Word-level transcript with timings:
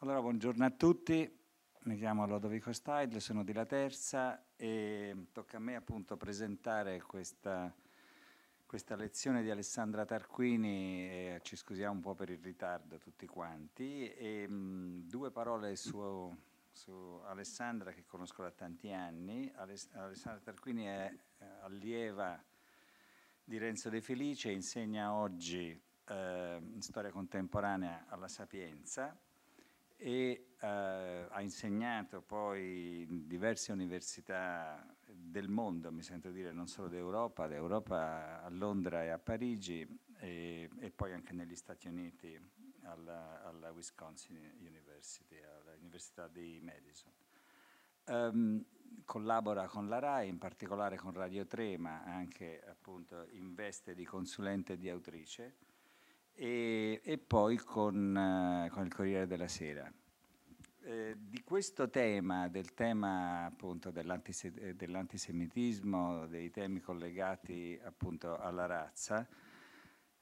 Allora, 0.00 0.20
buongiorno 0.20 0.64
a 0.64 0.70
tutti, 0.70 1.28
mi 1.80 1.96
chiamo 1.96 2.24
Lodovico 2.24 2.72
Steidl, 2.72 3.18
sono 3.18 3.42
di 3.42 3.52
La 3.52 3.66
Terza 3.66 4.44
e 4.54 5.26
tocca 5.32 5.56
a 5.56 5.60
me 5.60 5.74
appunto 5.74 6.16
presentare 6.16 7.02
questa, 7.02 7.74
questa 8.64 8.94
lezione 8.94 9.42
di 9.42 9.50
Alessandra 9.50 10.04
Tarquini 10.04 11.00
e 11.08 11.40
ci 11.42 11.56
scusiamo 11.56 11.94
un 11.94 12.00
po' 12.00 12.14
per 12.14 12.30
il 12.30 12.38
ritardo 12.38 12.98
tutti 12.98 13.26
quanti. 13.26 14.08
E 14.12 14.46
mh, 14.46 15.08
due 15.08 15.32
parole 15.32 15.74
su, 15.74 16.32
su, 16.70 17.20
Alessandra 17.24 17.90
che 17.90 18.04
conosco 18.06 18.42
da 18.42 18.52
tanti 18.52 18.92
anni. 18.92 19.50
Aless 19.56 19.88
Alessandra 19.94 20.40
Tarquini 20.40 20.84
è 20.84 21.12
eh, 21.38 21.44
allieva 21.62 22.40
di 23.42 23.58
Renzo 23.58 23.88
De 23.88 24.00
Felice, 24.00 24.52
insegna 24.52 25.12
oggi 25.12 25.76
eh, 26.04 26.62
storia 26.78 27.10
contemporanea 27.10 28.04
alla 28.06 28.28
Sapienza 28.28 29.18
e 30.00 30.54
eh, 30.60 30.66
ha 31.28 31.40
insegnato 31.42 32.22
poi 32.22 33.02
in 33.02 33.26
diverse 33.26 33.72
università 33.72 34.86
del 35.04 35.48
mondo, 35.48 35.90
mi 35.90 36.02
sento 36.02 36.30
dire, 36.30 36.52
non 36.52 36.68
solo 36.68 36.88
d'Europa, 36.88 37.48
d'Europa 37.48 38.42
a 38.42 38.48
Londra 38.48 39.02
e 39.02 39.08
a 39.08 39.18
Parigi 39.18 39.86
e, 40.18 40.70
e 40.78 40.90
poi 40.90 41.12
anche 41.12 41.32
negli 41.32 41.56
Stati 41.56 41.88
Uniti 41.88 42.40
alla, 42.82 43.42
alla, 43.42 43.70
Wisconsin 43.72 44.36
University, 44.60 45.36
all'Università 45.42 46.28
di 46.28 46.60
Madison. 46.62 47.12
Um, 48.06 48.64
collabora 49.04 49.66
con 49.66 49.88
la 49.88 49.98
RAI, 49.98 50.28
in 50.28 50.38
particolare 50.38 50.96
con 50.96 51.12
Radio 51.12 51.46
3, 51.46 51.76
ma 51.76 52.04
anche 52.04 52.62
appunto 52.66 53.26
in 53.32 53.54
veste 53.54 53.94
di 53.94 54.04
consulente 54.04 54.74
e 54.74 54.78
di 54.78 54.88
autrice 54.88 55.56
e, 56.40 57.00
e 57.02 57.18
poi 57.18 57.56
con, 57.56 58.14
uh, 58.14 58.72
con, 58.72 58.84
il 58.84 58.94
Corriere 58.94 59.26
della 59.26 59.48
Sera. 59.48 59.92
Eh, 60.84 61.16
di 61.18 61.42
questo 61.42 61.90
tema, 61.90 62.46
del 62.48 62.74
tema 62.74 63.44
appunto 63.44 63.90
dell'antise 63.90 64.76
dell'antisemitismo, 64.76 66.26
dei 66.28 66.50
temi 66.50 66.80
collegati 66.80 67.78
appunto 67.82 68.38
alla 68.38 68.66
razza, 68.66 69.26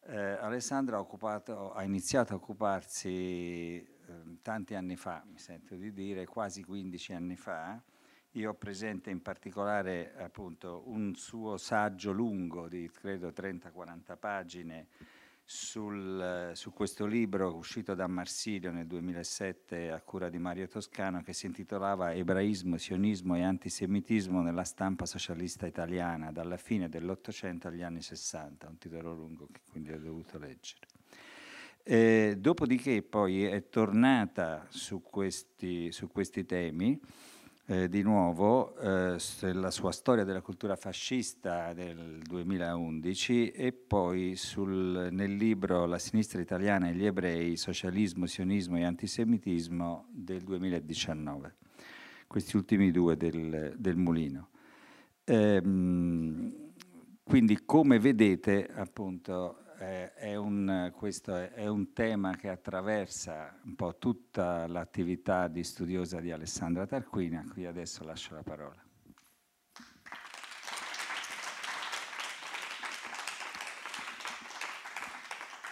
eh, 0.07 0.17
Alessandro 0.17 0.97
ha, 0.97 1.01
occupato, 1.01 1.73
ha, 1.73 1.83
iniziato 1.83 2.33
a 2.33 2.37
occuparsi 2.37 3.09
eh, 3.09 3.87
tanti 4.41 4.75
anni 4.75 4.97
fa, 4.97 5.23
mi 5.31 5.39
sento 5.39 5.75
di 5.75 5.93
dire, 5.93 6.25
quasi 6.25 6.65
15 6.65 7.13
anni 7.13 7.37
fa. 7.37 7.81
Io 8.33 8.51
ho 8.51 8.55
presente 8.55 9.11
in 9.11 9.21
particolare 9.21 10.15
appunto 10.17 10.83
un 10.87 11.15
suo 11.15 11.59
saggio 11.59 12.11
lungo 12.13 12.69
di 12.69 12.91
credo 12.91 13.29
30-40 13.29 14.19
pagine 14.19 14.87
sul, 15.49 16.51
su 16.55 16.73
questo 16.73 17.07
libro 17.07 17.55
uscito 17.55 17.95
da 17.95 18.09
Marsilio 18.09 18.73
nel 18.73 18.89
2007 18.89 19.93
a 19.93 20.01
cura 20.01 20.29
di 20.29 20.39
Mario 20.39 20.67
Toscano 20.67 21.23
che 21.23 21.33
si 21.33 21.47
intitolava 21.47 22.13
Ebraismo, 22.13 22.77
sionismo 22.77 23.37
e 23.37 23.45
antisemitismo 23.45 24.43
nella 24.43 24.65
stampa 24.65 25.07
socialista 25.07 25.65
italiana 25.65 26.33
dalla 26.33 26.57
fine 26.57 26.89
dell'Ottocento 26.89 27.69
agli 27.69 27.83
anni 27.83 28.03
60, 28.03 28.67
un 28.67 28.79
titolo 28.79 29.15
lungo 29.15 29.47
che 29.53 29.61
quindi 29.71 29.93
ho 29.93 30.01
dovuto 30.01 30.37
leggere. 30.37 30.89
Eh, 31.85 32.35
dopodiché 32.37 33.03
poi 33.03 33.45
è 33.45 33.69
tornata 33.69 34.67
su 34.69 35.01
questi, 35.01 35.93
su 35.93 36.09
questi 36.09 36.45
temi 36.45 37.01
eh, 37.69 37.89
di 37.89 38.03
nuovo 38.03 38.77
eh, 38.79 39.19
la 39.53 39.71
sua 39.71 39.91
storia 39.91 40.23
della 40.23 40.41
cultura 40.41 40.77
fascista 40.77 41.73
del 41.73 42.21
2011 42.23 43.51
e 43.51 43.73
poi 43.73 44.37
sul, 44.37 45.09
nel 45.11 45.35
libro 45.35 45.85
La 45.85 45.99
sinistra 45.99 46.41
italiana 46.41 46.89
e 46.89 46.95
gli 46.95 47.05
ebrei, 47.05 47.57
socialismo, 47.57 48.27
sionismo 48.27 48.77
e 48.79 48.85
antisemitismo 48.85 50.07
del 50.11 50.43
2019. 50.43 51.57
Questi 52.29 52.57
ultimi 52.57 52.93
due 52.93 53.17
del, 53.17 53.75
del 53.77 53.97
Mulino. 53.97 54.51
Ehm, 55.25 56.55
quindi 57.25 57.65
come 57.65 57.99
vedete 57.99 58.69
appunto 58.73 59.66
eh, 59.79 60.15
è 60.15 60.35
un, 60.35 60.93
questo 60.95 61.35
è, 61.35 61.53
è, 61.53 61.67
un 61.67 61.93
tema 61.93 62.35
che 62.37 62.49
attraversa 62.49 63.59
un 63.65 63.75
po' 63.75 63.97
tutta 63.99 64.67
l'attività 64.67 65.49
di 65.49 65.65
studiosa 65.65 66.21
di 66.21 66.31
Alessandra 66.31 66.87
Tarquini, 66.87 67.37
a 67.37 67.45
cui 67.51 67.67
adesso 67.67 68.05
lascio 68.05 68.35
la 68.35 68.43
parola. 68.43 68.86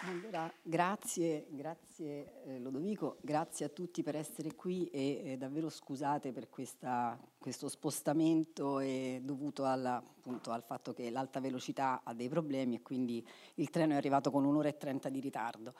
Allora, 0.07 0.53
grazie, 0.61 1.47
grazie 1.49 2.43
eh, 2.43 2.59
Lodovico, 2.59 3.17
grazie 3.21 3.65
a 3.65 3.69
tutti 3.69 4.03
per 4.03 4.15
essere 4.15 4.53
qui 4.53 4.85
e 4.89 5.21
eh, 5.23 5.37
davvero 5.37 5.67
scusate 5.67 6.31
per 6.31 6.47
questa, 6.47 7.19
questo 7.39 7.67
spostamento 7.67 8.79
dovuto 9.21 9.65
alla, 9.65 9.95
appunto, 9.95 10.51
al 10.51 10.61
fatto 10.61 10.93
che 10.93 11.09
l'alta 11.09 11.39
velocità 11.39 12.01
ha 12.03 12.13
dei 12.13 12.29
problemi 12.29 12.75
e 12.75 12.81
quindi 12.83 13.25
il 13.55 13.71
treno 13.71 13.93
è 13.93 13.95
arrivato 13.95 14.29
con 14.29 14.45
un'ora 14.45 14.67
e 14.67 14.77
trenta 14.77 15.09
di 15.09 15.19
ritardo. 15.19 15.73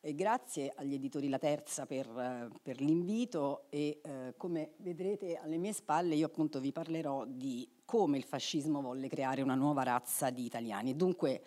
E 0.00 0.14
grazie 0.14 0.72
agli 0.76 0.94
editori 0.94 1.28
La 1.28 1.40
Terza 1.40 1.84
per, 1.84 2.52
per 2.62 2.80
l'invito 2.80 3.64
e 3.70 4.00
eh, 4.04 4.34
come 4.36 4.74
vedrete 4.76 5.36
alle 5.36 5.56
mie 5.56 5.72
spalle 5.72 6.14
io 6.14 6.26
appunto 6.26 6.60
vi 6.60 6.70
parlerò 6.70 7.24
di 7.24 7.68
come 7.84 8.18
il 8.18 8.24
fascismo 8.24 8.80
volle 8.80 9.08
creare 9.08 9.42
una 9.42 9.56
nuova 9.56 9.82
razza 9.82 10.30
di 10.30 10.44
italiani. 10.44 10.94
Dunque, 10.94 11.42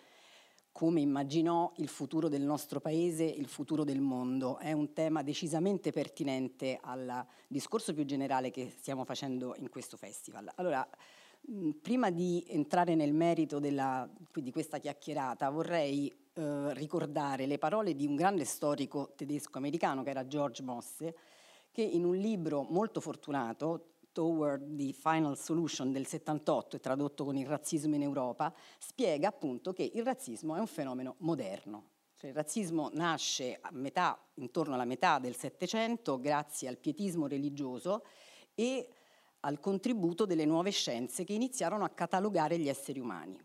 come 0.78 1.00
immaginò 1.00 1.72
il 1.78 1.88
futuro 1.88 2.28
del 2.28 2.42
nostro 2.42 2.78
paese, 2.78 3.24
il 3.24 3.48
futuro 3.48 3.82
del 3.82 3.98
mondo. 4.00 4.58
È 4.58 4.70
un 4.70 4.92
tema 4.92 5.24
decisamente 5.24 5.90
pertinente 5.90 6.78
al 6.80 7.26
discorso 7.48 7.92
più 7.92 8.04
generale 8.04 8.52
che 8.52 8.72
stiamo 8.78 9.04
facendo 9.04 9.56
in 9.58 9.70
questo 9.70 9.96
festival. 9.96 10.48
Allora, 10.54 10.88
prima 11.82 12.10
di 12.10 12.44
entrare 12.46 12.94
nel 12.94 13.12
merito 13.12 13.58
della, 13.58 14.08
di 14.32 14.52
questa 14.52 14.78
chiacchierata, 14.78 15.50
vorrei 15.50 16.16
eh, 16.34 16.72
ricordare 16.74 17.46
le 17.46 17.58
parole 17.58 17.96
di 17.96 18.06
un 18.06 18.14
grande 18.14 18.44
storico 18.44 19.14
tedesco-americano 19.16 20.04
che 20.04 20.10
era 20.10 20.28
George 20.28 20.62
Mosse, 20.62 21.16
che 21.72 21.82
in 21.82 22.04
un 22.04 22.14
libro 22.14 22.62
molto 22.62 23.00
fortunato, 23.00 23.94
Toward 24.18 24.74
the 24.74 24.92
Final 24.92 25.38
Solution 25.38 25.92
del 25.92 26.04
78 26.04 26.74
e 26.74 26.80
tradotto 26.80 27.24
con 27.24 27.36
il 27.36 27.46
razzismo 27.46 27.94
in 27.94 28.02
Europa, 28.02 28.52
spiega 28.80 29.28
appunto 29.28 29.72
che 29.72 29.88
il 29.94 30.02
razzismo 30.02 30.56
è 30.56 30.58
un 30.58 30.66
fenomeno 30.66 31.14
moderno. 31.18 31.90
Cioè, 32.16 32.30
il 32.30 32.34
razzismo 32.34 32.90
nasce 32.94 33.60
metà, 33.70 34.20
intorno 34.34 34.74
alla 34.74 34.84
metà 34.84 35.20
del 35.20 35.36
Settecento 35.36 36.18
grazie 36.18 36.66
al 36.66 36.78
pietismo 36.78 37.28
religioso 37.28 38.02
e 38.56 38.88
al 39.38 39.60
contributo 39.60 40.26
delle 40.26 40.46
nuove 40.46 40.72
scienze 40.72 41.22
che 41.22 41.34
iniziarono 41.34 41.84
a 41.84 41.90
catalogare 41.90 42.58
gli 42.58 42.68
esseri 42.68 42.98
umani. 42.98 43.40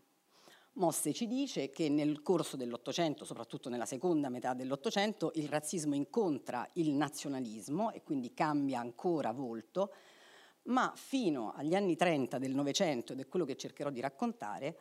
Mosse 0.72 1.12
ci 1.12 1.28
dice 1.28 1.70
che 1.70 1.88
nel 1.88 2.20
corso 2.20 2.56
dell'Ottocento, 2.56 3.24
soprattutto 3.24 3.68
nella 3.68 3.86
seconda 3.86 4.28
metà 4.28 4.54
dell'Ottocento, 4.54 5.30
il 5.36 5.48
razzismo 5.48 5.94
incontra 5.94 6.68
il 6.72 6.90
nazionalismo 6.94 7.92
e 7.92 8.02
quindi 8.02 8.34
cambia 8.34 8.80
ancora 8.80 9.30
volto, 9.30 9.92
ma 10.64 10.92
fino 10.94 11.52
agli 11.52 11.74
anni 11.74 11.96
30 11.96 12.38
del 12.38 12.54
Novecento, 12.54 13.12
ed 13.12 13.20
è 13.20 13.28
quello 13.28 13.44
che 13.44 13.56
cercherò 13.56 13.90
di 13.90 14.00
raccontare, 14.00 14.78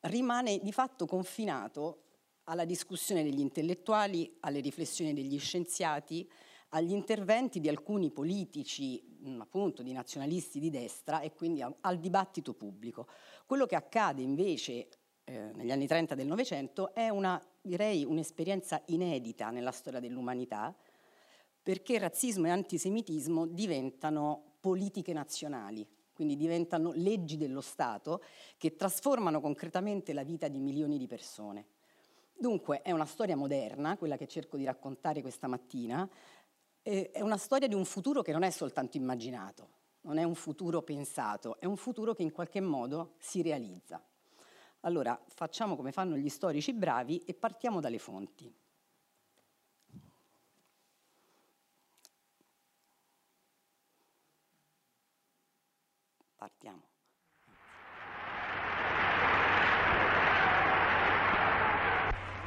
rimane 0.00 0.58
di 0.58 0.72
fatto 0.72 1.06
confinato 1.06 2.02
alla 2.44 2.64
discussione 2.64 3.22
degli 3.22 3.40
intellettuali, 3.40 4.36
alle 4.40 4.60
riflessioni 4.60 5.14
degli 5.14 5.38
scienziati, 5.38 6.30
agli 6.70 6.92
interventi 6.92 7.60
di 7.60 7.68
alcuni 7.68 8.10
politici, 8.10 9.02
appunto 9.38 9.82
di 9.82 9.92
nazionalisti 9.92 10.58
di 10.58 10.70
destra 10.70 11.20
e 11.20 11.32
quindi 11.32 11.62
al 11.62 11.98
dibattito 11.98 12.52
pubblico. 12.52 13.06
Quello 13.46 13.64
che 13.64 13.76
accade 13.76 14.22
invece 14.22 14.88
eh, 15.24 15.52
negli 15.54 15.70
anni 15.70 15.86
30 15.86 16.14
del 16.14 16.26
Novecento 16.26 16.92
è 16.92 17.08
una, 17.08 17.40
direi, 17.60 18.04
un'esperienza 18.04 18.82
inedita 18.86 19.50
nella 19.50 19.70
storia 19.70 20.00
dell'umanità, 20.00 20.76
perché 21.62 21.98
razzismo 21.98 22.46
e 22.46 22.50
antisemitismo 22.50 23.46
diventano 23.46 24.53
politiche 24.64 25.12
nazionali, 25.12 25.86
quindi 26.14 26.36
diventano 26.36 26.92
leggi 26.94 27.36
dello 27.36 27.60
Stato 27.60 28.22
che 28.56 28.76
trasformano 28.76 29.42
concretamente 29.42 30.14
la 30.14 30.22
vita 30.22 30.48
di 30.48 30.58
milioni 30.58 30.96
di 30.96 31.06
persone. 31.06 31.66
Dunque 32.34 32.80
è 32.80 32.90
una 32.90 33.04
storia 33.04 33.36
moderna, 33.36 33.98
quella 33.98 34.16
che 34.16 34.26
cerco 34.26 34.56
di 34.56 34.64
raccontare 34.64 35.20
questa 35.20 35.48
mattina, 35.48 36.08
è 36.80 37.20
una 37.20 37.36
storia 37.36 37.68
di 37.68 37.74
un 37.74 37.84
futuro 37.84 38.22
che 38.22 38.32
non 38.32 38.42
è 38.42 38.48
soltanto 38.48 38.96
immaginato, 38.96 39.68
non 40.02 40.16
è 40.16 40.22
un 40.22 40.34
futuro 40.34 40.80
pensato, 40.80 41.60
è 41.60 41.66
un 41.66 41.76
futuro 41.76 42.14
che 42.14 42.22
in 42.22 42.32
qualche 42.32 42.62
modo 42.62 43.16
si 43.18 43.42
realizza. 43.42 44.02
Allora 44.80 45.22
facciamo 45.26 45.76
come 45.76 45.92
fanno 45.92 46.16
gli 46.16 46.30
storici 46.30 46.72
bravi 46.72 47.22
e 47.26 47.34
partiamo 47.34 47.80
dalle 47.80 47.98
fonti. 47.98 48.50
Partiamo. 56.44 56.82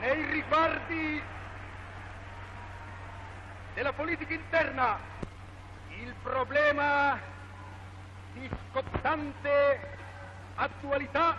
Nei 0.01 0.25
riguardi 0.25 1.23
della 3.73 3.93
politica 3.93 4.33
interna, 4.35 4.99
il 5.97 6.13
problema 6.21 7.19
di 8.33 8.47
scottante 8.69 9.97
attualità 10.53 11.35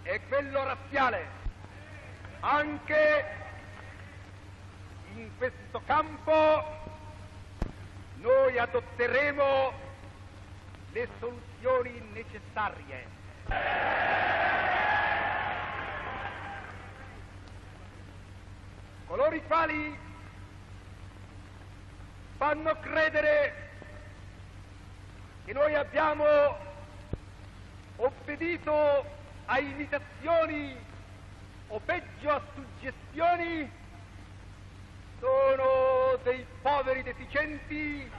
è 0.00 0.22
quello 0.26 0.64
razziale. 0.64 1.26
Anche 2.40 3.24
in 5.16 5.36
questo 5.36 5.82
campo 5.84 6.64
noi 8.14 8.58
adotteremo 8.58 9.90
le 10.92 11.08
soluzioni 11.18 12.00
necessarie. 12.12 13.06
Coloro 19.06 19.34
i 19.34 19.42
quali 19.46 19.98
fanno 22.36 22.78
credere 22.80 23.70
che 25.44 25.52
noi 25.52 25.74
abbiamo 25.74 26.24
obbedito 27.96 29.04
a 29.46 29.58
imitazioni 29.58 30.76
o 31.68 31.80
peggio 31.80 32.30
a 32.30 32.42
suggestioni 32.54 33.70
sono 35.18 36.18
dei 36.22 36.44
poveri 36.60 37.02
deficienti 37.02 38.10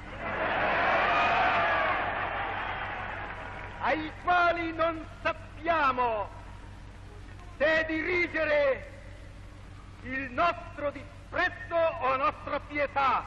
ai 3.93 4.11
quali 4.23 4.73
non 4.73 5.05
sappiamo 5.21 6.27
se 7.57 7.85
dirigere 7.87 8.91
il 10.01 10.31
nostro 10.31 10.89
disprezzo 10.89 11.75
o 11.75 12.09
la 12.09 12.15
nostra 12.15 12.59
pietà. 12.59 13.23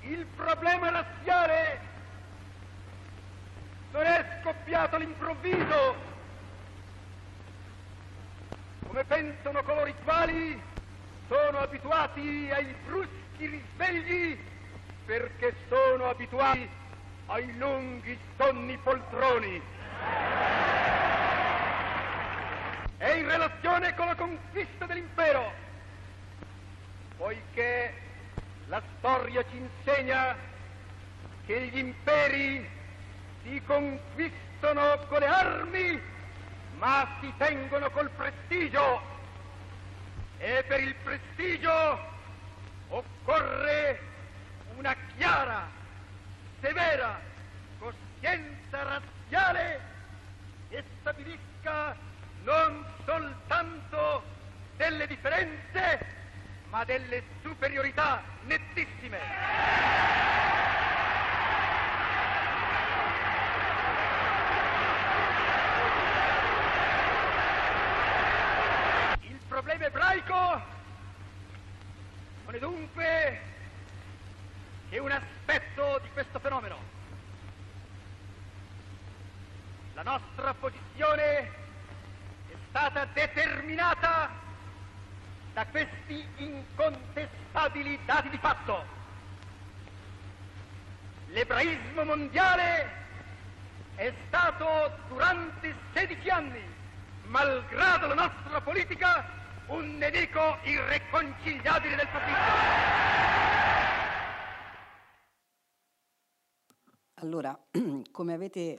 Il 0.00 0.26
problema 0.34 0.90
razziale 0.90 1.80
non 3.92 4.02
è 4.02 4.40
scoppiato 4.40 4.96
all'improvviso, 4.96 5.94
come 8.86 9.04
pensano 9.04 9.62
coloro 9.62 9.86
i 9.86 9.94
quali 10.04 10.72
sono 11.28 11.58
abituati 11.58 12.50
ai 12.52 12.74
bruschi 12.84 13.46
risvegli 13.46 14.38
perché 15.04 15.54
sono 15.68 16.08
abituati 16.08 16.68
ai 17.26 17.56
lunghi 17.56 18.18
sonni 18.36 18.76
poltroni. 18.78 19.62
È 22.96 23.10
in 23.10 23.26
relazione 23.26 23.94
con 23.94 24.06
la 24.06 24.14
conquista 24.14 24.86
dell'impero, 24.86 25.52
poiché 27.16 27.94
la 28.68 28.82
storia 28.98 29.44
ci 29.50 29.56
insegna 29.56 30.36
che 31.46 31.66
gli 31.66 31.78
imperi 31.78 32.66
si 33.42 33.62
conquistano 33.66 34.98
con 35.08 35.18
le 35.18 35.26
armi, 35.26 36.00
ma 36.78 37.06
si 37.20 37.32
tengono 37.36 37.90
col 37.90 38.10
prestigio. 38.10 39.13
E 40.38 40.64
per 40.66 40.80
il 40.80 40.94
prestigio 40.96 41.98
occorre 42.88 44.00
una 44.76 44.94
chiara, 45.16 45.68
severa 46.60 47.20
coscienza 47.78 48.82
razziale 48.82 49.80
che 50.68 50.84
stabilisca 51.00 51.96
non 52.42 52.84
soltanto 53.04 54.22
delle 54.76 55.06
differenze, 55.06 56.06
ma 56.68 56.84
delle 56.84 57.22
superiorità 57.42 58.22
nettissime. 58.42 59.18
Il 69.20 69.40
problema 69.48 69.84
ebraico 69.86 70.62
non 72.44 72.54
è 72.54 72.58
dunque 72.58 73.40
che 74.94 75.00
un 75.00 75.10
aspetto 75.10 75.98
di 76.04 76.08
questo 76.12 76.38
fenomeno. 76.38 76.78
La 79.94 80.02
nostra 80.02 80.54
posizione 80.54 81.38
è 82.48 82.54
stata 82.68 83.04
determinata 83.06 84.30
da 85.52 85.66
questi 85.66 86.24
incontestabili 86.36 87.98
dati 88.04 88.28
di 88.28 88.38
fatto. 88.38 88.84
L'ebraismo 91.30 92.04
mondiale 92.04 92.88
è 93.96 94.12
stato 94.28 94.96
durante 95.08 95.74
16 95.92 96.28
anni, 96.28 96.62
malgrado 97.24 98.06
la 98.06 98.14
nostra 98.14 98.60
politica, 98.60 99.26
un 99.66 99.96
nemico 99.98 100.58
irreconciliabile 100.62 101.96
del 101.96 102.06
fascismo. 102.06 103.43
Allora, 107.24 107.58
come 108.12 108.34
avete 108.34 108.78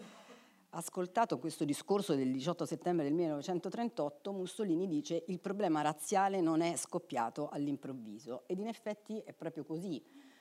ascoltato 0.70 1.40
questo 1.40 1.66
discorso 1.66 2.14
del 2.14 2.32
18 2.32 2.64
settembre 2.68 3.04
del 3.04 3.16
1938, 3.16 4.32
Mussolini 4.32 4.88
dice 4.88 5.24
il 5.30 5.40
problema 5.40 5.82
razziale 5.82 6.42
non 6.42 6.62
è 6.62 6.76
scoppiato 6.76 7.50
all'improvviso 7.50 8.44
ed 8.46 8.60
in 8.60 8.68
effetti 8.68 9.18
è 9.18 9.34
proprio 9.34 9.64
così. 9.64 10.00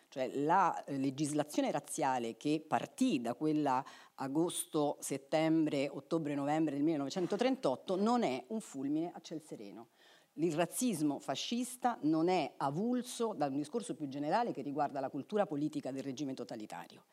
Cioè 0.08 0.36
la 0.40 0.84
legislazione 0.88 1.70
razziale 1.70 2.36
che 2.36 2.62
partì 2.68 3.22
da 3.22 3.32
quella 3.32 3.82
agosto, 4.16 4.98
settembre, 5.00 5.88
ottobre, 5.88 6.34
novembre 6.34 6.74
del 6.74 6.84
1938 6.84 7.96
non 7.96 8.22
è 8.22 8.44
un 8.48 8.60
fulmine 8.60 9.12
a 9.14 9.20
ciel 9.22 9.40
sereno. 9.40 9.88
Il 10.34 10.54
razzismo 10.54 11.20
fascista 11.20 11.96
non 12.02 12.28
è 12.28 12.52
avulso 12.58 13.32
da 13.34 13.46
un 13.46 13.56
discorso 13.56 13.94
più 13.94 14.08
generale 14.08 14.52
che 14.52 14.60
riguarda 14.60 15.00
la 15.00 15.08
cultura 15.08 15.46
politica 15.46 15.90
del 15.90 16.02
regime 16.02 16.34
totalitario. 16.34 17.04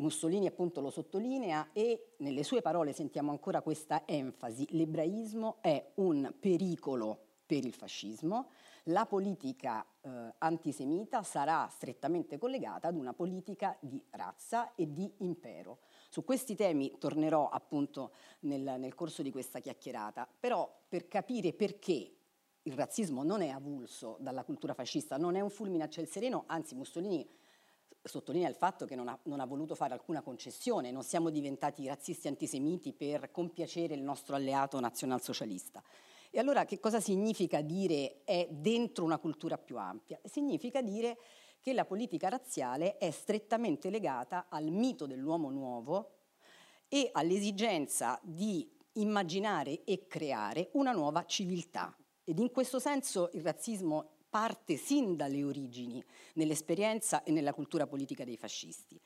Mussolini 0.00 0.46
appunto 0.46 0.80
lo 0.80 0.90
sottolinea 0.90 1.70
e 1.72 2.14
nelle 2.18 2.42
sue 2.42 2.62
parole 2.62 2.92
sentiamo 2.92 3.30
ancora 3.30 3.62
questa 3.62 4.02
enfasi. 4.06 4.66
L'ebraismo 4.70 5.58
è 5.60 5.92
un 5.96 6.34
pericolo 6.38 7.26
per 7.46 7.64
il 7.64 7.74
fascismo, 7.74 8.48
la 8.84 9.06
politica 9.06 9.84
eh, 10.00 10.34
antisemita 10.38 11.22
sarà 11.22 11.68
strettamente 11.68 12.38
collegata 12.38 12.88
ad 12.88 12.96
una 12.96 13.12
politica 13.12 13.76
di 13.80 14.00
razza 14.10 14.74
e 14.74 14.92
di 14.92 15.12
impero. 15.18 15.80
Su 16.08 16.24
questi 16.24 16.54
temi 16.54 16.96
tornerò 16.98 17.48
appunto 17.48 18.12
nel, 18.40 18.76
nel 18.78 18.94
corso 18.94 19.22
di 19.22 19.32
questa 19.32 19.58
chiacchierata, 19.58 20.28
però 20.38 20.72
per 20.88 21.08
capire 21.08 21.52
perché 21.52 22.14
il 22.62 22.72
razzismo 22.72 23.22
non 23.22 23.42
è 23.42 23.48
avulso 23.48 24.16
dalla 24.20 24.44
cultura 24.44 24.74
fascista, 24.74 25.16
non 25.16 25.34
è 25.34 25.40
un 25.40 25.50
fulmine 25.50 25.84
a 25.84 25.88
ciel 25.88 26.06
sereno, 26.06 26.44
anzi 26.46 26.74
Mussolini 26.74 27.28
sottolinea 28.08 28.48
il 28.48 28.54
fatto 28.54 28.86
che 28.86 28.94
non 28.94 29.08
ha, 29.08 29.18
non 29.24 29.40
ha, 29.40 29.46
voluto 29.46 29.74
fare 29.74 29.94
alcuna 29.94 30.22
concessione, 30.22 30.90
non 30.90 31.02
siamo 31.02 31.30
diventati 31.30 31.86
razzisti 31.86 32.28
antisemiti 32.28 32.92
per 32.92 33.30
compiacere 33.30 33.94
il 33.94 34.02
nostro 34.02 34.36
alleato 34.36 34.80
nazionalsocialista. 34.80 35.82
E 36.30 36.38
allora 36.38 36.64
che 36.64 36.78
cosa 36.78 37.00
significa 37.00 37.60
dire 37.60 38.22
è 38.24 38.46
dentro 38.50 39.04
una 39.04 39.18
cultura 39.18 39.58
più 39.58 39.76
ampia? 39.76 40.18
Significa 40.24 40.80
dire 40.80 41.18
che 41.60 41.72
la 41.72 41.84
politica 41.84 42.28
razziale 42.28 42.96
è 42.96 43.10
strettamente 43.10 43.90
legata 43.90 44.46
al 44.48 44.70
mito 44.70 45.06
dell'uomo 45.06 45.50
nuovo 45.50 46.18
e 46.88 47.10
all'esigenza 47.12 48.18
di 48.22 48.68
immaginare 48.94 49.84
e 49.84 50.06
creare 50.06 50.70
una 50.72 50.92
nuova 50.92 51.24
civiltà. 51.26 51.94
Ed 52.24 52.38
in 52.38 52.50
questo 52.50 52.78
senso 52.78 53.30
il 53.34 53.42
razzismo 53.42 54.19
parte 54.30 54.76
sin 54.76 55.16
dalle 55.16 55.42
origini 55.42 56.02
nell'esperienza 56.34 57.22
e 57.24 57.32
nella 57.32 57.52
cultura 57.52 57.86
politica 57.86 58.24
dei 58.24 58.36
fascisti. 58.36 58.98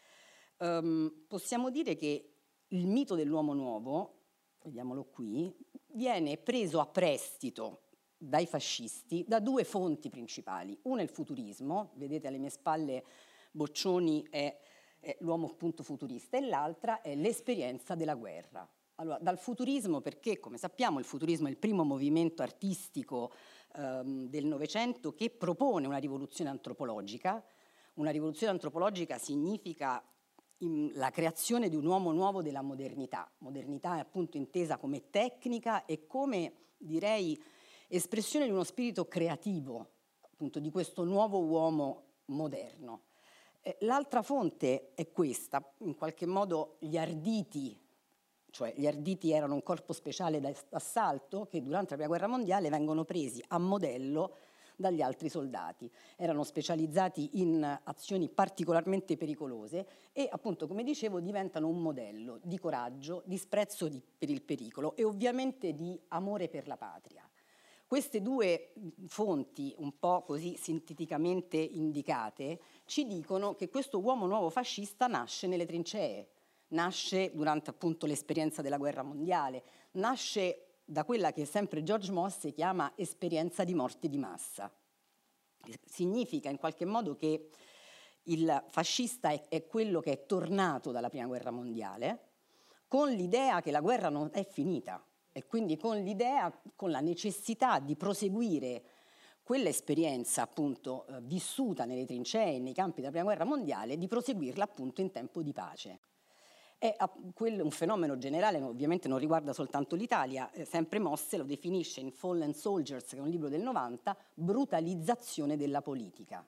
Um, 0.59 1.25
possiamo 1.27 1.71
dire 1.71 1.97
che 1.97 2.35
il 2.69 2.87
mito 2.87 3.15
dell'uomo 3.15 3.55
nuovo, 3.55 4.21
vediamolo 4.63 5.05
qui, 5.05 5.53
viene 5.95 6.37
preso 6.37 6.79
a 6.79 6.87
prestito 6.87 7.81
dai 8.17 8.47
fascisti 8.47 9.25
da 9.27 9.41
due 9.41 9.65
fonti 9.65 10.11
principali. 10.11 10.79
Una 10.83 11.01
è 11.01 11.05
il 11.05 11.11
futurismo, 11.11 11.93
vedete 11.97 12.29
alle 12.29 12.39
mie 12.39 12.51
spalle 12.51 13.05
Boccioni 13.51 14.27
è, 14.31 14.57
è 14.99 15.17
l'uomo 15.21 15.47
appunto 15.47 15.83
futurista, 15.83 16.37
e 16.37 16.41
l'altra 16.41 17.01
è 17.01 17.15
l'esperienza 17.15 17.95
della 17.95 18.15
guerra. 18.15 18.69
Allora, 18.97 19.19
dal 19.21 19.39
futurismo, 19.39 20.01
perché 20.01 20.39
come 20.41 20.59
sappiamo 20.59 20.99
il 20.99 21.05
futurismo 21.05 21.47
è 21.47 21.51
il 21.51 21.57
primo 21.57 21.85
movimento 21.85 22.43
artistico 22.43 23.33
ehm, 23.77 24.29
del 24.29 24.47
Novecento 24.47 25.15
che 25.15 25.31
propone 25.31 25.87
una 25.87 25.99
rivoluzione 25.99 26.51
antropologica. 26.51 27.45
Una 27.95 28.11
rivoluzione 28.11 28.53
antropologica 28.53 29.19
significa 29.19 30.03
la 30.95 31.11
creazione 31.11 31.69
di 31.69 31.77
un 31.77 31.85
uomo 31.85 32.13
nuovo 32.13 32.43
della 32.43 32.63
modernità. 32.63 33.31
Modernità 33.39 33.97
è 33.97 34.01
appunto 34.01 34.37
intesa 34.37 34.79
come 34.79 35.11
tecnica 35.11 35.85
e 35.85 36.07
come, 36.07 36.53
direi, 36.79 37.41
espressione 37.89 38.47
di 38.47 38.51
uno 38.51 38.65
spirito 38.65 39.07
creativo, 39.07 39.91
appunto 40.21 40.59
di 40.59 40.71
questo 40.71 41.05
nuovo 41.05 41.41
uomo 41.41 42.03
moderno. 42.27 43.03
Eh, 43.61 43.77
l'altra 43.81 44.23
fonte 44.23 44.93
è 44.95 45.11
questa, 45.11 45.63
in 45.79 45.95
qualche 45.95 46.27
modo 46.27 46.77
gli 46.81 46.97
arditi, 46.97 47.79
cioè 48.55 48.73
gli 48.77 48.87
arditi 48.87 49.33
erano 49.33 49.55
un 49.55 49.65
corpo 49.65 49.93
speciale 49.93 50.41
d'assalto 50.41 51.49
che 51.51 51.61
durante 51.61 51.91
la 51.91 51.97
Prima 51.97 52.07
Guerra 52.07 52.29
Mondiale 52.29 52.69
vengono 52.69 53.03
presi 53.03 53.43
a 53.49 53.59
modello 53.59 54.37
dagli 54.77 55.03
altri 55.03 55.29
soldati. 55.29 55.91
Erano 56.15 56.45
specializzati 56.45 57.41
in 57.41 57.81
azioni 57.83 58.29
particolarmente 58.29 59.17
pericolose 59.17 59.87
e 60.13 60.29
appunto, 60.31 60.69
come 60.69 60.85
dicevo, 60.85 61.19
diventano 61.19 61.67
un 61.67 61.83
modello 61.83 62.39
di 62.45 62.57
coraggio, 62.61 63.25
di 63.27 63.39
sprezzo 63.39 63.89
di, 63.89 64.01
per 64.17 64.31
il 64.31 64.43
pericolo 64.43 64.95
e 64.95 65.03
ovviamente 65.03 65.75
di 65.75 66.01
amore 66.09 66.49
per 66.49 66.69
la 66.69 66.77
patria. 66.77 67.29
Queste 67.89 68.23
due 68.23 68.73
fonti, 69.09 69.75
un 69.79 69.99
po' 69.99 70.23
così 70.23 70.57
sinteticamente 70.57 71.57
indicate, 71.57 72.61
ci 72.85 73.05
dicono 73.05 73.57
che 73.57 73.69
questo 73.69 73.99
uomo 73.99 74.27
nuovo 74.27 74.49
fascista 74.49 75.09
nasce 75.09 75.49
nelle 75.49 75.67
trincee, 75.67 76.29
nasce 76.75 77.31
durante 77.35 77.71
appunto 77.71 78.05
l'esperienza 78.07 78.61
della 78.61 78.77
guerra 78.77 79.03
mondiale, 79.03 79.65
nasce 79.93 80.81
da 80.85 81.05
quella 81.05 81.33
che 81.33 81.47
sempre 81.47 81.83
George 81.83 82.13
Mosse 82.13 82.53
chiama 82.53 82.93
esperienza 82.97 83.65
di 83.65 83.75
morte 83.75 84.09
di 84.09 84.19
massa. 84.19 84.71
Significa 85.87 86.51
in 86.51 86.59
qualche 86.59 86.85
modo 86.85 87.17
che 87.17 87.49
il 88.25 88.65
fascista 88.69 89.31
è, 89.31 89.49
è 89.49 89.67
quello 89.67 90.01
che 90.01 90.13
è 90.13 90.27
tornato 90.27 90.91
dalla 90.91 91.09
prima 91.09 91.27
guerra 91.27 91.51
mondiale 91.51 92.33
con 92.87 93.11
l'idea 93.11 93.61
che 93.61 93.71
la 93.71 93.81
guerra 93.81 94.09
non 94.09 94.31
è 94.33 94.45
finita 94.45 95.03
e 95.33 95.47
quindi 95.47 95.77
con 95.77 95.97
l'idea, 95.97 96.53
con 96.77 96.91
la 96.91 97.01
necessità 97.01 97.81
di 97.81 97.97
proseguire 97.97 98.83
quell'esperienza 99.43 100.43
appunto 100.43 101.07
eh, 101.07 101.21
vissuta 101.23 101.85
nelle 101.85 102.07
trincee, 102.07 102.59
nei 102.59 102.73
campi 102.73 103.01
della 103.01 103.11
prima 103.11 103.27
guerra 103.27 103.45
mondiale, 103.45 103.99
di 103.99 104.07
proseguirla 104.07 104.65
appunto 104.65 105.01
in 105.01 105.11
tempo 105.11 105.43
di 105.43 105.53
pace. 105.53 106.01
È 106.85 106.95
un 107.39 107.71
fenomeno 107.71 108.19
generale, 108.19 108.61
ovviamente 108.61 109.09
non 109.09 109.17
riguarda 109.17 109.55
soltanto 109.55 109.97
l'Italia, 109.97 110.51
eh, 110.51 110.67
sempre 110.67 110.99
Mosse 110.99 111.39
lo 111.39 111.45
definisce 111.45 112.01
in 112.01 112.13
Fallen 112.13 112.53
Soldiers, 112.53 113.09
che 113.09 113.17
è 113.17 113.21
un 113.21 113.31
libro 113.31 113.49
del 113.49 113.63
90, 113.63 114.15
brutalizzazione 114.35 115.57
della 115.57 115.81
politica. 115.81 116.47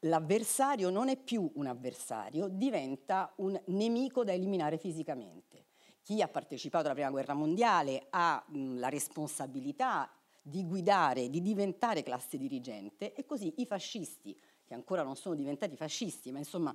L'avversario 0.00 0.90
non 0.90 1.08
è 1.08 1.16
più 1.16 1.48
un 1.54 1.66
avversario, 1.68 2.48
diventa 2.48 3.32
un 3.36 3.56
nemico 3.66 4.24
da 4.24 4.32
eliminare 4.32 4.78
fisicamente. 4.78 5.66
Chi 6.02 6.20
ha 6.20 6.26
partecipato 6.26 6.86
alla 6.86 6.94
Prima 6.94 7.10
Guerra 7.10 7.34
Mondiale 7.34 8.08
ha 8.10 8.44
la 8.48 8.88
responsabilità 8.88 10.10
di 10.42 10.66
guidare, 10.66 11.30
di 11.30 11.40
diventare 11.40 12.02
classe 12.02 12.36
dirigente 12.36 13.14
e 13.14 13.24
così 13.24 13.54
i 13.58 13.64
fascisti, 13.64 14.36
che 14.64 14.74
ancora 14.74 15.04
non 15.04 15.14
sono 15.14 15.36
diventati 15.36 15.76
fascisti, 15.76 16.32
ma 16.32 16.38
insomma 16.38 16.74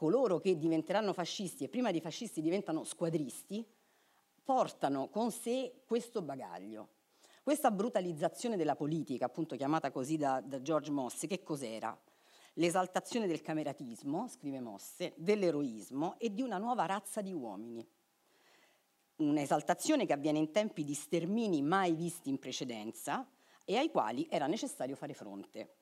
coloro 0.00 0.38
che 0.38 0.56
diventeranno 0.56 1.12
fascisti 1.12 1.64
e 1.64 1.68
prima 1.68 1.90
di 1.90 2.00
fascisti 2.00 2.40
diventano 2.40 2.84
squadristi, 2.84 3.62
portano 4.42 5.10
con 5.10 5.30
sé 5.30 5.82
questo 5.84 6.22
bagaglio. 6.22 6.88
Questa 7.42 7.70
brutalizzazione 7.70 8.56
della 8.56 8.76
politica, 8.76 9.26
appunto 9.26 9.56
chiamata 9.56 9.90
così 9.90 10.16
da, 10.16 10.40
da 10.40 10.62
George 10.62 10.90
Mosse, 10.90 11.26
che 11.26 11.42
cos'era? 11.42 11.94
L'esaltazione 12.54 13.26
del 13.26 13.42
cameratismo, 13.42 14.26
scrive 14.26 14.60
Mosse, 14.60 15.12
dell'eroismo 15.16 16.18
e 16.18 16.32
di 16.32 16.40
una 16.40 16.56
nuova 16.56 16.86
razza 16.86 17.20
di 17.20 17.34
uomini. 17.34 17.86
Un'esaltazione 19.16 20.06
che 20.06 20.14
avviene 20.14 20.38
in 20.38 20.50
tempi 20.50 20.82
di 20.82 20.94
stermini 20.94 21.60
mai 21.60 21.92
visti 21.92 22.30
in 22.30 22.38
precedenza 22.38 23.28
e 23.66 23.76
ai 23.76 23.90
quali 23.90 24.26
era 24.30 24.46
necessario 24.46 24.96
fare 24.96 25.12
fronte 25.12 25.74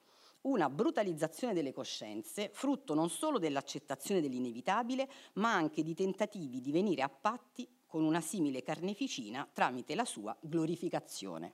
una 0.42 0.71
brutalizzazione 0.71 1.54
delle 1.54 1.73
coscienze, 1.73 2.50
frutto 2.52 2.95
non 2.95 3.11
solo 3.11 3.38
dell'accettazione 3.38 4.21
dell'inevitabile, 4.21 5.09
ma 5.35 5.52
anche 5.52 5.83
di 5.83 5.95
tentativi 5.95 6.61
di 6.61 6.71
venire 6.71 7.02
a 7.02 7.09
patti 7.09 7.68
con 7.87 8.04
una 8.04 8.21
simile 8.21 8.62
carneficina 8.62 9.49
tramite 9.52 9.95
la 9.95 10.04
sua 10.04 10.37
glorificazione. 10.40 11.52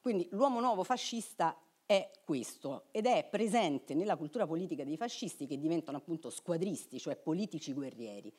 Quindi 0.00 0.28
l'uomo 0.30 0.60
nuovo 0.60 0.84
fascista 0.84 1.58
è 1.84 2.10
questo 2.24 2.84
ed 2.90 3.06
è 3.06 3.26
presente 3.28 3.94
nella 3.94 4.16
cultura 4.16 4.46
politica 4.46 4.84
dei 4.84 4.96
fascisti 4.96 5.46
che 5.46 5.58
diventano 5.58 5.98
appunto 5.98 6.30
squadristi, 6.30 7.00
cioè 7.00 7.16
politici 7.16 7.72
guerrieri. 7.72 8.32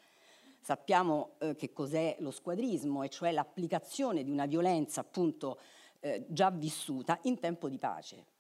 Sappiamo 0.60 1.36
eh, 1.40 1.56
che 1.56 1.72
cos'è 1.72 2.18
lo 2.20 2.32
squadrismo, 2.32 3.04
e 3.04 3.10
cioè 3.10 3.32
l'applicazione 3.32 4.24
di 4.24 4.32
una 4.32 4.46
violenza 4.46 5.02
appunto 5.02 5.60
eh, 6.00 6.26
già 6.28 6.52
vissuta 6.52 7.20
in 7.24 7.40
tempo 7.40 7.70
di 7.70 7.78
pace 7.78 8.36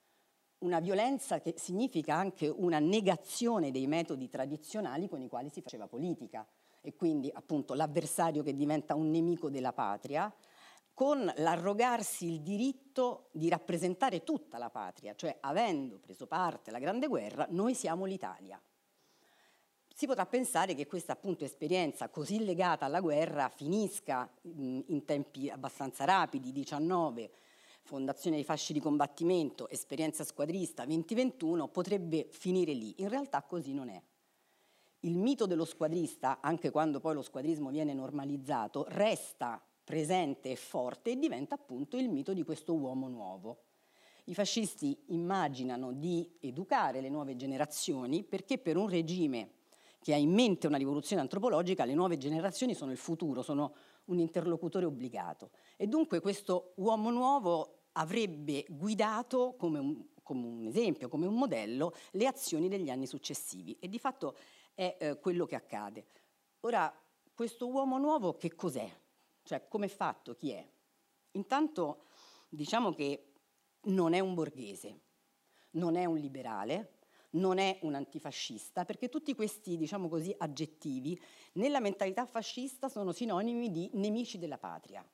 una 0.59 0.79
violenza 0.79 1.39
che 1.39 1.53
significa 1.57 2.15
anche 2.15 2.47
una 2.47 2.79
negazione 2.79 3.71
dei 3.71 3.87
metodi 3.87 4.27
tradizionali 4.29 5.07
con 5.07 5.21
i 5.21 5.27
quali 5.27 5.49
si 5.49 5.61
faceva 5.61 5.87
politica 5.87 6.47
e 6.81 6.95
quindi 6.95 7.29
appunto 7.33 7.73
l'avversario 7.73 8.43
che 8.43 8.55
diventa 8.55 8.95
un 8.95 9.09
nemico 9.09 9.49
della 9.49 9.73
patria 9.73 10.33
con 10.93 11.31
l'arrogarsi 11.35 12.25
il 12.25 12.41
diritto 12.41 13.29
di 13.31 13.49
rappresentare 13.49 14.23
tutta 14.23 14.57
la 14.57 14.71
patria, 14.71 15.13
cioè 15.13 15.37
avendo 15.41 15.99
preso 15.99 16.25
parte 16.25 16.71
alla 16.71 16.79
Grande 16.79 17.05
Guerra, 17.05 17.45
noi 17.51 17.75
siamo 17.75 18.05
l'Italia. 18.05 18.59
Si 19.93 20.07
potrà 20.07 20.25
pensare 20.25 20.73
che 20.73 20.87
questa 20.87 21.13
appunto 21.13 21.43
esperienza 21.43 22.09
così 22.09 22.43
legata 22.43 22.85
alla 22.85 22.99
guerra 22.99 23.49
finisca 23.49 24.27
in 24.41 25.03
tempi 25.05 25.49
abbastanza 25.49 26.03
rapidi, 26.05 26.51
19, 26.51 27.31
Fondazione 27.87 28.35
dei 28.35 28.43
fasci 28.43 28.73
di 28.73 28.81
combattimento, 28.81 29.69
esperienza 29.69 30.25
squadrista 30.25 30.83
2021, 30.83 31.69
potrebbe 31.69 32.27
finire 32.29 32.73
lì. 32.73 32.93
In 32.97 33.07
realtà 33.07 33.43
così 33.43 33.71
non 33.71 33.87
è. 33.87 34.03
Il 34.99 35.17
mito 35.17 35.45
dello 35.45 35.63
squadrista, 35.63 36.41
anche 36.41 36.69
quando 36.69 36.99
poi 36.99 37.13
lo 37.13 37.21
squadrismo 37.21 37.69
viene 37.69 37.93
normalizzato, 37.93 38.83
resta 38.89 39.63
presente 39.85 40.51
e 40.51 40.57
forte 40.57 41.11
e 41.11 41.17
diventa 41.17 41.55
appunto 41.55 41.95
il 41.95 42.09
mito 42.09 42.33
di 42.33 42.43
questo 42.43 42.75
uomo 42.75 43.07
nuovo. 43.07 43.59
I 44.25 44.33
fascisti 44.33 45.03
immaginano 45.05 45.93
di 45.93 46.29
educare 46.41 46.99
le 46.99 47.07
nuove 47.07 47.37
generazioni 47.37 48.25
perché 48.25 48.57
per 48.57 48.75
un 48.75 48.89
regime 48.89 49.51
che 50.01 50.13
ha 50.13 50.17
in 50.17 50.33
mente 50.33 50.67
una 50.67 50.77
rivoluzione 50.77 51.21
antropologica, 51.21 51.85
le 51.85 51.93
nuove 51.93 52.17
generazioni 52.17 52.73
sono 52.73 52.91
il 52.91 52.97
futuro, 52.97 53.41
sono 53.41 53.73
un 54.05 54.19
interlocutore 54.19 54.85
obbligato. 54.85 55.51
E 55.77 55.87
dunque 55.87 56.19
questo 56.19 56.73
uomo 56.75 57.09
nuovo 57.11 57.76
avrebbe 57.97 58.65
guidato 58.69 59.55
come 59.57 59.79
un, 59.79 60.05
come 60.23 60.45
un, 60.45 60.67
esempio, 60.67 61.09
come 61.09 61.25
un 61.25 61.35
modello, 61.35 61.93
le 62.11 62.27
azioni 62.27 62.67
degli 62.67 62.89
anni 62.89 63.07
successivi 63.07 63.77
e 63.79 63.87
di 63.87 63.99
fatto 63.99 64.37
è 64.73 64.97
eh, 64.99 65.19
quello 65.19 65.45
che 65.45 65.55
accade. 65.55 66.05
Ora, 66.61 66.93
questo 67.33 67.67
uomo 67.67 67.97
nuovo 67.97 68.35
che 68.35 68.55
cos'è? 68.55 68.89
Cioè, 69.43 69.67
come 69.67 69.85
è 69.85 69.89
fatto? 69.89 70.35
Chi 70.35 70.51
è? 70.51 70.67
Intanto 71.31 72.05
diciamo 72.49 72.93
che 72.93 73.33
non 73.83 74.13
è 74.13 74.19
un 74.19 74.33
borghese, 74.33 75.01
non 75.71 75.95
è 75.95 76.05
un 76.05 76.17
liberale, 76.17 76.97
non 77.31 77.57
è 77.57 77.79
un 77.81 77.93
antifascista, 77.93 78.85
perché 78.85 79.09
tutti 79.09 79.35
questi, 79.35 79.77
diciamo 79.77 80.07
così, 80.07 80.33
aggettivi 80.37 81.19
nella 81.53 81.79
mentalità 81.79 82.25
fascista 82.25 82.89
sono 82.89 83.11
sinonimi 83.11 83.71
di 83.71 83.89
nemici 83.93 84.37
della 84.37 84.57
patria. 84.57 85.07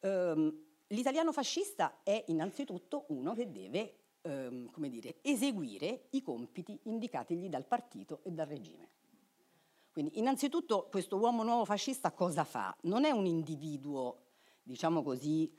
Um, 0.00 0.73
L'italiano 0.94 1.32
fascista 1.32 2.02
è 2.04 2.22
innanzitutto 2.28 3.06
uno 3.08 3.34
che 3.34 3.50
deve 3.50 3.94
ehm, 4.22 4.70
come 4.70 4.88
dire, 4.88 5.16
eseguire 5.22 6.06
i 6.10 6.22
compiti 6.22 6.78
indicatigli 6.84 7.48
dal 7.48 7.66
partito 7.66 8.20
e 8.22 8.30
dal 8.30 8.46
regime. 8.46 8.88
Quindi 9.90 10.18
innanzitutto 10.18 10.86
questo 10.88 11.16
uomo 11.16 11.42
nuovo 11.42 11.64
fascista 11.64 12.12
cosa 12.12 12.44
fa? 12.44 12.74
Non 12.82 13.04
è 13.04 13.10
un 13.10 13.26
individuo, 13.26 14.18
diciamo 14.62 15.02
così, 15.02 15.52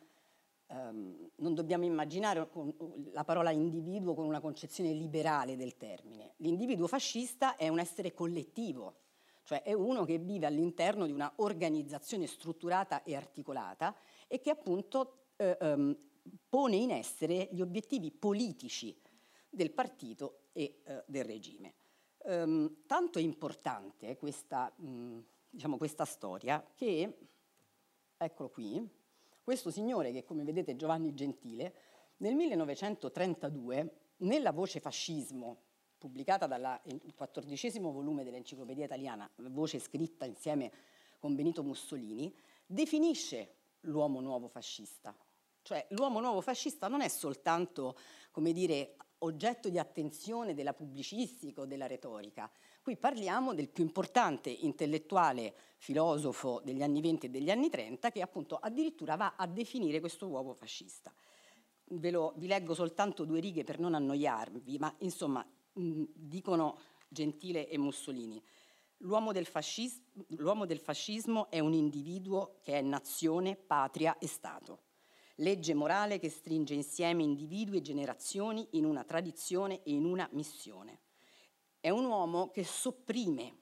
ehm, 0.67 1.31
non 1.35 1.53
dobbiamo 1.53 1.83
immaginare 1.83 2.49
la 3.11 3.23
parola 3.25 3.51
individuo 3.51 4.13
con 4.13 4.25
una 4.25 4.39
concezione 4.39 4.93
liberale 4.93 5.57
del 5.57 5.75
termine. 5.75 6.35
L'individuo 6.37 6.87
fascista 6.87 7.57
è 7.57 7.67
un 7.67 7.79
essere 7.79 8.13
collettivo, 8.13 8.99
cioè 9.43 9.63
è 9.63 9.73
uno 9.73 10.05
che 10.05 10.17
vive 10.17 10.45
all'interno 10.45 11.05
di 11.05 11.11
una 11.11 11.31
organizzazione 11.37 12.25
strutturata 12.25 13.03
e 13.03 13.15
articolata 13.17 13.93
e 14.27 14.39
che 14.39 14.49
appunto 14.49 15.24
eh, 15.37 15.57
um, 15.61 15.97
pone 16.49 16.75
in 16.75 16.91
essere 16.91 17.49
gli 17.51 17.61
obiettivi 17.61 18.11
politici 18.11 18.95
del 19.49 19.71
partito 19.71 20.47
e 20.53 20.81
eh, 20.83 21.03
del 21.07 21.23
regime. 21.23 21.73
Um, 22.25 22.83
tanto 22.87 23.19
è 23.19 23.21
importante 23.21 24.17
questa, 24.17 24.73
mh, 24.75 25.19
diciamo, 25.49 25.77
questa 25.77 26.05
storia 26.05 26.65
che, 26.75 27.17
eccolo 28.17 28.49
qui, 28.49 28.89
questo 29.43 29.69
signore 29.69 30.11
che 30.11 30.23
come 30.23 30.43
vedete 30.43 30.71
è 30.71 30.75
Giovanni 30.75 31.13
Gentile, 31.13 31.75
nel 32.17 32.33
1932 32.35 33.99
nella 34.17 34.51
voce 34.51 34.79
fascismo 34.79 35.61
pubblicata 35.97 36.47
dal 36.47 36.81
quattordicesimo 37.15 37.91
volume 37.91 38.23
dell'Enciclopedia 38.23 38.85
Italiana, 38.85 39.29
voce 39.49 39.79
scritta 39.79 40.25
insieme 40.25 40.71
con 41.19 41.35
Benito 41.35 41.63
Mussolini, 41.63 42.33
definisce 42.65 43.55
l'uomo 43.81 44.19
nuovo 44.19 44.47
fascista. 44.47 45.15
Cioè 45.65 45.83
l'uomo 45.89 46.19
nuovo 46.19 46.41
fascista 46.41 46.87
non 46.87 47.01
è 47.01 47.07
soltanto, 47.07 47.97
come 48.29 48.53
dire, 48.53 48.97
oggetto 49.19 49.67
di 49.69 49.79
attenzione 49.79 50.53
della 50.53 50.75
pubblicistica 50.75 51.61
o 51.61 51.65
della 51.65 51.87
retorica. 51.87 52.47
Qui 52.83 52.95
parliamo 52.97 53.55
del 53.55 53.69
più 53.69 53.83
importante 53.83 54.51
intellettuale 54.51 55.55
filosofo 55.77 56.61
degli 56.63 56.83
anni 56.83 57.01
20 57.01 57.25
e 57.25 57.29
degli 57.29 57.49
anni 57.49 57.71
30 57.71 58.11
che 58.11 58.21
appunto 58.21 58.57
addirittura 58.57 59.15
va 59.15 59.33
a 59.35 59.47
definire 59.47 59.99
questo 59.99 60.27
uomo 60.27 60.53
fascista. 60.53 61.11
Ve 61.85 62.11
lo, 62.11 62.35
vi 62.37 62.45
leggo 62.45 62.75
soltanto 62.75 63.25
due 63.25 63.39
righe 63.39 63.63
per 63.63 63.79
non 63.79 63.95
annoiarvi, 63.95 64.77
ma 64.77 64.95
insomma 64.99 65.43
dicono 65.73 66.79
Gentile 67.07 67.67
e 67.67 67.79
Mussolini. 67.79 68.39
L'uomo 68.97 69.31
del, 69.31 69.47
l'uomo 70.37 70.67
del 70.67 70.79
fascismo 70.79 71.49
è 71.49 71.57
un 71.57 71.73
individuo 71.73 72.59
che 72.61 72.73
è 72.73 72.81
nazione, 72.81 73.55
patria 73.55 74.19
e 74.19 74.27
Stato 74.27 74.84
legge 75.35 75.73
morale 75.73 76.19
che 76.19 76.29
stringe 76.29 76.73
insieme 76.73 77.23
individui 77.23 77.77
e 77.77 77.81
generazioni 77.81 78.67
in 78.71 78.85
una 78.85 79.03
tradizione 79.03 79.81
e 79.83 79.91
in 79.91 80.05
una 80.05 80.27
missione. 80.31 80.99
È 81.79 81.89
un 81.89 82.05
uomo 82.05 82.49
che 82.51 82.63
sopprime 82.63 83.57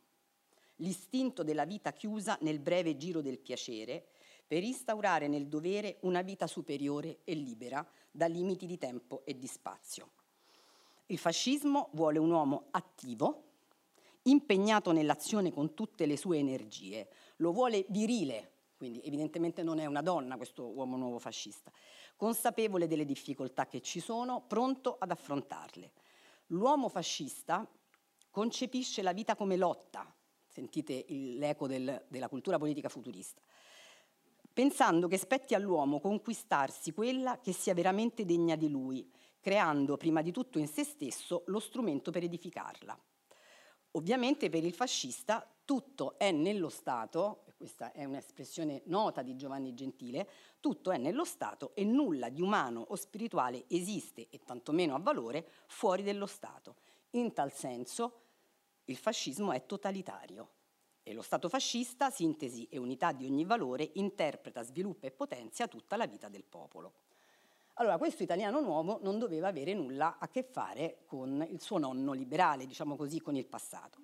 l'istinto 0.78 1.44
della 1.44 1.66
vita 1.66 1.92
chiusa 1.92 2.38
nel 2.42 2.60
breve 2.60 2.96
giro 2.96 3.22
del 3.22 3.40
piacere 3.40 4.08
per 4.46 4.64
instaurare 4.64 5.28
nel 5.28 5.48
dovere 5.48 5.98
una 6.02 6.22
vita 6.22 6.48
superiore 6.48 7.20
e 7.24 7.34
libera 7.34 7.86
da 8.12 8.28
limiti 8.28 8.66
di 8.66 8.78
tempo 8.78 9.24
e 9.26 9.38
di 9.38 9.48
spazio. 9.48 10.12
Il 11.08 11.18
fascismo 11.18 11.90
vuole 11.94 12.20
un 12.20 12.30
uomo 12.30 12.68
attivo, 12.72 13.44
impegnato 14.24 14.92
nell'azione 14.92 15.52
con 15.52 15.74
tutte 15.74 16.06
le 16.06 16.18
sue 16.18 16.38
energie, 16.38 17.10
lo 17.38 17.52
vuole 17.52 17.86
virile, 17.90 18.53
quindi 18.84 19.00
evidentemente 19.06 19.64
non 19.64 19.80
è 19.80 19.86
una 19.86 20.02
donna 20.02 20.36
questo 20.36 20.66
uomo 20.66 20.98
nuovo 20.98 21.18
fascista, 21.18 21.72
consapevole 22.18 22.86
delle 22.86 23.06
difficoltà 23.06 23.66
che 23.66 23.80
ci 23.80 24.02
sono, 24.02 24.44
pronto 24.46 24.98
ad 25.00 25.10
affrontarle. 25.10 25.94
L'uomo 26.48 26.90
fascista 26.90 27.66
concepisce 28.30 29.02
la 29.02 29.14
vita 29.14 29.38
come 29.38 29.56
lotta, 29.56 30.14
sentite 30.50 31.06
l'eco 31.08 31.66
del, 31.66 32.04
della 32.10 32.28
cultura 32.28 32.58
politica 32.58 32.90
futurista, 32.90 33.42
pensando 34.52 35.08
che 35.08 35.18
spetti 35.18 35.56
all'uomo 35.56 36.02
conquistarsi 36.02 36.92
quella 36.92 37.40
che 37.40 37.54
sia 37.54 37.74
veramente 37.74 38.26
degna 38.26 38.58
di 38.58 38.68
lui, 38.68 39.10
creando 39.40 39.96
prima 39.96 40.22
di 40.22 40.34
tutto 40.34 40.60
in 40.60 40.68
se 40.68 40.84
stesso 40.84 41.44
lo 41.46 41.62
strumento 41.62 42.12
per 42.12 42.24
edificarla. 42.24 43.02
Ovviamente 43.92 44.50
per 44.50 44.66
il 44.66 44.74
fascista 44.74 45.48
tutto 45.64 46.18
è 46.18 46.32
nello 46.32 46.68
Stato, 46.70 47.46
questa 47.64 47.94
è 47.94 48.04
un'espressione 48.04 48.82
nota 48.88 49.22
di 49.22 49.38
Giovanni 49.38 49.74
Gentile, 49.74 50.28
tutto 50.60 50.92
è 50.92 50.98
nello 50.98 51.24
Stato 51.24 51.72
e 51.76 51.86
nulla 51.86 52.28
di 52.28 52.42
umano 52.42 52.86
o 52.90 52.96
spirituale 52.98 53.64
esiste, 53.70 54.28
e 54.30 54.42
tantomeno 54.44 54.96
ha 54.96 55.00
valore, 55.00 55.48
fuori 55.68 56.04
dello 56.04 56.26
Stato. 56.26 56.76
In 57.12 57.32
tal 57.32 57.54
senso 57.54 58.20
il 58.84 58.98
fascismo 58.98 59.54
è 59.54 59.66
totalitario 59.66 60.50
e 61.04 61.14
lo 61.14 61.22
Stato 61.22 61.48
fascista, 61.48 62.10
sintesi 62.10 62.68
e 62.70 62.78
unità 62.78 63.14
di 63.14 63.26
ogni 63.26 63.46
valore, 63.46 63.92
interpreta, 63.94 64.62
sviluppa 64.62 65.08
e 65.08 65.12
potenzia 65.12 65.70
tutta 65.70 65.96
la 65.96 66.06
vita 66.06 66.28
del 66.28 66.44
popolo. 66.44 66.92
Allora, 67.76 67.98
questo 67.98 68.24
italiano 68.24 68.60
nuovo 68.60 69.00
non 69.04 69.20
doveva 69.20 69.48
avere 69.48 69.74
nulla 69.74 70.18
a 70.20 70.28
che 70.28 70.44
fare 70.44 71.04
con 71.06 71.48
il 71.50 71.62
suo 71.62 71.78
nonno 71.78 72.12
liberale, 72.12 72.66
diciamo 72.66 72.98
così, 72.98 73.22
con 73.22 73.38
il 73.38 73.46
passato, 73.46 74.00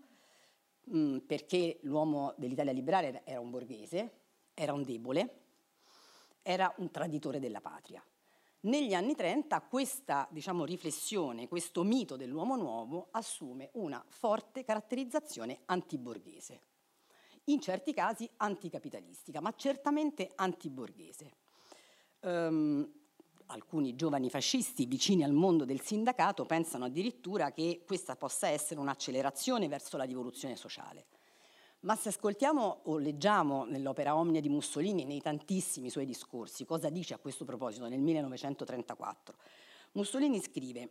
mm, 0.93 1.17
perché 1.19 1.79
l'uomo 1.83 2.33
dell'Italia 2.37 2.71
liberale 2.71 3.21
era 3.25 3.39
un 3.39 3.49
borghese, 3.49 4.11
era 4.53 4.73
un 4.73 4.83
debole, 4.83 5.39
era 6.41 6.73
un 6.77 6.91
traditore 6.91 7.39
della 7.39 7.61
patria. 7.61 8.03
Negli 8.61 8.93
anni 8.93 9.15
30 9.15 9.61
questa 9.61 10.27
diciamo, 10.31 10.65
riflessione, 10.65 11.47
questo 11.47 11.83
mito 11.83 12.17
dell'uomo 12.17 12.57
nuovo 12.57 13.07
assume 13.11 13.69
una 13.73 14.03
forte 14.09 14.65
caratterizzazione 14.65 15.61
antiborghese, 15.65 16.61
in 17.45 17.61
certi 17.61 17.93
casi 17.93 18.29
anticapitalistica, 18.35 19.39
ma 19.39 19.53
certamente 19.55 20.29
antiborghese. 20.35 21.31
Um, 22.21 22.98
alcuni 23.49 23.95
giovani 23.95 24.29
fascisti 24.29 24.85
vicini 24.85 25.23
al 25.23 25.33
mondo 25.33 25.65
del 25.65 25.81
sindacato 25.81 26.45
pensano 26.45 26.85
addirittura 26.85 27.51
che 27.51 27.83
questa 27.85 28.15
possa 28.15 28.47
essere 28.47 28.79
un'accelerazione 28.79 29.67
verso 29.67 29.97
la 29.97 30.03
rivoluzione 30.03 30.55
sociale. 30.55 31.05
Ma 31.81 31.95
se 31.95 32.09
ascoltiamo 32.09 32.81
o 32.85 32.97
leggiamo 32.97 33.63
nell'opera 33.63 34.15
Omnia 34.15 34.41
di 34.41 34.49
Mussolini, 34.49 35.05
nei 35.05 35.21
tantissimi 35.21 35.89
suoi 35.89 36.05
discorsi, 36.05 36.65
cosa 36.65 36.89
dice 36.89 37.13
a 37.13 37.19
questo 37.19 37.45
proposito 37.45 37.87
nel 37.87 38.01
1934? 38.01 39.35
Mussolini 39.93 40.41
scrive 40.41 40.89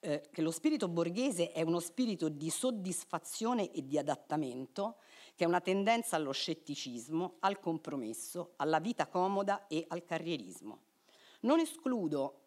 eh, 0.00 0.28
che 0.30 0.42
lo 0.42 0.50
spirito 0.50 0.88
borghese 0.88 1.52
è 1.52 1.62
uno 1.62 1.78
spirito 1.78 2.28
di 2.28 2.50
soddisfazione 2.50 3.70
e 3.70 3.86
di 3.86 3.96
adattamento, 3.96 4.96
che 5.36 5.44
è 5.44 5.46
una 5.46 5.60
tendenza 5.60 6.16
allo 6.16 6.32
scetticismo, 6.32 7.36
al 7.40 7.60
compromesso, 7.60 8.54
alla 8.56 8.80
vita 8.80 9.06
comoda 9.06 9.66
e 9.66 9.84
al 9.88 10.04
carrierismo. 10.04 10.83
Non 11.44 11.60
escludo 11.60 12.40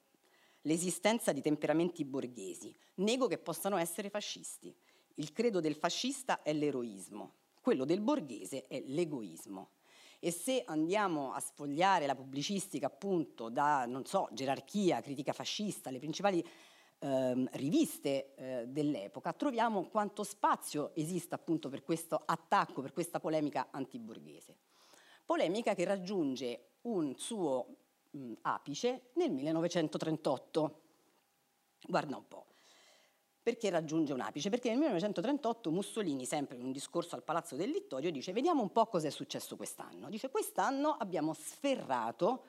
l'esistenza 0.62 1.32
di 1.32 1.42
temperamenti 1.42 2.04
borghesi, 2.04 2.76
nego 2.96 3.28
che 3.28 3.38
possano 3.38 3.78
essere 3.78 4.10
fascisti. 4.10 4.76
Il 5.16 5.34
credo 5.34 5.60
del 5.60 5.76
fascista 5.76 6.42
è 6.42 6.52
l'eroismo, 6.52 7.34
quello 7.62 7.86
del 7.86 8.02
borghese 8.02 8.66
è 8.68 8.82
l'egoismo. 8.86 9.70
E 10.20 10.32
se 10.32 10.64
andiamo 10.66 11.32
a 11.32 11.40
sfogliare 11.40 12.08
la 12.08 12.16
pubblicistica 12.16 12.88
appunto 12.88 13.50
da, 13.50 13.86
non 13.86 14.04
so, 14.06 14.30
gerarchia, 14.32 15.00
critica 15.02 15.32
fascista, 15.32 15.92
le 15.92 16.00
principali 16.00 16.44
ehm, 16.98 17.50
riviste 17.52 18.34
eh, 18.34 18.66
dell'epoca, 18.68 19.32
troviamo 19.34 19.90
quanto 19.90 20.24
spazio 20.24 20.96
esista 20.96 21.36
appunto 21.36 21.70
per 21.70 21.84
questo 21.84 22.20
attacco, 22.26 22.82
per 22.82 22.94
questa 22.94 23.20
polemica 23.20 23.68
antiborghese. 23.70 24.58
Polemica 25.24 25.76
che 25.76 25.86
raggiunge 25.86 26.78
un 26.82 27.16
suo 27.16 27.86
mh, 28.12 28.34
apice 28.42 29.10
nel 29.14 29.32
1938. 29.32 30.82
Guarda 31.88 32.18
un 32.18 32.28
po'. 32.28 32.46
Perché 33.42 33.70
raggiunge 33.70 34.12
un 34.12 34.20
apice? 34.20 34.50
Perché 34.50 34.68
nel 34.68 34.78
1938 34.80 35.72
Mussolini, 35.72 36.26
sempre 36.26 36.58
in 36.58 36.66
un 36.66 36.74
discorso 36.74 37.16
al 37.16 37.24
Palazzo 37.24 37.56
del 37.56 37.70
Littorio, 37.70 38.12
dice 38.12 38.34
vediamo 38.34 38.62
un 38.62 38.74
po' 38.74 38.88
cosa 38.88 39.08
è 39.08 39.10
successo 39.10 39.56
quest'anno. 39.56 40.10
Dice 40.10 40.30
quest'anno 40.30 40.98
abbiamo 40.98 41.34
sferrato 41.34 42.44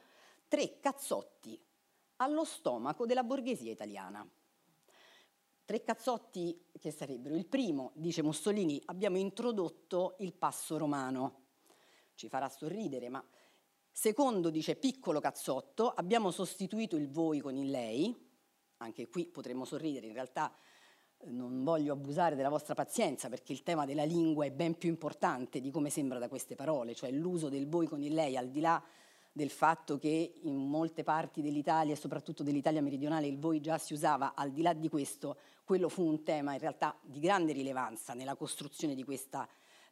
tre 0.48 0.80
cazzotti 0.80 1.56
allo 2.16 2.44
stomaco 2.44 3.06
della 3.06 3.22
borghesia 3.22 3.70
italiana. 3.70 4.28
Tre 5.64 5.84
cazzotti 5.84 6.64
che 6.80 6.90
sarebbero 6.90 7.36
il 7.36 7.46
primo, 7.46 7.92
dice 7.94 8.22
Mussolini, 8.22 8.82
abbiamo 8.86 9.18
introdotto 9.18 10.16
il 10.18 10.32
passo 10.32 10.78
romano. 10.78 11.42
Ci 12.14 12.28
farà 12.28 12.48
sorridere, 12.48 13.08
ma 13.08 13.22
Secondo, 14.00 14.50
dice 14.50 14.76
piccolo 14.76 15.18
cazzotto, 15.18 15.90
abbiamo 15.90 16.30
sostituito 16.30 16.94
il 16.94 17.10
voi 17.10 17.40
con 17.40 17.56
il 17.56 17.68
lei, 17.68 18.16
anche 18.76 19.08
qui 19.08 19.26
potremmo 19.26 19.64
sorridere, 19.64 20.06
in 20.06 20.12
realtà 20.12 20.54
eh, 21.16 21.28
non 21.32 21.64
voglio 21.64 21.94
abusare 21.94 22.36
della 22.36 22.48
vostra 22.48 22.74
pazienza 22.74 23.28
perché 23.28 23.52
il 23.52 23.64
tema 23.64 23.86
della 23.86 24.04
lingua 24.04 24.44
è 24.44 24.52
ben 24.52 24.78
più 24.78 24.88
importante 24.88 25.60
di 25.60 25.72
come 25.72 25.90
sembra 25.90 26.20
da 26.20 26.28
queste 26.28 26.54
parole, 26.54 26.94
cioè 26.94 27.10
l'uso 27.10 27.48
del 27.48 27.68
voi 27.68 27.88
con 27.88 28.00
il 28.00 28.14
lei, 28.14 28.36
al 28.36 28.50
di 28.50 28.60
là 28.60 28.80
del 29.32 29.50
fatto 29.50 29.98
che 29.98 30.38
in 30.42 30.54
molte 30.54 31.02
parti 31.02 31.42
dell'Italia 31.42 31.94
e 31.94 31.96
soprattutto 31.96 32.44
dell'Italia 32.44 32.80
meridionale 32.80 33.26
il 33.26 33.40
voi 33.40 33.60
già 33.60 33.78
si 33.78 33.94
usava, 33.94 34.34
al 34.36 34.52
di 34.52 34.62
là 34.62 34.74
di 34.74 34.88
questo, 34.88 35.38
quello 35.64 35.88
fu 35.88 36.06
un 36.06 36.22
tema 36.22 36.52
in 36.52 36.60
realtà 36.60 36.96
di 37.02 37.18
grande 37.18 37.52
rilevanza 37.52 38.14
nella 38.14 38.36
costruzione 38.36 38.94
di 38.94 39.02
questa 39.02 39.48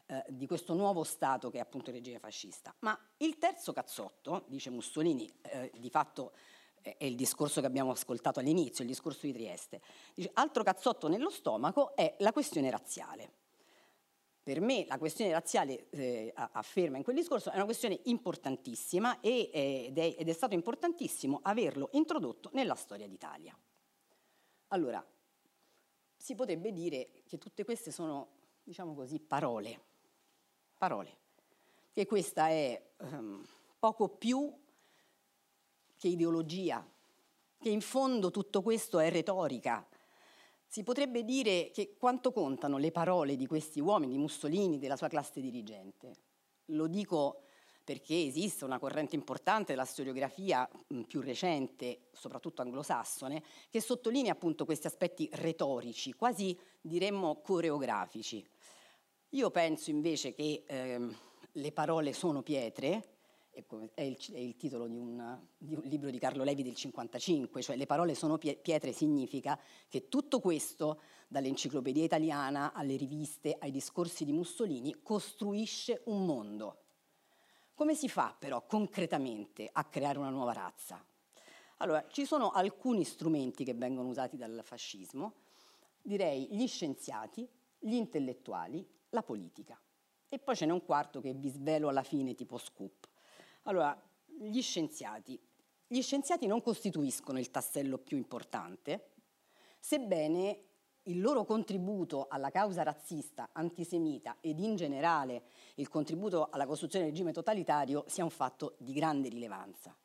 eh, 0.06 0.24
di 0.28 0.46
questo 0.46 0.74
nuovo 0.74 1.02
Stato 1.02 1.50
che 1.50 1.58
è 1.58 1.60
appunto 1.60 1.90
il 1.90 1.96
regime 1.96 2.18
fascista. 2.18 2.74
Ma 2.80 2.98
il 3.18 3.38
terzo 3.38 3.72
cazzotto, 3.72 4.44
dice 4.48 4.70
Mussolini, 4.70 5.28
eh, 5.42 5.72
di 5.76 5.90
fatto 5.90 6.32
è 6.80 7.04
il 7.04 7.16
discorso 7.16 7.60
che 7.60 7.66
abbiamo 7.66 7.90
ascoltato 7.90 8.38
all'inizio, 8.38 8.84
il 8.84 8.90
discorso 8.90 9.26
di 9.26 9.32
Trieste, 9.32 9.80
dice 10.14 10.30
altro 10.34 10.62
cazzotto 10.62 11.08
nello 11.08 11.30
stomaco 11.30 11.96
è 11.96 12.14
la 12.20 12.32
questione 12.32 12.70
razziale. 12.70 13.32
Per 14.42 14.60
me 14.60 14.86
la 14.86 14.96
questione 14.96 15.32
razziale, 15.32 15.88
eh, 15.90 16.32
afferma 16.34 16.98
in 16.98 17.02
quel 17.02 17.16
discorso, 17.16 17.50
è 17.50 17.56
una 17.56 17.64
questione 17.64 17.98
importantissima 18.04 19.18
e, 19.18 19.50
ed, 19.52 19.98
è, 19.98 20.14
ed 20.16 20.28
è 20.28 20.32
stato 20.32 20.54
importantissimo 20.54 21.40
averlo 21.42 21.88
introdotto 21.94 22.50
nella 22.52 22.76
storia 22.76 23.08
d'Italia. 23.08 23.58
Allora, 24.68 25.04
si 26.16 26.36
potrebbe 26.36 26.70
dire 26.70 27.22
che 27.26 27.38
tutte 27.38 27.64
queste 27.64 27.90
sono, 27.90 28.28
diciamo 28.62 28.94
così, 28.94 29.18
parole, 29.18 29.80
parole, 30.76 31.16
che 31.92 32.06
questa 32.06 32.48
è 32.48 32.80
um, 32.98 33.44
poco 33.78 34.08
più 34.08 34.52
che 35.96 36.08
ideologia, 36.08 36.86
che 37.58 37.68
in 37.68 37.80
fondo 37.80 38.30
tutto 38.30 38.62
questo 38.62 38.98
è 38.98 39.10
retorica. 39.10 39.86
Si 40.66 40.82
potrebbe 40.82 41.24
dire 41.24 41.70
che 41.72 41.94
quanto 41.98 42.32
contano 42.32 42.76
le 42.76 42.90
parole 42.90 43.36
di 43.36 43.46
questi 43.46 43.80
uomini, 43.80 44.12
di 44.12 44.18
Mussolini, 44.18 44.78
della 44.78 44.96
sua 44.96 45.08
classe 45.08 45.40
dirigente. 45.40 46.16
Lo 46.66 46.86
dico 46.86 47.42
perché 47.86 48.20
esiste 48.20 48.64
una 48.64 48.80
corrente 48.80 49.14
importante 49.14 49.72
della 49.72 49.84
storiografia 49.84 50.68
più 51.06 51.20
recente, 51.20 52.08
soprattutto 52.10 52.60
anglosassone, 52.60 53.40
che 53.70 53.80
sottolinea 53.80 54.32
appunto 54.32 54.64
questi 54.64 54.88
aspetti 54.88 55.28
retorici, 55.34 56.12
quasi 56.12 56.58
diremmo 56.80 57.40
coreografici. 57.42 58.44
Io 59.30 59.50
penso 59.50 59.90
invece 59.90 60.32
che 60.32 60.64
ehm, 60.66 61.16
le 61.52 61.72
parole 61.72 62.12
sono 62.12 62.42
pietre, 62.42 63.14
è 63.50 64.02
il, 64.02 64.18
è 64.32 64.38
il 64.38 64.56
titolo 64.56 64.86
di 64.86 64.96
un, 64.96 65.38
di 65.56 65.74
un, 65.74 65.82
libro 65.84 66.10
di 66.10 66.18
Carlo 66.18 66.44
Levi 66.44 66.62
del 66.62 66.74
55, 66.74 67.62
cioè 67.62 67.76
le 67.76 67.86
parole 67.86 68.14
sono 68.14 68.38
pietre 68.38 68.92
significa 68.92 69.58
che 69.88 70.08
tutto 70.08 70.40
questo, 70.40 71.00
dall'enciclopedia 71.28 72.04
italiana 72.04 72.72
alle 72.72 72.96
riviste, 72.96 73.56
ai 73.58 73.70
discorsi 73.70 74.24
di 74.24 74.32
Mussolini, 74.32 74.96
costruisce 75.02 76.02
un 76.04 76.24
mondo 76.24 76.80
come 77.76 77.94
si 77.94 78.08
fa 78.08 78.34
però 78.36 78.64
concretamente 78.64 79.68
a 79.70 79.84
creare 79.84 80.18
una 80.18 80.30
nuova 80.30 80.54
razza? 80.54 81.04
Allora, 81.76 82.06
ci 82.08 82.24
sono 82.24 82.50
alcuni 82.50 83.04
strumenti 83.04 83.64
che 83.64 83.74
vengono 83.74 84.08
usati 84.08 84.38
dal 84.38 84.62
fascismo, 84.64 85.34
direi 86.00 86.48
gli 86.50 86.66
scienziati, 86.66 87.46
gli 87.78 87.92
intellettuali, 87.92 88.82
la 89.10 89.22
politica. 89.22 89.80
E 90.28 90.38
poi 90.38 90.56
ce 90.56 90.66
n'è 90.66 90.72
un 90.72 90.84
quarto 90.84 91.20
che 91.20 91.32
vi 91.32 91.48
svelo 91.48 91.88
alla 91.88 92.02
fine, 92.02 92.34
tipo 92.34 92.58
scoop. 92.58 93.08
Allora, 93.62 94.00
gli 94.24 94.60
scienziati. 94.60 95.40
Gli 95.86 96.02
scienziati 96.02 96.46
non 96.46 96.62
costituiscono 96.62 97.38
il 97.38 97.50
tassello 97.50 97.98
più 97.98 98.16
importante, 98.16 99.12
sebbene 99.78 100.64
il 101.06 101.20
loro 101.20 101.44
contributo 101.44 102.26
alla 102.28 102.50
causa 102.50 102.82
razzista, 102.82 103.50
antisemita 103.52 104.38
ed 104.40 104.58
in 104.58 104.74
generale 104.74 105.44
il 105.76 105.88
contributo 105.88 106.48
alla 106.50 106.66
costruzione 106.66 107.04
del 107.04 107.14
regime 107.14 107.32
totalitario 107.32 108.04
sia 108.08 108.24
un 108.24 108.30
fatto 108.30 108.74
di 108.78 108.92
grande 108.92 109.28
rilevanza. 109.28 109.96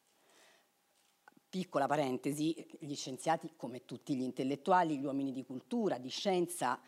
Piccola 1.49 1.87
parentesi, 1.87 2.77
gli 2.79 2.93
scienziati, 2.95 3.53
come 3.55 3.83
tutti 3.83 4.15
gli 4.15 4.21
intellettuali, 4.21 4.97
gli 4.97 5.03
uomini 5.03 5.31
di 5.33 5.43
cultura, 5.43 5.97
di 5.97 6.09
scienza, 6.09 6.79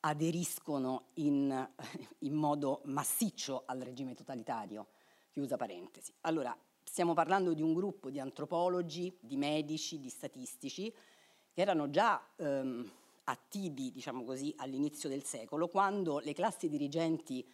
aderiscono 0.00 1.08
in, 1.14 1.68
in 2.20 2.34
modo 2.34 2.82
massiccio 2.84 3.62
al 3.66 3.80
regime 3.80 4.14
totalitario. 4.14 4.88
Chiusa 5.30 5.56
parentesi. 5.56 6.12
Allora, 6.22 6.56
stiamo 6.82 7.14
parlando 7.14 7.52
di 7.54 7.62
un 7.62 7.74
gruppo 7.74 8.10
di 8.10 8.18
antropologi, 8.18 9.16
di 9.20 9.36
medici, 9.36 10.00
di 10.00 10.08
statistici 10.08 10.92
che 11.52 11.60
erano 11.60 11.90
già 11.90 12.20
ehm, 12.36 12.90
attivi, 13.24 13.92
diciamo 13.92 14.24
così, 14.24 14.52
all'inizio 14.56 15.08
del 15.08 15.24
secolo, 15.24 15.68
quando 15.68 16.18
le 16.18 16.32
classi 16.32 16.68
dirigenti 16.68 17.46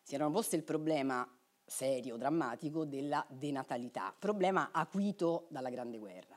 si 0.00 0.14
erano 0.14 0.30
poste 0.30 0.56
il 0.56 0.64
problema 0.64 1.26
serio, 1.64 2.16
drammatico 2.16 2.84
della 2.84 3.24
denatalità, 3.30 4.14
problema 4.16 4.70
acuito 4.72 5.46
dalla 5.48 5.70
Grande 5.70 5.98
Guerra. 5.98 6.31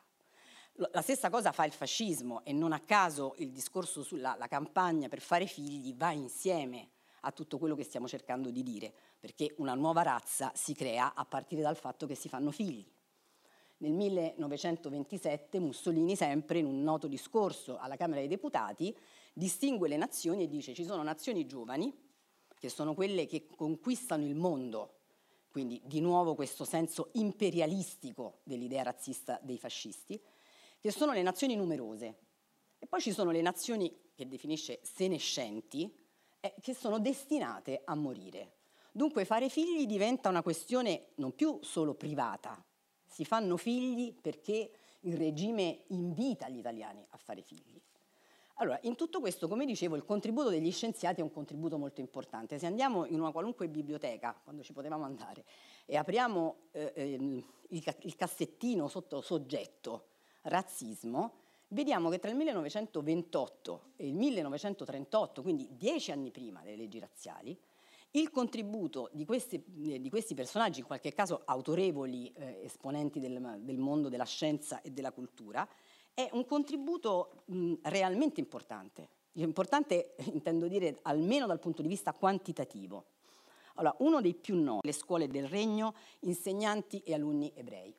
La 0.79 1.01
stessa 1.01 1.29
cosa 1.29 1.53
fa 1.53 1.63
il 1.63 1.71
fascismo 1.71 2.43
e 2.43 2.51
non 2.51 2.73
a 2.73 2.81
caso 2.81 3.35
il 3.38 3.51
discorso 3.51 4.03
sulla 4.03 4.35
campagna 4.49 5.07
per 5.07 5.21
fare 5.21 5.45
figli 5.45 5.95
va 5.95 6.11
insieme 6.11 6.89
a 7.21 7.31
tutto 7.31 7.57
quello 7.57 7.75
che 7.75 7.85
stiamo 7.85 8.09
cercando 8.09 8.49
di 8.49 8.61
dire, 8.61 8.93
perché 9.17 9.53
una 9.59 9.73
nuova 9.73 10.01
razza 10.01 10.51
si 10.53 10.73
crea 10.73 11.13
a 11.13 11.23
partire 11.23 11.61
dal 11.61 11.77
fatto 11.77 12.05
che 12.05 12.15
si 12.15 12.27
fanno 12.27 12.51
figli. 12.51 12.85
Nel 13.77 13.93
1927 13.93 15.59
Mussolini, 15.59 16.17
sempre 16.17 16.59
in 16.59 16.65
un 16.65 16.83
noto 16.83 17.07
discorso 17.07 17.77
alla 17.77 17.95
Camera 17.95 18.19
dei 18.19 18.27
Deputati, 18.27 18.93
distingue 19.33 19.88
le 19.88 19.95
nazioni 19.95 20.43
e 20.43 20.49
dice 20.49 20.73
ci 20.73 20.83
sono 20.83 21.03
nazioni 21.03 21.45
giovani, 21.45 21.93
che 22.59 22.67
sono 22.67 22.93
quelle 22.93 23.27
che 23.27 23.45
conquistano 23.45 24.25
il 24.25 24.35
mondo, 24.35 24.95
quindi 25.49 25.81
di 25.85 26.01
nuovo 26.01 26.35
questo 26.35 26.65
senso 26.65 27.11
imperialistico 27.13 28.39
dell'idea 28.43 28.83
razzista 28.83 29.39
dei 29.41 29.57
fascisti, 29.57 30.21
che 30.85 30.91
sono 30.91 31.13
le 31.13 31.23
nazioni 31.23 31.55
numerose. 31.55 32.15
E 32.77 32.85
poi 32.85 33.01
ci 33.01 33.11
sono 33.11 33.31
le 33.31 33.41
nazioni 33.41 33.91
che 34.13 34.27
definisce 34.27 34.81
senescenti, 34.83 35.91
eh, 36.39 36.53
che 36.61 36.75
sono 36.75 36.99
destinate 36.99 37.81
a 37.85 37.95
morire. 37.95 38.57
Dunque 38.91 39.25
fare 39.25 39.49
figli 39.49 39.87
diventa 39.87 40.29
una 40.29 40.43
questione 40.43 41.07
non 41.15 41.33
più 41.33 41.57
solo 41.63 41.95
privata, 41.95 42.63
si 43.03 43.25
fanno 43.25 43.57
figli 43.57 44.13
perché 44.13 44.69
il 44.99 45.17
regime 45.17 45.85
invita 45.87 46.49
gli 46.49 46.59
italiani 46.59 47.03
a 47.09 47.17
fare 47.17 47.41
figli. 47.41 47.81
Allora, 48.57 48.77
in 48.83 48.93
tutto 48.95 49.19
questo, 49.19 49.47
come 49.47 49.65
dicevo, 49.65 49.95
il 49.95 50.05
contributo 50.05 50.49
degli 50.49 50.71
scienziati 50.71 51.19
è 51.19 51.23
un 51.23 51.31
contributo 51.31 51.79
molto 51.79 51.99
importante. 51.99 52.59
Se 52.59 52.67
andiamo 52.67 53.07
in 53.07 53.19
una 53.19 53.31
qualunque 53.31 53.67
biblioteca, 53.69 54.39
quando 54.43 54.61
ci 54.61 54.71
potevamo 54.71 55.03
andare, 55.03 55.45
e 55.87 55.97
apriamo 55.97 56.55
eh, 56.73 56.93
ehm, 56.95 57.43
il, 57.69 57.95
il 58.01 58.15
cassettino 58.15 58.87
sotto 58.87 59.21
soggetto 59.21 60.13
razzismo, 60.45 61.34
vediamo 61.69 62.10
che 62.10 62.19
tra 62.19 62.29
il 62.29 62.38
1928 62.38 63.81
e 63.95 64.08
il 64.08 64.13
1938, 64.13 65.41
quindi 65.41 65.67
dieci 65.71 66.12
anni 66.12 66.31
prima 66.31 66.62
delle 66.62 66.77
leggi 66.77 66.99
razziali, 66.99 67.58
il 68.12 68.31
contributo 68.31 69.10
di 69.12 69.25
questi, 69.25 69.62
eh, 69.88 69.99
di 69.99 70.10
questi, 70.10 70.34
personaggi, 70.34 70.79
in 70.79 70.86
qualche 70.86 71.13
caso 71.13 71.41
autorevoli 71.43 72.31
eh, 72.34 72.62
esponenti 72.63 73.19
del, 73.19 73.60
del, 73.60 73.77
mondo 73.77 74.08
della 74.08 74.25
scienza 74.25 74.81
e 74.81 74.91
della 74.91 75.12
cultura, 75.12 75.67
è 76.13 76.29
un 76.31 76.45
contributo 76.45 77.43
mh, 77.45 77.73
realmente 77.84 78.39
importante. 78.39 79.10
Importante 79.34 80.15
intendo 80.31 80.69
dire 80.69 80.99
almeno 81.01 81.45
dal 81.45 81.60
punto 81.60 81.81
di 81.81 81.89
vista 81.89 82.13
quantitativo. 82.13 83.08
Allora, 83.75 83.95
uno 83.99 84.21
dei 84.21 84.34
più 84.34 84.55
noti, 84.55 84.88
le 84.88 84.93
scuole 84.93 85.27
del 85.27 85.49
regno, 85.49 85.93
insegnanti 86.21 87.01
e 87.03 87.13
alunni 87.13 87.51
ebrei. 87.53 87.93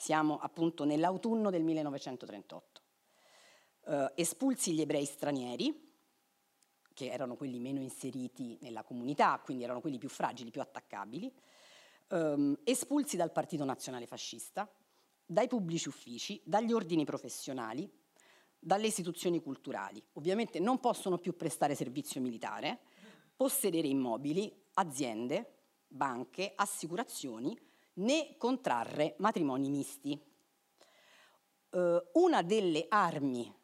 Siamo 0.00 0.38
appunto 0.38 0.84
nell'autunno 0.84 1.50
del 1.50 1.64
1938. 1.64 2.82
Eh, 3.86 4.12
espulsi 4.14 4.72
gli 4.72 4.80
ebrei 4.80 5.04
stranieri, 5.04 5.92
che 6.94 7.10
erano 7.10 7.34
quelli 7.34 7.58
meno 7.58 7.80
inseriti 7.80 8.56
nella 8.60 8.84
comunità, 8.84 9.40
quindi 9.44 9.64
erano 9.64 9.80
quelli 9.80 9.98
più 9.98 10.08
fragili, 10.08 10.52
più 10.52 10.60
attaccabili, 10.60 11.34
ehm, 12.10 12.60
espulsi 12.62 13.16
dal 13.16 13.32
Partito 13.32 13.64
Nazionale 13.64 14.06
Fascista, 14.06 14.72
dai 15.26 15.48
pubblici 15.48 15.88
uffici, 15.88 16.40
dagli 16.44 16.72
ordini 16.72 17.04
professionali, 17.04 17.90
dalle 18.56 18.86
istituzioni 18.86 19.42
culturali. 19.42 20.00
Ovviamente 20.12 20.60
non 20.60 20.78
possono 20.78 21.18
più 21.18 21.36
prestare 21.36 21.74
servizio 21.74 22.20
militare, 22.20 22.78
possedere 23.34 23.88
immobili, 23.88 24.64
aziende, 24.74 25.54
banche, 25.88 26.52
assicurazioni, 26.54 27.66
né 27.98 28.36
contrarre 28.36 29.14
matrimoni 29.18 29.70
misti. 29.70 30.20
Uh, 31.70 32.02
una 32.14 32.42
delle 32.42 32.86
armi 32.88 33.54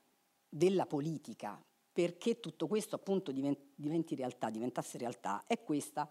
della 0.49 0.87
politica 0.87 1.63
perché 1.91 2.41
tutto 2.41 2.67
questo 2.67 2.97
appunto 2.97 3.33
diventi 3.33 4.15
realtà, 4.15 4.51
diventasse 4.51 4.99
realtà, 4.99 5.45
è 5.47 5.63
questa. 5.63 6.11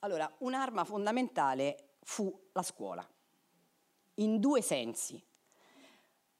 Allora, 0.00 0.30
un'arma 0.38 0.84
fondamentale 0.84 1.96
fu 2.02 2.48
la 2.52 2.62
scuola, 2.62 3.06
in 4.14 4.40
due 4.40 4.62
sensi, 4.62 5.22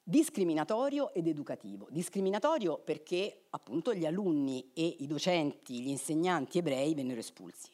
discriminatorio 0.03 1.12
ed 1.12 1.27
educativo. 1.27 1.88
Discriminatorio 1.90 2.79
perché 2.79 3.47
appunto 3.51 3.95
gli 3.95 4.07
alunni 4.07 4.73
e 4.73 4.97
i 5.01 5.07
docenti, 5.07 5.83
gli 5.83 5.88
insegnanti 5.88 6.59
ebrei 6.59 6.95
vennero 6.95 7.21
espulsi. 7.21 7.74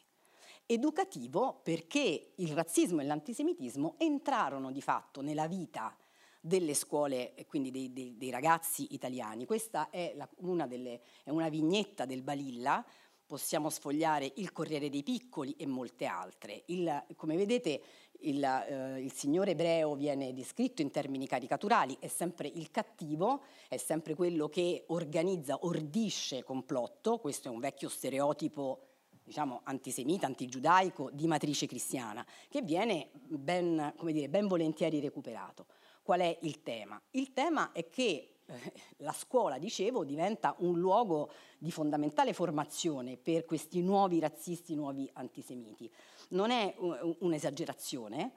Educativo 0.65 1.59
perché 1.63 2.33
il 2.35 2.53
razzismo 2.53 3.01
e 3.01 3.05
l'antisemitismo 3.05 3.95
entrarono 3.97 4.71
di 4.71 4.81
fatto 4.81 5.21
nella 5.21 5.47
vita 5.47 5.95
delle 6.39 6.73
scuole, 6.73 7.33
quindi 7.47 7.69
dei, 7.69 7.93
dei, 7.93 8.17
dei 8.17 8.31
ragazzi 8.31 8.93
italiani. 8.93 9.45
Questa 9.45 9.89
è, 9.89 10.13
la, 10.15 10.27
una, 10.37 10.65
delle, 10.67 11.01
è 11.23 11.29
una 11.29 11.49
vignetta 11.49 12.05
del 12.05 12.23
Balilla, 12.23 12.83
possiamo 13.25 13.69
sfogliare 13.69 14.33
Il 14.35 14.51
Corriere 14.51 14.89
dei 14.89 15.03
Piccoli 15.03 15.55
e 15.57 15.65
molte 15.65 16.05
altre. 16.05 16.63
Il, 16.65 17.05
come 17.15 17.37
vedete 17.37 17.81
il, 18.21 18.43
eh, 18.43 18.99
il, 19.01 19.13
signore 19.13 19.51
ebreo 19.51 19.95
viene 19.95 20.33
descritto 20.33 20.81
in 20.81 20.91
termini 20.91 21.27
caricaturali, 21.27 21.95
è 21.99 22.07
sempre 22.07 22.47
il 22.47 22.71
cattivo, 22.71 23.43
è 23.69 23.77
sempre 23.77 24.15
quello 24.15 24.49
che 24.49 24.83
organizza, 24.87 25.59
ordisce 25.61 26.43
complotto, 26.43 27.19
questo 27.19 27.47
è 27.47 27.51
un 27.51 27.59
vecchio 27.59 27.87
stereotipo 27.87 28.90
diciamo, 29.31 29.61
antisemita, 29.63 30.25
antigiudaico 30.25 31.09
di 31.09 31.25
matrice 31.25 31.65
cristiana, 31.65 32.25
che 32.49 32.61
viene 32.61 33.11
ben, 33.13 33.93
dire, 34.03 34.27
ben 34.27 34.45
volentieri 34.45 34.99
recuperato. 34.99 35.67
Qual 36.03 36.19
è 36.19 36.37
il 36.41 36.61
tema? 36.63 37.01
Il 37.11 37.31
tema 37.31 37.71
è 37.71 37.87
che 37.87 38.39
eh, 38.45 38.73
la 38.97 39.13
scuola, 39.13 39.57
dicevo, 39.57 40.03
diventa 40.03 40.53
un 40.59 40.77
luogo 40.77 41.31
di 41.57 41.71
fondamentale 41.71 42.33
formazione 42.33 43.15
per 43.15 43.45
questi 43.45 43.81
nuovi 43.81 44.19
razzisti, 44.19 44.75
nuovi 44.75 45.09
antisemiti. 45.13 45.89
Non 46.31 46.51
è 46.51 46.75
un'esagerazione, 47.19 48.33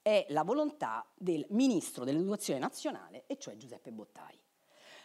è 0.00 0.24
la 0.30 0.44
volontà 0.44 1.06
del 1.14 1.44
ministro 1.50 2.04
dell'educazione 2.04 2.58
nazionale, 2.58 3.24
e 3.26 3.36
cioè 3.36 3.54
Giuseppe 3.58 3.92
Bottai. 3.92 4.40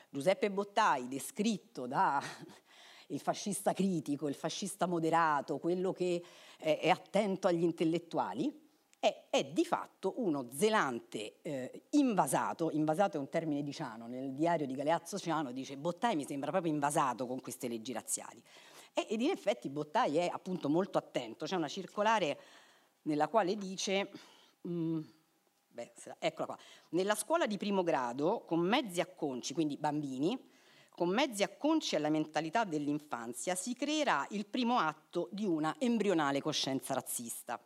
Giuseppe 0.09 0.49
Bottai, 0.49 1.09
descritto 1.09 1.85
da 1.85 2.21
il 3.13 3.19
fascista 3.19 3.73
critico, 3.73 4.27
il 4.27 4.35
fascista 4.35 4.85
moderato, 4.87 5.59
quello 5.59 5.93
che 5.93 6.21
è, 6.57 6.79
è 6.79 6.89
attento 6.89 7.47
agli 7.47 7.63
intellettuali, 7.63 8.61
è, 8.99 9.25
è, 9.29 9.45
di 9.45 9.65
fatto 9.65 10.13
uno 10.17 10.47
zelante 10.53 11.39
eh, 11.41 11.83
invasato, 11.91 12.71
invasato 12.71 13.17
è 13.17 13.19
un 13.19 13.29
termine 13.29 13.61
di 13.61 13.73
Ciano, 13.73 14.07
nel 14.07 14.33
diario 14.33 14.65
di 14.65 14.73
Galeazzo 14.73 15.19
Ciano 15.19 15.51
dice 15.51 15.77
Bottai 15.77 16.15
mi 16.15 16.25
sembra 16.25 16.51
proprio 16.51 16.71
invasato 16.71 17.27
con 17.27 17.41
queste 17.41 17.67
leggi 17.67 17.91
razziali. 17.91 18.41
E, 18.93 19.07
ed 19.09 19.21
in 19.21 19.29
effetti 19.29 19.69
Bottai 19.69 20.17
è 20.17 20.29
appunto 20.31 20.69
molto 20.69 20.97
attento, 20.97 21.45
c'è 21.45 21.55
una 21.55 21.67
circolare 21.67 22.39
nella 23.03 23.27
quale 23.27 23.55
dice... 23.55 24.09
Mm, 24.65 25.01
beh, 25.67 25.91
eccola 26.19 26.45
qua. 26.45 26.57
Nella 26.91 27.15
scuola 27.15 27.45
di 27.45 27.57
primo 27.57 27.83
grado, 27.83 28.43
con 28.45 28.59
mezzi 28.59 29.01
acconci, 29.01 29.53
quindi 29.53 29.75
bambini, 29.75 30.51
con 30.95 31.09
mezzi 31.09 31.43
acconci 31.43 31.95
alla 31.95 32.09
mentalità 32.09 32.63
dell'infanzia, 32.63 33.55
si 33.55 33.73
creerà 33.73 34.25
il 34.29 34.45
primo 34.45 34.77
atto 34.77 35.27
di 35.31 35.45
una 35.45 35.75
embrionale 35.79 36.41
coscienza 36.41 36.93
razzista. 36.93 37.59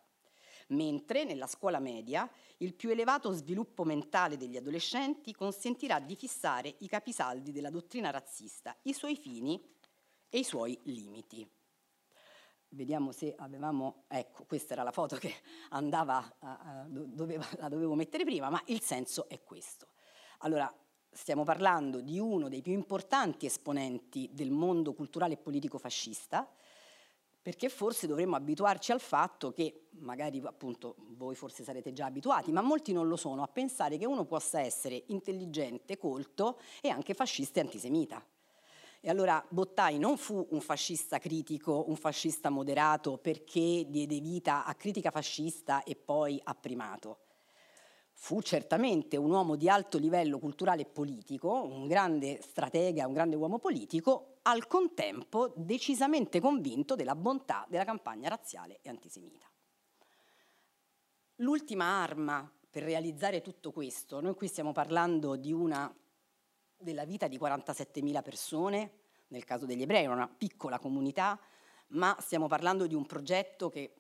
Mentre 0.70 1.24
nella 1.24 1.48
scuola 1.48 1.80
media 1.80 2.30
il 2.58 2.74
più 2.74 2.90
elevato 2.90 3.32
sviluppo 3.32 3.84
mentale 3.84 4.38
degli 4.38 4.58
adolescenti 4.58 5.34
consentirà 5.34 6.00
di 6.00 6.16
fissare 6.16 6.76
i 6.80 6.88
capisaldi 6.88 7.52
della 7.52 7.70
dottrina 7.70 8.10
razzista, 8.10 8.76
i 8.84 8.94
suoi 8.94 9.16
fini 9.16 9.62
e 10.30 10.40
i 10.40 10.44
suoi 10.44 10.80
limiti. 10.84 11.50
Vediamo 12.70 13.14
se 13.14 13.34
avevamo, 13.38 14.04
ecco, 14.08 14.44
questa 14.46 14.74
era 14.74 14.84
la 14.84 14.92
foto 14.92 15.16
che 15.16 15.34
andava, 15.70 16.36
a, 16.40 16.58
a, 16.58 16.86
doveva, 16.88 17.48
la 17.60 17.70
dovevo 17.70 17.96
mettere 17.96 18.26
prima, 18.26 18.50
ma 18.50 18.62
il 18.66 18.82
senso 18.82 19.30
è 19.30 19.42
questo. 19.42 19.88
Allora, 20.40 20.74
stiamo 21.12 21.44
parlando 21.44 22.02
di 22.02 22.20
uno 22.20 22.50
dei 22.50 22.62
più 22.62 22.74
importanti 22.74 23.46
esponenti 23.46 24.30
del 24.32 24.52
mondo 24.52 24.94
culturale 24.94 25.34
e 25.34 25.38
politico 25.38 25.78
fascista, 25.78 26.50
perché 27.42 27.70
forse 27.70 28.08
dovremmo 28.08 28.36
abituarci 28.36 28.92
al 28.92 29.00
fatto 29.00 29.54
che, 29.54 29.88
magari 30.00 30.42
appunto 30.44 30.96
voi 31.12 31.34
forse 31.34 31.64
sarete 31.64 31.94
già 31.94 32.06
abituati, 32.06 32.52
ma 32.52 32.62
molti 32.62 32.92
non 32.92 33.08
lo 33.08 33.16
sono, 33.16 33.42
a 33.42 33.48
pensare 33.48 33.98
che 33.98 34.06
uno 34.06 34.26
possa 34.26 34.60
essere 34.60 35.04
intelligente, 35.08 35.98
colto 35.98 36.60
e 36.82 36.90
anche 36.90 37.14
fascista 37.14 37.60
e 37.60 37.64
antisemita. 37.64 38.22
E 39.00 39.10
allora 39.10 39.42
Bottai 39.48 39.98
non 39.98 40.18
fu 40.18 40.46
un 40.50 40.60
fascista 40.60 41.20
critico, 41.20 41.86
un 41.88 41.96
fascista 41.96 42.50
moderato 42.50 43.18
perché 43.18 43.86
diede 43.88 44.20
vita 44.20 44.66
a 44.66 44.76
critica 44.76 45.12
fascista 45.12 45.84
e 45.84 45.96
poi 45.96 46.42
a 46.44 46.54
primato. 46.54 47.27
Fu 48.20 48.42
certamente 48.42 49.16
un 49.16 49.30
uomo 49.30 49.56
di 49.56 49.70
alto 49.70 50.00
livello 50.00 50.40
culturale 50.40 50.82
e 50.82 50.86
politico, 50.86 51.64
un 51.64 51.86
grande 51.86 52.42
stratega, 52.42 53.06
un 53.06 53.14
grande 53.14 53.36
uomo 53.36 53.60
politico, 53.60 54.40
al 54.42 54.66
contempo 54.66 55.54
decisamente 55.56 56.40
convinto 56.40 56.96
della 56.96 57.16
bontà 57.16 57.64
della 57.70 57.86
campagna 57.86 58.28
razziale 58.28 58.80
e 58.82 58.90
antisemita. 58.90 59.46
L'ultima 61.36 61.86
arma 61.86 62.52
per 62.70 62.82
realizzare 62.82 63.42
tutto 63.42 63.72
questo, 63.72 64.20
noi 64.20 64.34
qui 64.34 64.48
stiamo 64.48 64.72
parlando 64.72 65.40
una, 65.54 65.96
della 66.76 67.06
vita 67.06 67.28
di 67.28 67.38
47.000 67.38 68.24
persone, 68.24 68.92
nel 69.28 69.46
caso 69.46 69.68
degli 69.68 69.84
ebrei, 69.84 70.08
una 70.08 70.28
piccola 70.28 70.80
comunità, 70.80 71.40
ma 71.90 72.18
stiamo 72.20 72.48
parlando 72.48 72.88
di 72.88 72.96
un 72.96 73.06
progetto 73.06 73.70
che 73.70 73.94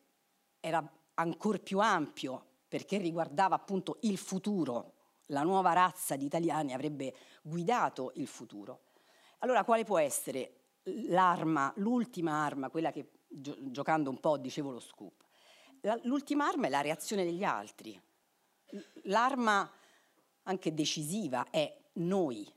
era 0.60 0.84
ancora 1.14 1.60
più 1.60 1.80
ampio 1.80 2.47
perché 2.68 2.98
riguardava 2.98 3.56
appunto 3.56 3.98
il 4.02 4.18
futuro, 4.18 4.94
la 5.28 5.44
nuova 5.44 5.74
razza 5.74 6.16
di 6.16 6.26
italiani 6.26 6.74
avrebbe 6.74 7.16
guidato 7.42 8.12
il 8.16 8.28
futuro. 8.28 8.82
Allora 9.40 9.64
quale 9.64 9.84
può 9.84 9.98
essere 9.98 10.54
l'arma, 11.08 11.72
l'ultima 11.78 12.44
arma, 12.44 12.70
quella 12.70 12.92
che 12.92 13.12
gio- 13.28 13.58
giocando 13.72 14.10
un 14.10 14.20
po' 14.20 14.38
dicevo 14.38 14.72
lo 14.72 14.80
scoop? 14.80 15.26
L'ultima 16.04 16.48
arma 16.48 16.68
è 16.68 16.70
la 16.70 16.82
reazione 16.82 17.24
degli 17.24 17.44
altri. 17.44 18.00
L'arma 19.04 19.70
anche 20.44 20.74
decisiva 20.74 21.50
è 21.50 21.74
noi. 21.94 22.52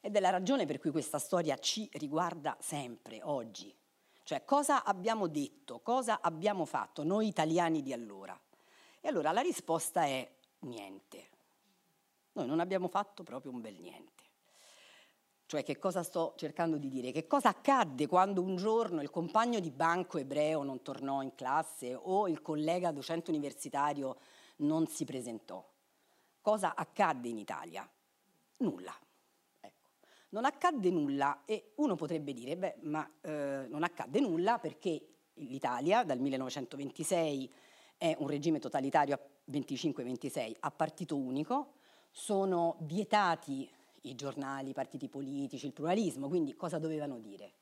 Ed 0.00 0.14
è 0.14 0.20
la 0.20 0.30
ragione 0.30 0.66
per 0.66 0.78
cui 0.78 0.90
questa 0.90 1.18
storia 1.18 1.56
ci 1.58 1.88
riguarda 1.94 2.56
sempre, 2.60 3.20
oggi. 3.22 3.74
Cioè 4.22 4.44
cosa 4.44 4.84
abbiamo 4.84 5.28
detto, 5.28 5.80
cosa 5.80 6.20
abbiamo 6.20 6.64
fatto 6.64 7.04
noi 7.04 7.28
italiani 7.28 7.82
di 7.82 7.92
allora. 7.92 8.38
E 9.06 9.08
allora 9.08 9.30
la 9.30 9.40
risposta 9.40 10.02
è 10.02 10.28
niente. 10.62 11.28
Noi 12.32 12.48
non 12.48 12.58
abbiamo 12.58 12.88
fatto 12.88 13.22
proprio 13.22 13.52
un 13.52 13.60
bel 13.60 13.76
niente. 13.78 14.24
Cioè 15.46 15.62
che 15.62 15.78
cosa 15.78 16.02
sto 16.02 16.34
cercando 16.36 16.76
di 16.76 16.88
dire? 16.88 17.12
Che 17.12 17.28
cosa 17.28 17.50
accadde 17.50 18.08
quando 18.08 18.42
un 18.42 18.56
giorno 18.56 19.02
il 19.02 19.10
compagno 19.10 19.60
di 19.60 19.70
banco 19.70 20.18
ebreo 20.18 20.64
non 20.64 20.82
tornò 20.82 21.22
in 21.22 21.36
classe 21.36 21.94
o 21.94 22.26
il 22.26 22.42
collega 22.42 22.90
docente 22.90 23.30
universitario 23.30 24.16
non 24.56 24.88
si 24.88 25.04
presentò? 25.04 25.64
Cosa 26.40 26.74
accadde 26.74 27.28
in 27.28 27.38
Italia? 27.38 27.88
Nulla. 28.56 28.98
Ecco. 29.60 29.90
Non 30.30 30.46
accadde 30.46 30.90
nulla 30.90 31.44
e 31.44 31.74
uno 31.76 31.94
potrebbe 31.94 32.32
dire, 32.32 32.56
beh, 32.56 32.78
ma 32.80 33.08
eh, 33.20 33.66
non 33.68 33.84
accadde 33.84 34.18
nulla 34.18 34.58
perché 34.58 35.14
l'Italia 35.34 36.02
dal 36.02 36.18
1926 36.18 37.52
è 37.98 38.14
un 38.18 38.28
regime 38.28 38.58
totalitario 38.58 39.14
a 39.14 39.20
25-26 39.50 40.56
a 40.60 40.70
partito 40.70 41.16
unico, 41.16 41.74
sono 42.10 42.76
vietati 42.80 43.68
i 44.02 44.14
giornali, 44.14 44.70
i 44.70 44.74
partiti 44.74 45.08
politici, 45.08 45.66
il 45.66 45.72
pluralismo, 45.72 46.28
quindi 46.28 46.54
cosa 46.54 46.78
dovevano 46.78 47.18
dire? 47.18 47.52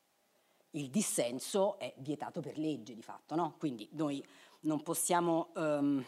Il 0.71 0.91
dissenso 0.91 1.79
è 1.79 1.95
vietato 1.99 2.41
per 2.41 2.59
legge 2.59 2.95
di 2.95 3.03
fatto, 3.03 3.35
no? 3.35 3.55
Quindi 3.59 3.89
noi 3.93 4.25
non 4.61 4.83
possiamo 4.83 5.51
um, 5.55 6.05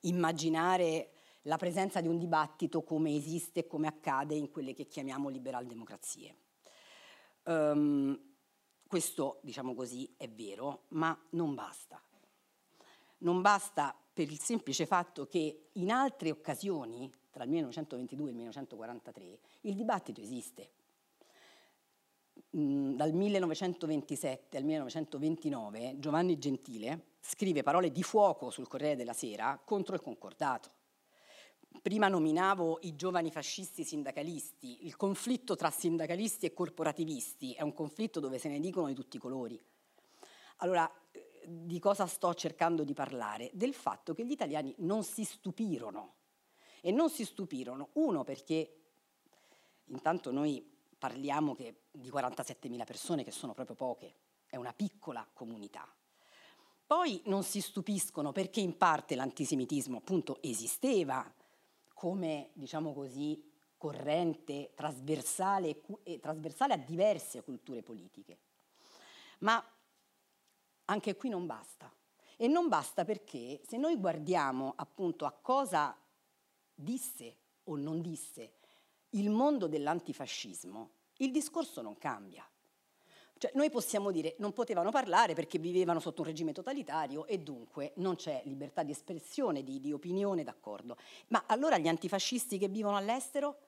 immaginare 0.00 1.10
la 1.42 1.56
presenza 1.56 2.00
di 2.00 2.08
un 2.08 2.18
dibattito 2.18 2.82
come 2.82 3.14
esiste 3.14 3.60
e 3.60 3.66
come 3.66 3.86
accade 3.86 4.34
in 4.34 4.50
quelle 4.50 4.72
che 4.72 4.86
chiamiamo 4.86 5.28
liberal 5.28 5.66
democrazie. 5.66 6.36
Um, 7.44 8.18
questo, 8.86 9.40
diciamo 9.42 9.74
così, 9.74 10.14
è 10.16 10.28
vero, 10.28 10.84
ma 10.88 11.18
non 11.30 11.54
basta 11.54 12.00
non 13.24 13.40
basta 13.40 13.94
per 14.12 14.30
il 14.30 14.38
semplice 14.38 14.86
fatto 14.86 15.26
che 15.26 15.70
in 15.72 15.90
altre 15.90 16.30
occasioni, 16.30 17.10
tra 17.30 17.44
il 17.44 17.50
1922 17.50 18.26
e 18.26 18.30
il 18.30 18.36
1943, 18.36 19.38
il 19.62 19.74
dibattito 19.74 20.20
esiste. 20.20 20.70
Mm, 22.56 22.94
dal 22.94 23.12
1927 23.12 24.56
al 24.56 24.64
1929 24.64 25.98
Giovanni 25.98 26.38
Gentile 26.38 27.14
scrive 27.20 27.64
parole 27.64 27.90
di 27.90 28.02
fuoco 28.04 28.50
sul 28.50 28.68
Corriere 28.68 28.96
della 28.96 29.12
Sera 29.12 29.60
contro 29.64 29.94
il 29.94 30.00
concordato. 30.00 30.70
Prima 31.82 32.06
nominavo 32.06 32.78
i 32.82 32.94
giovani 32.94 33.32
fascisti 33.32 33.82
sindacalisti, 33.82 34.86
il 34.86 34.96
conflitto 34.96 35.56
tra 35.56 35.70
sindacalisti 35.70 36.46
e 36.46 36.54
corporativisti 36.54 37.52
è 37.54 37.62
un 37.62 37.74
conflitto 37.74 38.20
dove 38.20 38.38
se 38.38 38.48
ne 38.48 38.60
dicono 38.60 38.86
di 38.86 38.94
tutti 38.94 39.16
i 39.16 39.20
colori. 39.20 39.60
Allora, 40.58 40.88
di 41.46 41.78
cosa 41.78 42.06
sto 42.06 42.34
cercando 42.34 42.84
di 42.84 42.94
parlare? 42.94 43.50
Del 43.52 43.74
fatto 43.74 44.14
che 44.14 44.24
gli 44.24 44.32
italiani 44.32 44.74
non 44.78 45.04
si 45.04 45.24
stupirono. 45.24 46.14
E 46.80 46.90
non 46.90 47.08
si 47.10 47.24
stupirono, 47.24 47.90
uno 47.94 48.24
perché 48.24 48.80
intanto 49.86 50.30
noi 50.30 50.62
parliamo 50.98 51.54
che, 51.54 51.82
di 51.90 52.10
47.000 52.10 52.84
persone 52.84 53.24
che 53.24 53.30
sono 53.30 53.54
proprio 53.54 53.76
poche, 53.76 54.14
è 54.46 54.56
una 54.56 54.72
piccola 54.72 55.26
comunità. 55.32 55.86
Poi 56.86 57.22
non 57.24 57.42
si 57.42 57.60
stupiscono 57.60 58.32
perché 58.32 58.60
in 58.60 58.76
parte 58.76 59.14
l'antisemitismo 59.14 59.98
appunto 59.98 60.38
esisteva 60.42 61.32
come, 61.94 62.50
diciamo 62.52 62.92
così, 62.92 63.42
corrente 63.78 64.72
trasversale, 64.74 65.80
trasversale 66.20 66.74
a 66.74 66.78
diverse 66.78 67.42
culture 67.42 67.82
politiche. 67.82 68.38
Ma 69.38 69.62
anche 70.86 71.16
qui 71.16 71.28
non 71.28 71.46
basta. 71.46 71.92
E 72.36 72.48
non 72.48 72.68
basta 72.68 73.04
perché 73.04 73.60
se 73.66 73.76
noi 73.76 73.96
guardiamo 73.96 74.72
appunto 74.76 75.24
a 75.24 75.32
cosa 75.32 75.96
disse 76.74 77.36
o 77.64 77.76
non 77.76 78.00
disse 78.00 78.54
il 79.10 79.30
mondo 79.30 79.68
dell'antifascismo, 79.68 80.90
il 81.18 81.30
discorso 81.30 81.80
non 81.80 81.96
cambia. 81.96 82.46
Cioè, 83.36 83.52
noi 83.54 83.70
possiamo 83.70 84.10
dire 84.10 84.34
non 84.38 84.52
potevano 84.52 84.90
parlare 84.90 85.34
perché 85.34 85.58
vivevano 85.58 86.00
sotto 86.00 86.22
un 86.22 86.28
regime 86.28 86.52
totalitario 86.52 87.26
e 87.26 87.38
dunque 87.38 87.92
non 87.96 88.16
c'è 88.16 88.42
libertà 88.44 88.82
di 88.82 88.92
espressione, 88.92 89.62
di, 89.62 89.80
di 89.80 89.92
opinione, 89.92 90.44
d'accordo. 90.44 90.96
Ma 91.28 91.44
allora 91.46 91.78
gli 91.78 91.88
antifascisti 91.88 92.58
che 92.58 92.68
vivono 92.68 92.96
all'estero? 92.96 93.58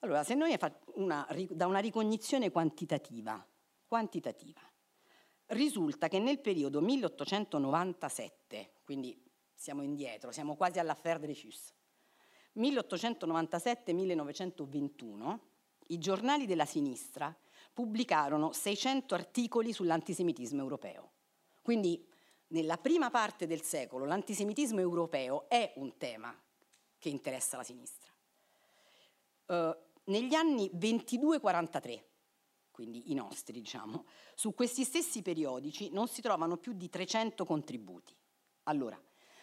Allora, 0.00 0.22
se 0.22 0.34
noi 0.34 0.56
una, 0.94 1.26
da 1.50 1.66
una 1.66 1.78
ricognizione 1.78 2.50
quantitativa, 2.50 3.44
quantitativa 3.86 4.60
risulta 5.48 6.08
che 6.08 6.18
nel 6.18 6.40
periodo 6.40 6.80
1897, 6.80 8.70
quindi 8.84 9.22
siamo 9.54 9.82
indietro, 9.82 10.32
siamo 10.32 10.56
quasi 10.56 10.78
all'affaire 10.78 11.20
Dreyfus, 11.20 11.74
1897-1921 12.56 15.38
i 15.88 15.98
giornali 15.98 16.46
della 16.46 16.64
sinistra 16.64 17.36
pubblicarono 17.72 18.52
600 18.52 19.14
articoli 19.14 19.72
sull'antisemitismo 19.72 20.62
europeo. 20.62 21.10
Quindi 21.62 22.06
nella 22.48 22.76
prima 22.78 23.10
parte 23.10 23.46
del 23.46 23.62
secolo 23.62 24.04
l'antisemitismo 24.04 24.80
europeo 24.80 25.48
è 25.48 25.72
un 25.76 25.96
tema 25.96 26.36
che 26.98 27.08
interessa 27.08 27.56
la 27.56 27.64
sinistra. 27.64 28.12
Uh, 29.46 29.76
negli 30.04 30.34
anni 30.34 30.70
22-43, 30.74 32.02
quindi 32.74 33.12
i 33.12 33.14
nostri, 33.14 33.60
diciamo, 33.60 34.04
su 34.34 34.52
questi 34.52 34.82
stessi 34.82 35.22
periodici 35.22 35.90
non 35.92 36.08
si 36.08 36.20
trovano 36.20 36.56
più 36.56 36.72
di 36.72 36.88
300 36.88 37.44
contributi. 37.44 38.12
Allora, 38.64 39.00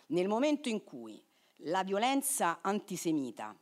nel 0.07 0.27
momento 0.27 0.67
in 0.67 0.83
cui 0.83 1.23
la 1.65 1.81
violenza 1.85 2.59
antisemita 2.61 3.57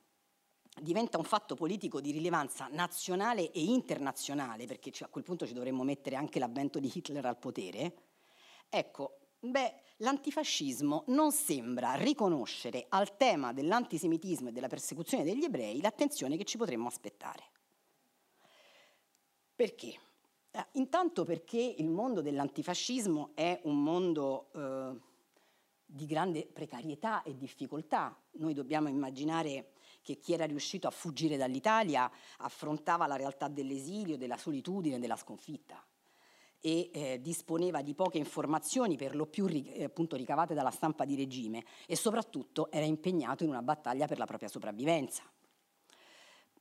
diventa 0.82 1.20
un 1.20 1.24
fatto 1.24 1.54
politico 1.54 2.02
di 2.02 2.10
rilevanza 2.10 2.68
nazionale 2.72 3.52
e 3.52 3.64
internazionale, 3.64 4.66
perché 4.66 4.92
a 5.04 5.08
quel 5.08 5.24
punto 5.24 5.46
ci 5.46 5.54
dovremmo 5.54 5.84
mettere 5.84 6.16
anche 6.16 6.40
l'avvento 6.40 6.80
di 6.80 6.92
Hitler 6.92 7.26
al 7.28 7.38
potere, 7.38 7.94
ecco, 8.70 9.20
beh, 9.40 9.82
l'antifascismo 9.98 11.04
non 11.08 11.32
sembra 11.32 11.94
riconoscere 11.94 12.88
al 12.90 13.18
tema 13.18 13.54
dell'antisemitismo 13.54 14.50
e 14.50 14.52
della 14.52 14.68
persecuzione 14.68 15.24
degli 15.24 15.44
ebrei 15.44 15.80
l'attenzione 15.80 16.38
che 16.38 16.46
ci 16.46 16.58
potremmo 16.58 16.88
aspettare. 16.88 17.52
Perché? 19.60 19.94
Eh, 20.52 20.66
intanto 20.76 21.26
perché 21.26 21.60
il 21.60 21.90
mondo 21.90 22.22
dell'antifascismo 22.22 23.32
è 23.34 23.60
un 23.64 23.84
mondo 23.84 24.48
eh, 24.54 24.98
di 25.86 26.06
grande 26.06 26.46
precarietà 26.46 27.24
e 27.24 27.36
difficoltà. 27.36 28.18
Noi 28.36 28.54
dobbiamo 28.54 28.88
immaginare 28.88 29.72
che 30.02 30.18
chi 30.18 30.32
era 30.32 30.46
riuscito 30.46 30.88
a 30.88 30.92
fuggire 30.92 31.36
dall'Italia 31.36 32.10
affrontava 32.38 33.06
la 33.06 33.18
realtà 33.18 33.50
dell'esilio, 33.50 34.16
della 34.16 34.38
solitudine, 34.38 34.98
della 34.98 35.18
sconfitta 35.18 35.86
e 36.62 36.90
eh, 36.94 37.20
disponeva 37.20 37.82
di 37.82 37.94
poche 37.96 38.18
informazioni 38.18 38.96
per 38.96 39.14
lo 39.14 39.26
più 39.26 39.46
eh, 39.48 39.84
appunto, 39.84 40.16
ricavate 40.16 40.54
dalla 40.54 40.72
stampa 40.72 41.04
di 41.04 41.18
regime 41.18 41.66
e 41.86 41.98
soprattutto 41.98 42.72
era 42.72 42.86
impegnato 42.86 43.44
in 43.44 43.50
una 43.50 43.62
battaglia 43.62 44.08
per 44.08 44.20
la 44.20 44.26
propria 44.26 44.48
sopravvivenza. 44.48 45.30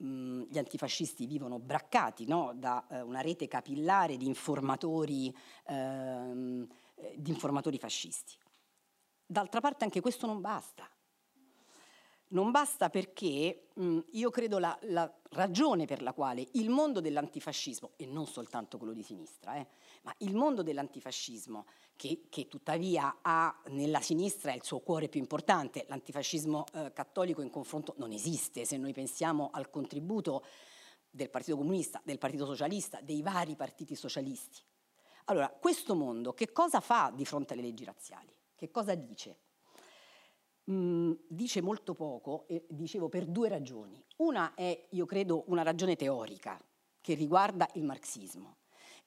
Gli 0.01 0.59
antifascisti 0.59 1.27
vivono 1.27 1.59
braccati 1.59 2.25
no? 2.25 2.53
da 2.55 2.87
eh, 2.89 3.01
una 3.01 3.21
rete 3.21 3.49
capillare 3.49 4.17
di 4.17 4.27
informatori, 4.27 5.35
ehm, 5.67 6.67
eh, 6.95 7.15
di 7.17 7.31
informatori 7.31 7.79
fascisti. 7.79 8.37
D'altra 9.27 9.61
parte 9.61 9.85
anche 9.85 10.01
questo 10.01 10.27
non 10.27 10.41
basta. 10.41 10.89
Non 12.31 12.51
basta 12.51 12.91
perché 12.91 13.69
mh, 13.75 13.99
io 14.13 14.31
credo 14.31 14.59
la, 14.59 14.79
la, 14.83 15.11
ragione 15.31 15.87
per 15.87 16.03
la 16.03 16.13
quale 16.13 16.47
il 16.53 16.69
mondo 16.69 17.01
dell'antifascismo, 17.01 17.93
e 17.97 18.05
non 18.05 18.27
soltanto 18.27 18.77
quello 18.77 18.93
di 18.93 19.03
sinistra, 19.03 19.57
eh, 19.57 19.67
ma 20.03 20.15
il 20.19 20.35
mondo 20.35 20.63
dell'antifascismo, 20.63 21.67
che, 21.99 22.27
che, 22.29 22.47
tuttavia 22.47 23.19
ha 23.23 23.61
nella 23.71 24.01
sinistra 24.01 24.55
il 24.55 24.63
suo 24.63 24.79
cuore 24.79 25.09
più 25.09 25.19
importante, 25.19 25.85
l'antifascismo 25.89 26.65
eh, 26.73 26.93
cattolico 26.93 27.43
in 27.43 27.51
confronto 27.51 27.95
non 27.99 28.13
esiste, 28.13 28.65
se 28.65 28.77
noi 28.77 28.93
pensiamo 28.93 29.51
al 29.53 29.69
contributo 29.69 30.45
del 31.11 31.29
Partito 31.29 31.57
Comunista, 31.57 32.01
del 32.05 32.19
Partito 32.19 32.47
Socialista, 32.47 33.01
dei 33.01 33.21
vari 33.21 33.57
partiti 33.57 33.97
socialisti. 33.97 34.63
Allora, 35.25 35.49
questo 35.51 35.97
mondo 35.97 36.33
che 36.35 36.53
cosa 36.53 36.79
fa 36.79 37.13
di 37.13 37.25
fronte 37.25 37.55
alle 37.55 37.63
leggi 37.63 37.83
razziali? 37.83 38.33
Che 38.55 38.71
cosa 38.71 38.95
dice? 38.95 39.41
Mm, 40.71 41.13
dice 41.27 41.61
molto 41.61 41.95
poco, 41.95 42.47
e 42.47 42.65
dicevo 42.69 43.09
per 43.09 43.27
due 43.27 43.49
ragioni. 43.49 44.01
Una 44.19 44.55
è, 44.55 44.87
io 44.91 45.05
credo, 45.05 45.43
una 45.49 45.63
ragione 45.63 45.97
teorica 45.97 46.61
che 47.01 47.15
riguarda 47.15 47.69
il 47.75 47.83
marxismo 47.83 48.59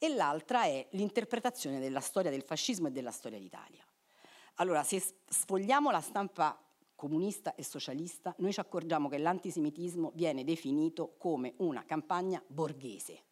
e 0.03 0.09
l'altra 0.09 0.63
è 0.63 0.87
l'interpretazione 0.93 1.79
della 1.79 1.99
storia 1.99 2.31
del 2.31 2.41
fascismo 2.41 2.87
e 2.87 2.91
della 2.91 3.11
storia 3.11 3.37
d'Italia. 3.37 3.85
Allora, 4.55 4.81
se 4.81 4.99
sfogliamo 5.27 5.91
la 5.91 6.01
stampa 6.01 6.59
comunista 6.95 7.53
e 7.53 7.63
socialista, 7.63 8.33
noi 8.39 8.51
ci 8.51 8.59
accorgiamo 8.59 9.09
che 9.09 9.19
l'antisemitismo 9.19 10.11
viene 10.15 10.43
definito 10.43 11.13
come 11.19 11.53
una 11.57 11.85
campagna 11.85 12.43
borghese. 12.47 13.25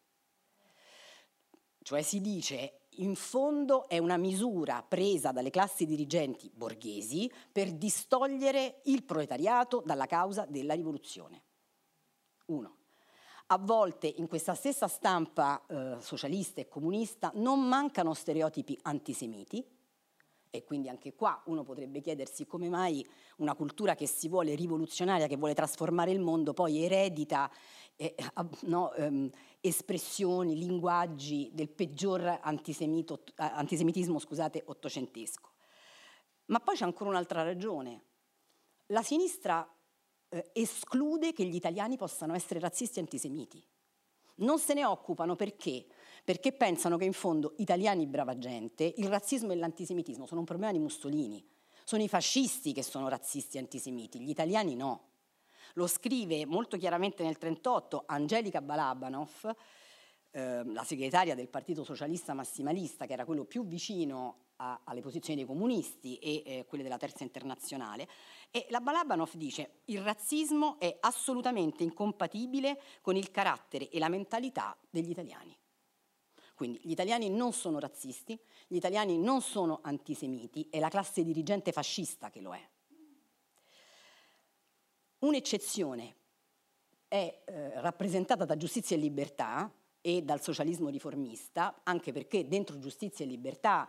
Cioè 1.82 2.02
si 2.02 2.20
dice 2.20 2.82
in 2.98 3.16
fondo 3.16 3.88
è 3.88 3.98
una 3.98 4.16
misura 4.16 4.80
presa 4.84 5.32
dalle 5.32 5.50
classi 5.50 5.86
dirigenti 5.86 6.52
borghesi 6.54 7.28
per 7.50 7.72
distogliere 7.72 8.82
il 8.84 9.02
proletariato 9.02 9.82
dalla 9.84 10.06
causa 10.06 10.46
della 10.46 10.74
rivoluzione. 10.74 11.42
Uno. 12.46 12.79
A 13.52 13.58
volte 13.58 14.06
in 14.06 14.28
questa 14.28 14.54
stessa 14.54 14.86
stampa 14.86 15.66
eh, 15.66 15.96
socialista 15.98 16.60
e 16.60 16.68
comunista 16.68 17.32
non 17.34 17.66
mancano 17.66 18.14
stereotipi 18.14 18.78
antisemiti, 18.82 19.64
e 20.50 20.62
quindi 20.62 20.88
anche 20.88 21.14
qua 21.14 21.42
uno 21.46 21.64
potrebbe 21.64 22.00
chiedersi 22.00 22.46
come 22.46 22.68
mai 22.68 23.04
una 23.38 23.56
cultura 23.56 23.96
che 23.96 24.06
si 24.06 24.28
vuole 24.28 24.54
rivoluzionaria, 24.54 25.26
che 25.26 25.36
vuole 25.36 25.54
trasformare 25.54 26.12
il 26.12 26.20
mondo, 26.20 26.52
poi 26.52 26.84
eredita 26.84 27.50
eh, 27.96 28.14
no, 28.62 28.92
ehm, 28.92 29.28
espressioni, 29.60 30.56
linguaggi 30.56 31.50
del 31.52 31.70
peggior 31.70 32.38
antisemitismo 32.42 34.20
scusate, 34.20 34.62
ottocentesco. 34.64 35.50
Ma 36.46 36.60
poi 36.60 36.76
c'è 36.76 36.84
ancora 36.84 37.10
un'altra 37.10 37.42
ragione. 37.42 38.02
La 38.86 39.02
sinistra 39.02 39.68
eh, 40.30 40.50
esclude 40.54 41.32
che 41.32 41.44
gli 41.44 41.54
italiani 41.54 41.96
possano 41.96 42.34
essere 42.34 42.60
razzisti 42.60 42.98
e 42.98 43.02
antisemiti. 43.02 43.64
Non 44.36 44.58
se 44.58 44.72
ne 44.72 44.84
occupano 44.84 45.36
perché? 45.36 45.86
Perché 46.24 46.52
pensano 46.52 46.96
che 46.96 47.04
in 47.04 47.12
fondo 47.12 47.54
italiani 47.58 48.06
brava 48.06 48.38
gente, 48.38 48.94
il 48.96 49.08
razzismo 49.08 49.52
e 49.52 49.56
l'antisemitismo 49.56 50.26
sono 50.26 50.40
un 50.40 50.46
problema 50.46 50.72
di 50.72 50.78
Mussolini. 50.78 51.46
Sono 51.84 52.02
i 52.02 52.08
fascisti 52.08 52.72
che 52.72 52.82
sono 52.82 53.08
razzisti 53.08 53.56
e 53.56 53.60
antisemiti, 53.60 54.20
gli 54.20 54.30
italiani 54.30 54.76
no. 54.76 55.08
Lo 55.74 55.86
scrive 55.86 56.46
molto 56.46 56.76
chiaramente 56.78 57.22
nel 57.22 57.36
1938 57.38 58.04
Angelica 58.06 58.60
Balabanov, 58.60 59.54
eh, 60.30 60.64
la 60.64 60.84
segretaria 60.84 61.34
del 61.34 61.48
Partito 61.48 61.84
Socialista 61.84 62.32
Massimalista, 62.32 63.06
che 63.06 63.12
era 63.12 63.24
quello 63.24 63.44
più 63.44 63.66
vicino 63.66 64.49
a, 64.60 64.80
alle 64.84 65.00
posizioni 65.00 65.38
dei 65.38 65.46
comunisti 65.46 66.18
e 66.18 66.42
eh, 66.44 66.66
quelle 66.66 66.82
della 66.82 66.98
Terza 66.98 67.22
Internazionale, 67.22 68.08
e 68.50 68.66
la 68.68 68.80
Balabanov 68.80 69.34
dice 69.34 69.80
il 69.86 70.00
razzismo 70.02 70.78
è 70.78 70.96
assolutamente 71.00 71.82
incompatibile 71.82 72.80
con 73.00 73.16
il 73.16 73.30
carattere 73.30 73.88
e 73.88 73.98
la 73.98 74.08
mentalità 74.08 74.76
degli 74.88 75.10
italiani. 75.10 75.56
Quindi 76.54 76.78
gli 76.82 76.90
italiani 76.90 77.30
non 77.30 77.52
sono 77.52 77.78
razzisti, 77.78 78.38
gli 78.66 78.76
italiani 78.76 79.16
non 79.16 79.40
sono 79.40 79.80
antisemiti, 79.82 80.66
è 80.68 80.78
la 80.78 80.90
classe 80.90 81.24
dirigente 81.24 81.72
fascista 81.72 82.28
che 82.28 82.42
lo 82.42 82.54
è. 82.54 82.68
Un'eccezione 85.20 86.16
è 87.08 87.42
eh, 87.44 87.80
rappresentata 87.80 88.44
da 88.44 88.58
giustizia 88.58 88.94
e 88.94 88.98
libertà 88.98 89.72
e 90.02 90.22
dal 90.22 90.42
socialismo 90.42 90.88
riformista, 90.88 91.80
anche 91.82 92.12
perché 92.12 92.46
dentro 92.46 92.78
giustizia 92.78 93.24
e 93.24 93.28
libertà 93.28 93.88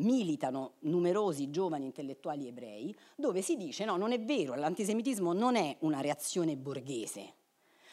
militano 0.00 0.74
numerosi 0.80 1.50
giovani 1.50 1.86
intellettuali 1.86 2.46
ebrei, 2.46 2.94
dove 3.16 3.42
si 3.42 3.56
dice 3.56 3.84
no, 3.84 3.96
non 3.96 4.12
è 4.12 4.20
vero, 4.20 4.54
l'antisemitismo 4.54 5.32
non 5.32 5.56
è 5.56 5.76
una 5.80 6.00
reazione 6.00 6.56
borghese. 6.56 7.34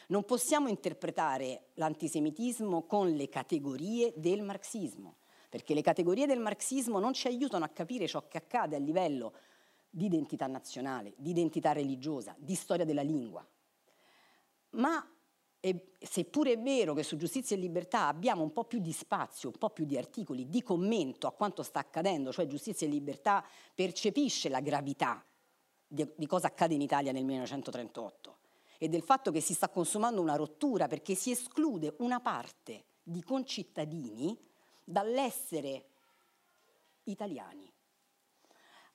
Non 0.08 0.24
possiamo 0.24 0.68
interpretare 0.68 1.68
l'antisemitismo 1.74 2.84
con 2.84 3.10
le 3.10 3.28
categorie 3.28 4.14
del 4.16 4.42
marxismo, 4.42 5.16
perché 5.48 5.74
le 5.74 5.82
categorie 5.82 6.26
del 6.26 6.40
marxismo 6.40 6.98
non 6.98 7.12
ci 7.12 7.26
aiutano 7.26 7.64
a 7.64 7.68
capire 7.68 8.06
ciò 8.06 8.26
che 8.26 8.38
accade 8.38 8.76
a 8.76 8.78
livello 8.78 9.34
di 9.90 10.06
identità 10.06 10.46
nazionale, 10.46 11.14
di 11.16 11.30
identità 11.30 11.72
religiosa, 11.72 12.34
di 12.38 12.54
storia 12.54 12.84
della 12.84 13.02
lingua. 13.02 13.46
Ma 14.70 15.06
e 15.60 15.92
seppure 16.00 16.52
è 16.52 16.58
vero 16.58 16.94
che 16.94 17.02
su 17.02 17.16
giustizia 17.16 17.56
e 17.56 17.58
libertà 17.58 18.06
abbiamo 18.06 18.42
un 18.42 18.52
po' 18.52 18.64
più 18.64 18.78
di 18.78 18.92
spazio, 18.92 19.48
un 19.48 19.58
po' 19.58 19.70
più 19.70 19.84
di 19.84 19.98
articoli, 19.98 20.48
di 20.48 20.62
commento 20.62 21.26
a 21.26 21.32
quanto 21.32 21.62
sta 21.62 21.80
accadendo, 21.80 22.32
cioè 22.32 22.46
giustizia 22.46 22.86
e 22.86 22.90
libertà 22.90 23.44
percepisce 23.74 24.48
la 24.48 24.60
gravità 24.60 25.24
di, 25.86 26.08
di 26.14 26.26
cosa 26.26 26.46
accade 26.46 26.74
in 26.74 26.82
Italia 26.82 27.10
nel 27.10 27.24
1938 27.24 28.36
e 28.78 28.88
del 28.88 29.02
fatto 29.02 29.32
che 29.32 29.40
si 29.40 29.54
sta 29.54 29.68
consumando 29.68 30.20
una 30.20 30.36
rottura 30.36 30.86
perché 30.86 31.16
si 31.16 31.32
esclude 31.32 31.96
una 31.98 32.20
parte 32.20 32.84
di 33.02 33.22
concittadini 33.24 34.38
dall'essere 34.84 35.86
italiani. 37.04 37.70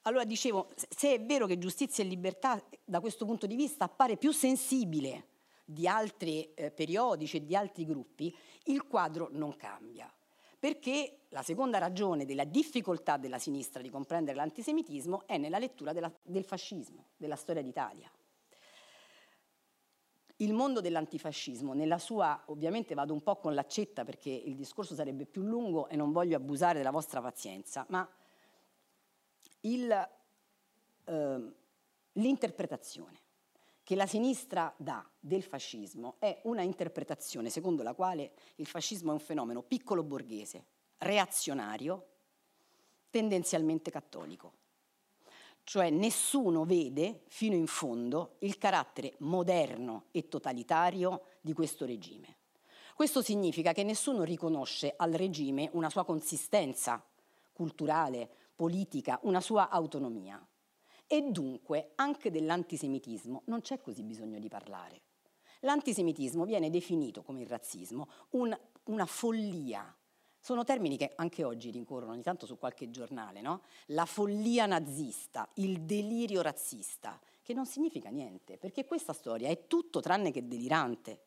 Allora 0.04 0.24
dicevo, 0.24 0.70
se 0.76 1.14
è 1.14 1.22
vero 1.22 1.46
che 1.46 1.58
giustizia 1.58 2.04
e 2.04 2.08
libertà 2.08 2.62
da 2.84 3.02
questo 3.02 3.26
punto 3.26 3.48
di 3.48 3.56
vista 3.56 3.86
appare 3.86 4.18
più 4.18 4.32
sensibile 4.32 5.28
di 5.66 5.88
altri 5.88 6.54
eh, 6.54 6.72
periodici 6.72 7.38
e 7.38 7.46
di 7.46 7.56
altri 7.56 7.86
gruppi, 7.86 8.36
il 8.66 8.86
quadro 8.86 9.30
non 9.32 9.56
cambia. 9.56 10.12
Perché 10.60 11.24
la 11.30 11.42
seconda 11.42 11.78
ragione 11.78 12.26
della 12.26 12.46
difficoltà 12.46 13.18
della 13.18 13.40
sinistra 13.40 13.82
di 13.82 13.90
comprendere 13.90 14.38
l'antisemitismo 14.38 15.24
è 15.26 15.38
nella 15.38 15.60
lettura 15.60 15.92
della, 15.92 16.12
del 16.22 16.46
fascismo, 16.46 17.08
della 17.18 17.36
storia 17.36 17.62
d'Italia. 17.62 18.10
il 20.38 20.54
mondo 20.54 20.82
dell'antifascismo, 20.82 21.74
nella 21.74 21.98
sua, 22.00 22.42
ovviamente 22.48 22.96
vado 22.96 23.14
un 23.14 23.22
po' 23.22 23.38
con 23.38 23.54
l'accetta 23.54 24.04
perché 24.04 24.30
il 24.30 24.56
discorso 24.56 24.94
sarebbe 24.94 25.26
più 25.26 25.42
lungo 25.42 25.88
e 25.88 25.96
non 25.96 26.12
voglio 26.12 26.36
abusare 26.36 26.80
della 26.80 26.92
vostra 26.92 27.22
pazienza, 27.22 27.86
ma 27.90 28.10
il, 29.62 30.10
eh, 31.06 31.54
l'interpretazione 32.14 33.23
che 33.84 33.96
la 33.96 34.08
sinistra 34.08 34.74
dà 34.78 35.08
del 35.20 35.44
fascismo 35.44 36.16
è 36.20 36.40
una 36.44 36.62
interpretazione 36.62 37.50
secondo 37.50 37.84
la 37.84 37.94
quale 37.94 38.32
il 38.56 38.66
fascismo 38.66 39.12
è 39.12 39.14
un 39.14 39.20
fenomeno 39.20 39.62
piccolo 39.62 40.04
borghese, 40.04 40.66
reazionario, 41.00 42.08
tendenzialmente 43.10 43.92
cattolico. 43.92 44.62
Cioè 45.66 45.90
nessuno 45.90 46.66
vede 46.66 47.24
fino 47.28 47.56
in 47.56 47.68
fondo 47.68 48.36
il 48.40 48.58
carattere 48.58 49.16
moderno 49.20 50.06
e 50.12 50.28
totalitario 50.28 51.24
di 51.42 51.54
questo 51.54 51.86
regime. 51.86 52.38
Questo 52.96 53.22
significa 53.22 53.74
che 53.74 53.84
nessuno 53.84 54.24
riconosce 54.24 54.94
al 54.96 55.12
regime 55.14 55.70
una 55.74 55.90
sua 55.90 56.06
consistenza 56.06 57.04
culturale, 57.52 58.30
politica, 58.56 59.20
una 59.24 59.42
sua 59.42 59.70
autonomia. 59.70 60.46
E 61.14 61.22
dunque 61.22 61.92
anche 61.98 62.32
dell'antisemitismo 62.32 63.44
non 63.46 63.62
c'è 63.62 63.80
così 63.80 64.02
bisogno 64.02 64.40
di 64.40 64.48
parlare. 64.48 65.02
L'antisemitismo 65.60 66.44
viene 66.44 66.72
definito 66.72 67.22
come 67.22 67.42
il 67.42 67.48
razzismo 67.48 68.08
un, 68.32 68.58
una 68.86 69.06
follia. 69.06 69.96
Sono 70.40 70.64
termini 70.64 70.98
che 70.98 71.12
anche 71.18 71.44
oggi 71.44 71.70
rincorrono 71.70 72.14
ogni 72.14 72.24
tanto 72.24 72.48
su 72.48 72.58
qualche 72.58 72.90
giornale, 72.90 73.42
no? 73.42 73.62
La 73.90 74.08
follia 74.08 74.66
nazista, 74.66 75.48
il 75.58 75.82
delirio 75.82 76.42
razzista, 76.42 77.22
che 77.44 77.54
non 77.54 77.68
significa 77.68 78.10
niente, 78.10 78.58
perché 78.58 78.84
questa 78.84 79.14
storia 79.14 79.50
è 79.50 79.68
tutto 79.68 80.00
tranne 80.00 80.32
che 80.32 80.48
delirante, 80.48 81.26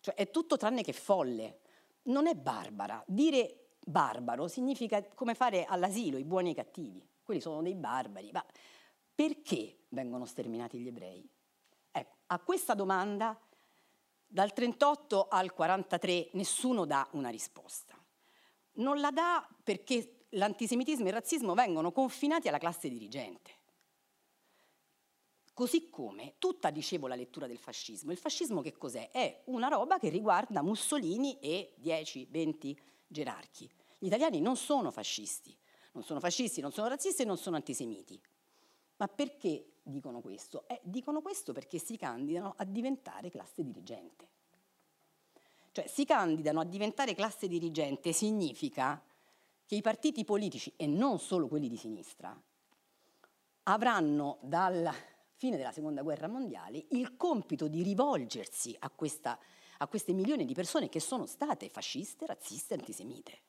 cioè 0.00 0.16
è 0.16 0.30
tutto 0.30 0.58
tranne 0.58 0.82
che 0.82 0.92
folle, 0.92 1.60
non 2.02 2.26
è 2.26 2.34
barbara. 2.34 3.02
Dire 3.06 3.68
barbaro 3.86 4.48
significa 4.48 5.02
come 5.14 5.34
fare 5.34 5.64
all'asilo 5.64 6.18
i 6.18 6.24
buoni 6.24 6.48
e 6.48 6.52
i 6.52 6.54
cattivi, 6.54 7.02
quelli 7.22 7.40
sono 7.40 7.62
dei 7.62 7.74
barbari, 7.74 8.28
ma 8.32 8.44
perché 9.18 9.86
vengono 9.88 10.26
sterminati 10.26 10.78
gli 10.78 10.86
ebrei? 10.86 11.28
Ecco, 11.90 12.18
a 12.26 12.38
questa 12.38 12.74
domanda 12.74 13.36
dal 14.24 14.52
38 14.52 15.26
al 15.26 15.52
43 15.52 16.28
nessuno 16.34 16.84
dà 16.84 17.04
una 17.14 17.28
risposta. 17.28 18.00
Non 18.74 19.00
la 19.00 19.10
dà 19.10 19.44
perché 19.64 20.26
l'antisemitismo 20.28 21.06
e 21.06 21.08
il 21.08 21.14
razzismo 21.14 21.54
vengono 21.54 21.90
confinati 21.90 22.46
alla 22.46 22.58
classe 22.58 22.88
dirigente. 22.88 23.56
Così 25.52 25.90
come 25.90 26.34
tutta, 26.38 26.70
dicevo, 26.70 27.08
la 27.08 27.16
lettura 27.16 27.48
del 27.48 27.58
fascismo. 27.58 28.12
Il 28.12 28.18
fascismo 28.18 28.60
che 28.60 28.76
cos'è? 28.76 29.10
È 29.10 29.42
una 29.46 29.66
roba 29.66 29.98
che 29.98 30.10
riguarda 30.10 30.62
Mussolini 30.62 31.40
e 31.40 31.74
10-20 31.82 32.76
gerarchi. 33.08 33.68
Gli 33.98 34.06
italiani 34.06 34.40
non 34.40 34.56
sono 34.56 34.92
fascisti, 34.92 35.58
non 35.94 36.04
sono 36.04 36.20
fascisti, 36.20 36.60
non 36.60 36.70
sono 36.70 36.86
razzisti 36.86 37.22
e 37.22 37.24
non 37.24 37.36
sono 37.36 37.56
antisemiti. 37.56 38.22
Ma 38.98 39.08
perché 39.08 39.78
dicono 39.82 40.20
questo? 40.20 40.68
Eh, 40.68 40.80
dicono 40.84 41.20
questo 41.20 41.52
perché 41.52 41.78
si 41.78 41.96
candidano 41.96 42.54
a 42.56 42.64
diventare 42.64 43.30
classe 43.30 43.64
dirigente. 43.64 44.28
Cioè 45.72 45.86
si 45.86 46.04
candidano 46.04 46.60
a 46.60 46.64
diventare 46.64 47.14
classe 47.14 47.48
dirigente 47.48 48.12
significa 48.12 49.02
che 49.64 49.74
i 49.74 49.82
partiti 49.82 50.24
politici, 50.24 50.72
e 50.76 50.86
non 50.86 51.18
solo 51.18 51.46
quelli 51.46 51.68
di 51.68 51.76
sinistra, 51.76 52.34
avranno 53.64 54.38
dalla 54.40 54.94
fine 55.34 55.56
della 55.56 55.72
seconda 55.72 56.02
guerra 56.02 56.26
mondiale 56.26 56.86
il 56.90 57.16
compito 57.16 57.68
di 57.68 57.82
rivolgersi 57.82 58.74
a, 58.78 58.90
questa, 58.90 59.38
a 59.78 59.86
queste 59.86 60.12
milioni 60.12 60.46
di 60.46 60.54
persone 60.54 60.88
che 60.88 61.00
sono 61.00 61.26
state 61.26 61.68
fasciste, 61.68 62.26
razziste, 62.26 62.74
antisemite. 62.74 63.42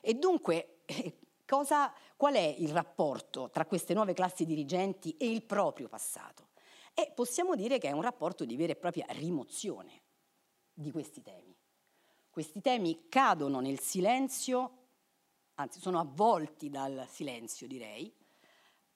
E 0.00 0.14
dunque 0.14 0.82
eh, 0.86 1.18
Cosa, 1.46 1.92
qual 2.16 2.34
è 2.34 2.56
il 2.58 2.70
rapporto 2.70 3.48
tra 3.50 3.66
queste 3.66 3.94
nuove 3.94 4.14
classi 4.14 4.44
dirigenti 4.44 5.16
e 5.16 5.30
il 5.30 5.44
proprio 5.44 5.88
passato? 5.88 6.48
E 6.92 7.12
possiamo 7.14 7.54
dire 7.54 7.78
che 7.78 7.88
è 7.88 7.92
un 7.92 8.02
rapporto 8.02 8.44
di 8.44 8.56
vera 8.56 8.72
e 8.72 8.76
propria 8.76 9.06
rimozione 9.10 10.02
di 10.72 10.90
questi 10.90 11.22
temi. 11.22 11.56
Questi 12.30 12.60
temi 12.60 13.08
cadono 13.08 13.60
nel 13.60 13.78
silenzio, 13.78 14.70
anzi 15.54 15.78
sono 15.78 16.00
avvolti 16.00 16.68
dal 16.68 17.06
silenzio 17.08 17.68
direi, 17.68 18.12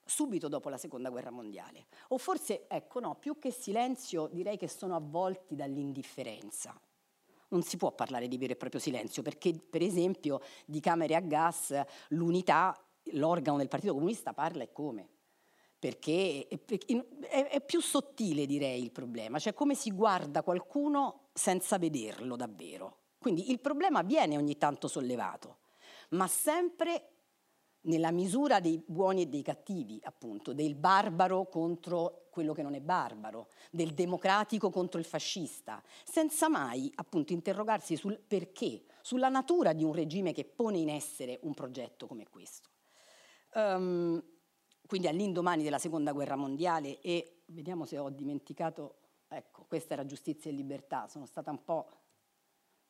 subito 0.05 0.49
dopo 0.49 0.69
la 0.69 0.77
seconda 0.77 1.09
guerra 1.09 1.31
mondiale. 1.31 1.87
O 2.09 2.19
forse, 2.19 2.67
ecco 2.67 2.99
no, 2.99 3.15
più 3.15 3.39
che 3.39 3.53
silenzio 3.53 4.27
direi 4.27 4.57
che 4.57 4.67
sono 4.67 4.97
avvolti 4.97 5.55
dall'indifferenza 5.55 6.79
non 7.51 7.63
si 7.63 7.77
può 7.77 7.93
parlare 7.93 8.29
di 8.29 8.37
vero 8.39 8.53
e 8.53 8.57
proprio 8.57 8.81
silenzio, 8.81 9.23
perché 9.23 9.53
per 9.53 9.83
esempio 9.83 10.41
di 10.65 10.81
camere 10.81 11.15
a 11.15 11.21
gas 11.21 11.81
l'unità, 12.09 12.77
l'organo 13.13 13.59
del 13.59 13.69
Partito 13.69 13.95
Comunista 13.95 14.33
parla 14.33 14.63
e 14.63 14.73
come? 14.73 15.09
Perché 15.79 16.47
è, 16.49 17.61
più 17.63 17.81
sottile 17.81 18.45
direi 18.45 18.83
il 18.83 18.91
problema, 18.91 19.39
cioè 19.39 19.55
come 19.55 19.75
si 19.75 19.91
guarda 19.91 20.43
qualcuno 20.43 21.29
senza 21.33 21.79
vederlo 21.79 22.37
davvero. 22.37 22.99
Quindi 23.19 23.51
il 23.51 23.61
problema 23.61 24.03
viene 24.03 24.37
ogni 24.37 24.59
tanto 24.59 24.89
sollevato, 24.89 25.59
ma 26.11 26.27
sempre 26.27 27.20
nella 27.83 28.11
misura 28.11 28.61
dei 28.61 28.83
buoni 28.85 29.23
e 29.23 29.27
dei 29.27 29.43
cattivi, 29.43 30.01
appunto, 30.03 30.53
del 30.53 30.75
barbaro 30.75 31.47
contro 31.49 32.29
quello 32.31 32.53
che 32.53 32.63
non 32.63 32.75
è 32.75 32.81
barbaro, 32.81 33.49
del 33.71 33.93
democratico 33.93 34.71
contro 34.71 34.99
il 34.99 35.07
fascista, 35.07 35.83
senza 36.05 36.49
mai 36.49 36.91
appunto 36.97 37.33
interrogarsi 37.33 37.97
sul 37.97 38.19
perché, 38.19 38.85
sulla 39.03 39.29
natura 39.29 39.73
di 39.73 39.85
un 39.85 39.93
regime 39.93 40.33
che 40.33 40.45
pone 40.45 40.79
in 40.79 40.91
essere 40.91 41.39
un 41.43 41.55
progetto 41.55 42.07
come 42.07 42.29
questo. 42.29 42.69
Um, 43.55 44.23
quindi 44.87 45.09
all'indomani 45.09 45.63
della 45.63 45.79
seconda 45.79 46.13
guerra 46.13 46.37
mondiale 46.37 47.01
e 47.01 47.43
vediamo 47.47 47.85
se 47.85 47.99
ho 47.99 48.11
dimenticato, 48.11 48.99
ecco, 49.29 49.65
questa 49.67 49.95
era 49.95 50.07
giustizia 50.07 50.51
e 50.51 50.55
libertà, 50.55 51.09
sono 51.09 51.27
stata 51.27 51.51
un 51.51 51.65
po'... 51.65 51.89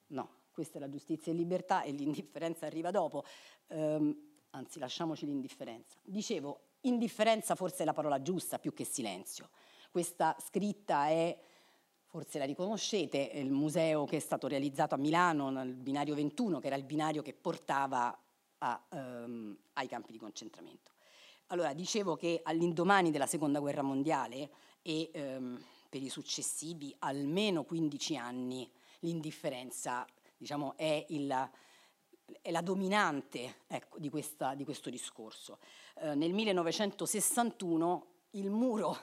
no, 0.09 0.39
questa 0.51 0.79
è 0.79 0.81
la 0.81 0.89
giustizia 0.89 1.33
e 1.33 1.35
libertà 1.35 1.83
e 1.83 1.93
l'indifferenza 1.93 2.67
arriva 2.67 2.91
dopo. 2.91 3.25
Um, 3.69 4.30
anzi 4.51 4.79
lasciamoci 4.79 5.27
l'indifferenza. 5.27 5.99
Dicevo, 6.03 6.61
indifferenza 6.83 7.55
forse 7.55 7.83
è 7.83 7.85
la 7.85 7.93
parola 7.93 8.23
giusta 8.23 8.59
più 8.59 8.73
che 8.73 8.85
silenzio. 8.85 9.51
Questa 9.91 10.37
scritta 10.45 11.09
è, 11.09 11.39
forse 12.07 12.39
la 12.39 12.45
riconoscete, 12.45 13.19
il 13.35 13.51
museo 13.51 14.05
che 14.05 14.17
è 14.17 14.21
stato 14.21 14.47
realizzato 14.47 14.95
a 14.95 14.99
Milano 14.99 15.51
nel 15.51 15.75
binario 15.75 16.15
21, 16.15 16.59
che 16.59 16.67
era 16.67 16.77
il 16.77 16.85
binario 16.85 17.23
che 17.23 17.35
portava 17.35 18.17
a, 18.59 18.87
um, 18.91 19.57
ai 19.75 19.89
campi 19.89 20.13
di 20.13 20.19
concentramento. 20.19 20.93
Allora, 21.47 21.73
dicevo 21.75 22.15
che 22.15 22.41
all'indomani 22.45 23.11
della 23.11 23.27
seconda 23.27 23.59
guerra 23.59 23.83
mondiale 23.83 24.51
e 24.83 25.11
um, 25.15 25.61
per 25.89 26.03
i 26.03 26.09
successivi 26.09 26.95
almeno 27.01 27.65
15 27.65 28.17
anni 28.17 28.71
l'indifferenza 29.01 30.07
diciamo, 30.37 30.77
è 30.77 31.05
il, 31.09 31.51
è 32.41 32.51
la 32.51 32.61
dominante 32.61 33.63
ecco, 33.67 33.99
di, 33.99 34.09
questa, 34.09 34.55
di, 34.55 34.65
questo 34.65 34.91
discorso. 34.91 35.59
Eh, 36.01 36.15
nel 36.15 36.33
1961 36.33 38.07
il 38.33 38.51
muro 38.51 38.97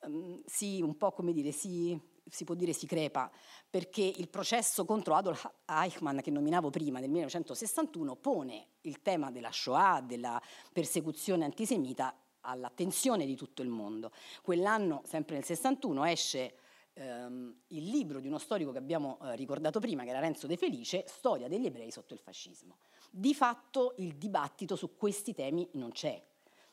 um, 0.00 0.42
si, 0.46 0.80
un 0.80 0.96
po' 0.96 1.12
come 1.12 1.32
dire, 1.32 1.50
si, 1.50 1.98
si 2.28 2.44
può 2.44 2.54
dire 2.54 2.72
si 2.72 2.86
crepa, 2.86 3.30
perché 3.68 4.02
il 4.02 4.28
processo 4.28 4.84
contro 4.84 5.14
Adolf 5.14 5.50
Eichmann 5.66 6.18
che 6.18 6.30
nominavo 6.30 6.70
prima 6.70 7.00
nel 7.00 7.10
1961 7.10 8.16
pone 8.16 8.66
il 8.82 9.02
tema 9.02 9.30
della 9.30 9.50
Shoah, 9.50 10.00
della 10.00 10.40
persecuzione 10.72 11.44
antisemita 11.44 12.16
all'attenzione 12.42 13.26
di 13.26 13.36
tutto 13.36 13.62
il 13.62 13.68
mondo. 13.68 14.12
Quell'anno, 14.42 15.02
sempre 15.04 15.36
nel 15.36 15.44
61, 15.44 16.04
esce 16.04 16.54
ehm, 16.94 17.54
il 17.68 17.84
libro 17.84 18.20
di 18.20 18.28
uno 18.28 18.38
storico 18.38 18.72
che 18.72 18.78
abbiamo 18.78 19.18
eh, 19.22 19.36
ricordato 19.36 19.80
prima, 19.80 20.04
che 20.04 20.10
era 20.10 20.20
Renzo 20.20 20.46
De 20.46 20.56
Felice, 20.56 21.04
Storia 21.06 21.48
degli 21.48 21.66
ebrei 21.66 21.90
sotto 21.90 22.14
il 22.14 22.20
fascismo. 22.20 22.78
Di 23.10 23.34
fatto 23.34 23.94
il 23.98 24.16
dibattito 24.16 24.76
su 24.76 24.96
questi 24.96 25.34
temi 25.34 25.68
non 25.72 25.90
c'è. 25.90 26.22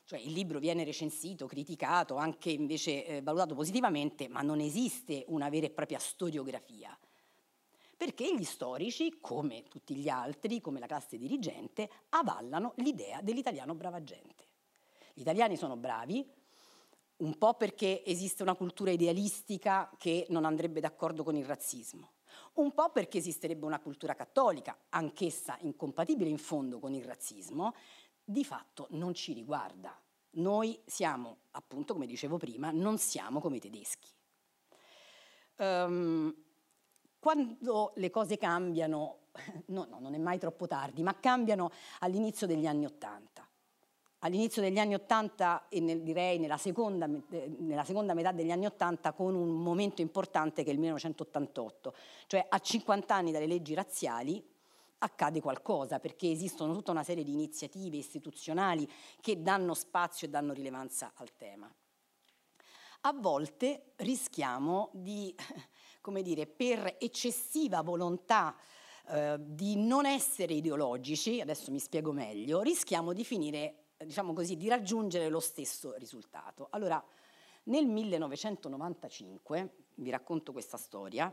Cioè 0.04 0.18
il 0.18 0.32
libro 0.32 0.58
viene 0.58 0.84
recensito, 0.84 1.46
criticato, 1.46 2.16
anche 2.16 2.50
invece 2.50 3.06
eh, 3.06 3.22
valutato 3.22 3.54
positivamente, 3.54 4.28
ma 4.28 4.42
non 4.42 4.60
esiste 4.60 5.24
una 5.28 5.48
vera 5.48 5.66
e 5.66 5.70
propria 5.70 5.98
storiografia. 5.98 6.96
Perché 7.96 8.34
gli 8.34 8.42
storici, 8.42 9.18
come 9.20 9.62
tutti 9.68 9.94
gli 9.94 10.08
altri, 10.08 10.60
come 10.60 10.80
la 10.80 10.86
classe 10.86 11.16
dirigente, 11.18 11.88
avallano 12.08 12.72
l'idea 12.78 13.20
dell'italiano 13.20 13.76
brava 13.76 14.02
gente. 14.02 14.48
Gli 15.14 15.20
italiani 15.20 15.56
sono 15.56 15.76
bravi, 15.76 16.28
un 17.16 17.38
po' 17.38 17.54
perché 17.54 18.04
esiste 18.04 18.42
una 18.42 18.54
cultura 18.54 18.90
idealistica 18.90 19.90
che 19.96 20.26
non 20.30 20.44
andrebbe 20.44 20.80
d'accordo 20.80 21.22
con 21.22 21.36
il 21.36 21.44
razzismo, 21.44 22.12
un 22.54 22.72
po' 22.72 22.90
perché 22.90 23.18
esisterebbe 23.18 23.64
una 23.64 23.80
cultura 23.80 24.14
cattolica, 24.14 24.76
anch'essa 24.88 25.56
incompatibile 25.60 26.30
in 26.30 26.38
fondo 26.38 26.78
con 26.78 26.92
il 26.94 27.04
razzismo, 27.04 27.74
di 28.24 28.44
fatto 28.44 28.86
non 28.90 29.14
ci 29.14 29.32
riguarda. 29.32 29.96
Noi 30.34 30.80
siamo, 30.86 31.38
appunto, 31.52 31.92
come 31.92 32.06
dicevo 32.06 32.38
prima, 32.38 32.70
non 32.70 32.98
siamo 32.98 33.40
come 33.40 33.56
i 33.56 33.60
tedeschi. 33.60 34.08
Um, 35.56 36.34
quando 37.18 37.92
le 37.96 38.10
cose 38.10 38.38
cambiano, 38.38 39.28
no, 39.66 39.84
no, 39.84 39.98
non 40.00 40.14
è 40.14 40.18
mai 40.18 40.38
troppo 40.38 40.66
tardi, 40.66 41.02
ma 41.02 41.18
cambiano 41.18 41.70
all'inizio 42.00 42.46
degli 42.46 42.66
anni 42.66 42.86
Ottanta. 42.86 43.46
All'inizio 44.24 44.62
degli 44.62 44.78
anni 44.78 44.94
Ottanta 44.94 45.68
e 45.68 45.80
nel, 45.80 46.02
direi 46.02 46.38
nella 46.38 46.56
seconda, 46.56 47.08
nella 47.58 47.84
seconda 47.84 48.14
metà 48.14 48.30
degli 48.30 48.50
anni 48.52 48.66
Ottanta 48.66 49.12
con 49.12 49.34
un 49.34 49.50
momento 49.50 50.00
importante 50.00 50.62
che 50.62 50.70
è 50.70 50.72
il 50.72 50.78
1988, 50.78 51.94
cioè 52.28 52.46
a 52.48 52.58
50 52.58 53.14
anni 53.14 53.32
dalle 53.32 53.46
leggi 53.46 53.74
razziali 53.74 54.42
accade 54.98 55.40
qualcosa 55.40 55.98
perché 55.98 56.30
esistono 56.30 56.72
tutta 56.72 56.92
una 56.92 57.02
serie 57.02 57.24
di 57.24 57.32
iniziative 57.32 57.96
istituzionali 57.96 58.88
che 59.20 59.42
danno 59.42 59.74
spazio 59.74 60.26
e 60.26 60.30
danno 60.30 60.52
rilevanza 60.52 61.12
al 61.16 61.36
tema. 61.36 61.72
A 63.04 63.12
volte 63.12 63.94
rischiamo 63.96 64.90
di, 64.92 65.34
come 66.00 66.22
dire, 66.22 66.46
per 66.46 66.96
eccessiva 67.00 67.82
volontà 67.82 68.54
eh, 69.08 69.36
di 69.40 69.74
non 69.74 70.06
essere 70.06 70.54
ideologici, 70.54 71.40
adesso 71.40 71.72
mi 71.72 71.80
spiego 71.80 72.12
meglio, 72.12 72.60
rischiamo 72.60 73.12
di 73.12 73.24
finire, 73.24 73.81
diciamo 74.04 74.32
così, 74.32 74.56
di 74.56 74.68
raggiungere 74.68 75.28
lo 75.28 75.40
stesso 75.40 75.94
risultato. 75.96 76.68
Allora, 76.70 77.02
nel 77.64 77.86
1995, 77.86 79.74
vi 79.96 80.10
racconto 80.10 80.52
questa 80.52 80.76
storia, 80.76 81.32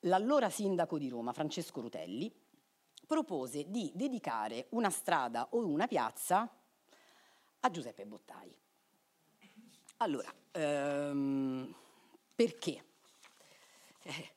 l'allora 0.00 0.48
sindaco 0.48 0.98
di 0.98 1.08
Roma, 1.08 1.32
Francesco 1.32 1.80
Rutelli, 1.80 2.32
propose 3.06 3.68
di 3.68 3.90
dedicare 3.94 4.66
una 4.70 4.90
strada 4.90 5.48
o 5.52 5.64
una 5.66 5.86
piazza 5.86 6.50
a 7.60 7.70
Giuseppe 7.70 8.06
Bottai. 8.06 8.56
Allora, 9.98 10.32
ehm, 10.52 11.74
perché? 12.34 12.84
Eh, 14.02 14.32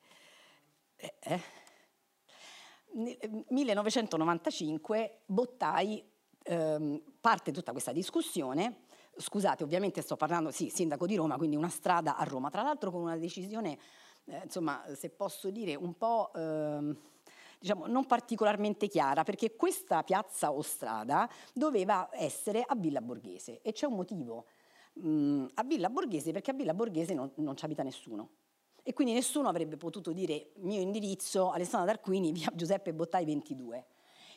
eh, 0.95 1.15
eh. 1.19 1.41
Nel 2.93 3.45
1995 3.49 5.21
Bottai 5.25 6.10
ehm, 6.43 7.01
parte 7.19 7.51
tutta 7.51 7.71
questa 7.71 7.91
discussione, 7.91 8.85
scusate 9.15 9.63
ovviamente 9.63 10.01
sto 10.01 10.15
parlando, 10.15 10.51
sì, 10.51 10.69
sindaco 10.69 11.05
di 11.05 11.15
Roma, 11.15 11.37
quindi 11.37 11.55
una 11.55 11.69
strada 11.69 12.17
a 12.17 12.23
Roma, 12.23 12.49
tra 12.49 12.61
l'altro 12.61 12.91
con 12.91 13.01
una 13.01 13.17
decisione, 13.17 13.77
eh, 14.25 14.41
insomma, 14.43 14.83
se 14.95 15.09
posso 15.09 15.49
dire, 15.49 15.75
un 15.75 15.97
po'... 15.97 16.31
Ehm, 16.35 16.97
diciamo, 17.61 17.85
non 17.85 18.07
particolarmente 18.07 18.87
chiara, 18.87 19.21
perché 19.21 19.55
questa 19.55 20.01
piazza 20.01 20.51
o 20.51 20.63
strada 20.63 21.29
doveva 21.53 22.09
essere 22.11 22.63
a 22.65 22.75
Villa 22.75 23.01
Borghese 23.01 23.61
e 23.61 23.71
c'è 23.71 23.85
un 23.85 23.93
motivo. 23.93 24.45
Mm, 24.99 25.45
a 25.53 25.63
Villa 25.63 25.89
Borghese 25.89 26.31
perché 26.31 26.49
a 26.51 26.53
Villa 26.55 26.73
Borghese 26.73 27.13
non, 27.13 27.31
non 27.35 27.55
ci 27.55 27.63
abita 27.63 27.83
nessuno. 27.83 28.29
E 28.83 28.93
quindi 28.93 29.13
nessuno 29.13 29.47
avrebbe 29.47 29.77
potuto 29.77 30.11
dire 30.11 30.53
mio 30.55 30.81
indirizzo 30.81 31.51
Alessandro 31.51 31.85
D'Arquini, 31.85 32.31
via 32.31 32.51
Giuseppe 32.55 32.93
Bottai 32.93 33.25
22, 33.25 33.85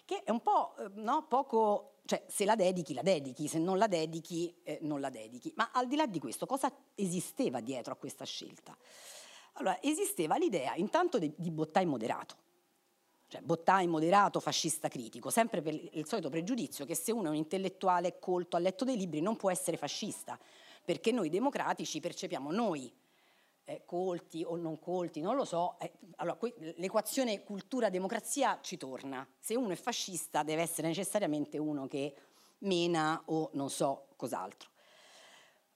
che 0.04 0.22
è 0.22 0.30
un 0.30 0.40
po' 0.40 0.74
eh, 0.76 0.90
no, 0.96 1.26
poco, 1.26 1.93
cioè 2.06 2.22
se 2.28 2.44
la 2.44 2.54
dedichi 2.54 2.92
la 2.92 3.02
dedichi, 3.02 3.48
se 3.48 3.58
non 3.58 3.78
la 3.78 3.86
dedichi 3.86 4.54
eh, 4.62 4.78
non 4.82 5.00
la 5.00 5.10
dedichi. 5.10 5.52
Ma 5.56 5.70
al 5.72 5.86
di 5.86 5.96
là 5.96 6.06
di 6.06 6.18
questo, 6.18 6.46
cosa 6.46 6.72
esisteva 6.94 7.60
dietro 7.60 7.92
a 7.92 7.96
questa 7.96 8.24
scelta? 8.24 8.76
Allora, 9.54 9.80
esisteva 9.80 10.36
l'idea 10.36 10.74
intanto 10.74 11.18
di, 11.18 11.32
di 11.36 11.50
Bottai 11.50 11.86
moderato, 11.86 12.36
cioè 13.28 13.40
Bottai 13.40 13.86
moderato, 13.86 14.40
fascista 14.40 14.88
critico, 14.88 15.30
sempre 15.30 15.62
per 15.62 15.74
il 15.74 16.06
solito 16.06 16.28
pregiudizio 16.28 16.84
che 16.84 16.94
se 16.94 17.12
uno 17.12 17.26
è 17.26 17.30
un 17.30 17.36
intellettuale 17.36 18.18
colto, 18.18 18.56
ha 18.56 18.58
letto 18.58 18.84
dei 18.84 18.96
libri, 18.96 19.20
non 19.20 19.36
può 19.36 19.50
essere 19.50 19.76
fascista, 19.76 20.38
perché 20.84 21.12
noi 21.12 21.30
democratici 21.30 22.00
percepiamo 22.00 22.50
noi 22.50 22.92
eh, 23.64 23.82
colti 23.84 24.42
o 24.44 24.56
non 24.56 24.78
colti, 24.78 25.20
non 25.20 25.36
lo 25.36 25.44
so, 25.44 25.78
eh, 25.78 25.92
allora, 26.16 26.38
l'equazione 26.76 27.42
cultura-democrazia 27.42 28.60
ci 28.60 28.76
torna. 28.76 29.26
Se 29.38 29.54
uno 29.54 29.70
è 29.70 29.76
fascista 29.76 30.42
deve 30.42 30.62
essere 30.62 30.88
necessariamente 30.88 31.58
uno 31.58 31.86
che 31.86 32.14
mena 32.58 33.22
o 33.26 33.50
non 33.54 33.70
so 33.70 34.08
cos'altro. 34.16 34.70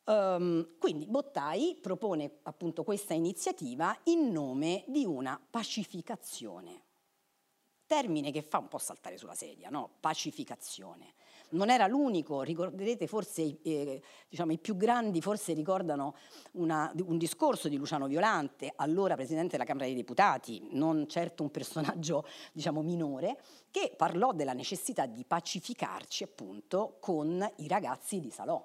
Um, 0.05 0.78
quindi 0.78 1.07
Bottai 1.07 1.78
propone 1.82 2.39
appunto 2.45 2.82
questa 2.82 3.12
iniziativa 3.12 3.95
in 4.05 4.30
nome 4.32 4.84
di 4.86 5.05
una 5.05 5.39
pacificazione 5.51 6.86
termine 7.89 8.30
che 8.30 8.43
fa 8.43 8.59
un 8.59 8.68
po' 8.68 8.78
saltare 8.78 9.16
sulla 9.16 9.34
sedia, 9.34 9.70
no? 9.70 9.97
pacificazione. 9.99 11.14
Non 11.51 11.70
era 11.70 11.86
l'unico, 11.86 12.42
ricorderete 12.42 13.07
forse 13.07 13.59
eh, 13.62 14.03
diciamo, 14.28 14.53
i 14.53 14.59
più 14.59 14.76
grandi 14.76 15.22
forse 15.22 15.55
ricordano 15.55 16.14
una, 16.53 16.92
un 17.05 17.16
discorso 17.16 17.68
di 17.68 17.76
Luciano 17.76 18.07
Violante, 18.07 18.72
allora 18.76 19.14
Presidente 19.14 19.53
della 19.53 19.64
Camera 19.64 19.86
dei 19.86 19.94
Deputati, 19.94 20.68
non 20.72 21.09
certo 21.09 21.42
un 21.42 21.51
personaggio 21.51 22.26
diciamo, 22.53 22.82
minore, 22.82 23.40
che 23.70 23.94
parlò 23.96 24.32
della 24.32 24.53
necessità 24.53 25.07
di 25.07 25.24
pacificarci 25.24 26.24
appunto 26.24 26.96
con 27.01 27.46
i 27.57 27.68
ragazzi 27.68 28.20
di 28.20 28.30
Salò. 28.30 28.64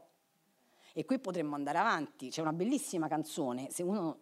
E 0.96 1.06
qui 1.06 1.20
potremmo 1.20 1.56
andare 1.56 1.80
avanti, 1.80 2.30
c'è 2.30 2.42
una 2.42 2.54
bellissima 2.54 3.08
canzone, 3.08 3.70
se 3.72 3.82
uno 3.82 4.20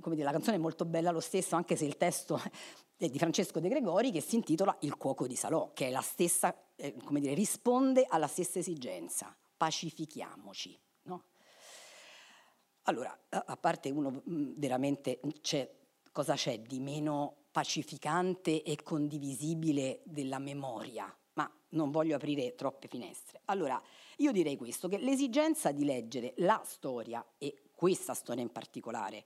come 0.00 0.14
dire, 0.14 0.26
la 0.26 0.32
canzone 0.32 0.56
è 0.56 0.60
molto 0.60 0.84
bella 0.84 1.10
lo 1.10 1.20
stesso, 1.20 1.56
anche 1.56 1.76
se 1.76 1.84
il 1.84 1.96
testo 1.96 2.40
è 2.96 3.08
di 3.08 3.18
Francesco 3.18 3.60
De 3.60 3.68
Gregori, 3.68 4.10
che 4.10 4.20
si 4.20 4.36
intitola 4.36 4.76
Il 4.80 4.96
cuoco 4.96 5.26
di 5.26 5.36
Salò, 5.36 5.70
che 5.72 5.86
è 5.86 5.90
la 5.90 6.00
stessa, 6.00 6.54
eh, 6.78 6.94
come 7.04 7.20
dire, 7.20 7.34
risponde 7.34 8.06
alla 8.08 8.28
stessa 8.28 8.60
esigenza, 8.60 9.36
pacifichiamoci. 9.56 10.78
No? 11.02 11.24
Allora, 12.84 13.18
a 13.30 13.56
parte 13.56 13.90
uno 13.90 14.22
mm, 14.28 14.52
veramente, 14.56 15.20
c'è, 15.40 15.68
cosa 16.12 16.34
c'è 16.34 16.60
di 16.60 16.78
meno 16.78 17.46
pacificante 17.50 18.62
e 18.62 18.80
condivisibile 18.82 20.00
della 20.04 20.38
memoria? 20.38 21.12
Ma 21.34 21.50
non 21.70 21.90
voglio 21.90 22.14
aprire 22.14 22.54
troppe 22.54 22.86
finestre. 22.86 23.42
Allora, 23.46 23.80
io 24.18 24.32
direi 24.32 24.56
questo, 24.56 24.88
che 24.88 24.98
l'esigenza 24.98 25.72
di 25.72 25.84
leggere 25.84 26.34
la 26.38 26.62
storia, 26.64 27.24
e 27.38 27.62
questa 27.74 28.14
storia 28.14 28.42
in 28.42 28.52
particolare, 28.52 29.24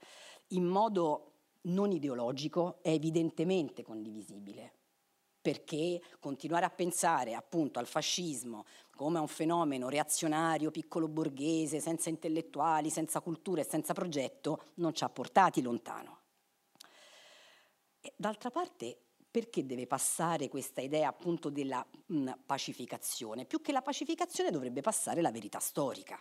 in 0.49 0.65
modo 0.65 1.31
non 1.65 1.91
ideologico 1.91 2.79
è 2.81 2.89
evidentemente 2.89 3.83
condivisibile 3.83 4.81
perché 5.43 6.01
continuare 6.21 6.63
a 6.63 6.69
pensare 6.69 7.35
appunto 7.35 7.77
al 7.77 7.85
fascismo 7.85 8.65
come 8.95 9.17
a 9.17 9.21
un 9.21 9.27
fenomeno 9.27 9.89
reazionario, 9.89 10.71
piccolo 10.71 11.09
borghese, 11.09 11.81
senza 11.81 12.09
intellettuali, 12.09 12.89
senza 12.89 13.19
cultura 13.19 13.59
e 13.59 13.65
senza 13.65 13.93
progetto, 13.93 14.67
non 14.75 14.93
ci 14.93 15.03
ha 15.03 15.09
portati 15.09 15.61
lontano. 15.61 16.19
E, 17.99 18.13
d'altra 18.15 18.51
parte, 18.51 18.97
perché 19.29 19.65
deve 19.65 19.85
passare 19.85 20.47
questa 20.47 20.79
idea 20.79 21.09
appunto 21.09 21.49
della 21.49 21.85
mh, 22.05 22.31
pacificazione? 22.45 23.45
Più 23.45 23.61
che 23.61 23.73
la 23.73 23.81
pacificazione 23.81 24.49
dovrebbe 24.49 24.79
passare 24.79 25.21
la 25.21 25.31
verità 25.31 25.59
storica. 25.59 26.17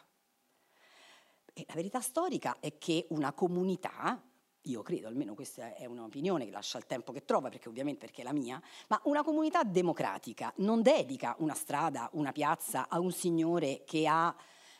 E 1.53 1.64
la 1.68 1.75
verità 1.75 2.01
storica 2.01 2.57
è 2.59 2.79
che 2.79 3.07
una 3.11 3.33
comunità 3.33 4.20
io 4.62 4.82
credo, 4.82 5.08
almeno 5.08 5.34
questa 5.34 5.74
è 5.74 5.86
un'opinione 5.86 6.44
che 6.44 6.50
lascia 6.50 6.78
il 6.78 6.86
tempo 6.86 7.12
che 7.12 7.24
trova, 7.24 7.48
perché 7.48 7.68
ovviamente 7.68 8.06
perché 8.06 8.20
è 8.20 8.24
la 8.24 8.32
mia, 8.32 8.60
ma 8.88 9.00
una 9.04 9.24
comunità 9.24 9.64
democratica 9.64 10.52
non 10.56 10.82
dedica 10.82 11.34
una 11.38 11.54
strada, 11.54 12.08
una 12.12 12.32
piazza 12.32 12.88
a 12.88 13.00
un 13.00 13.10
signore 13.10 13.82
che 13.84 14.06
ha 14.06 14.34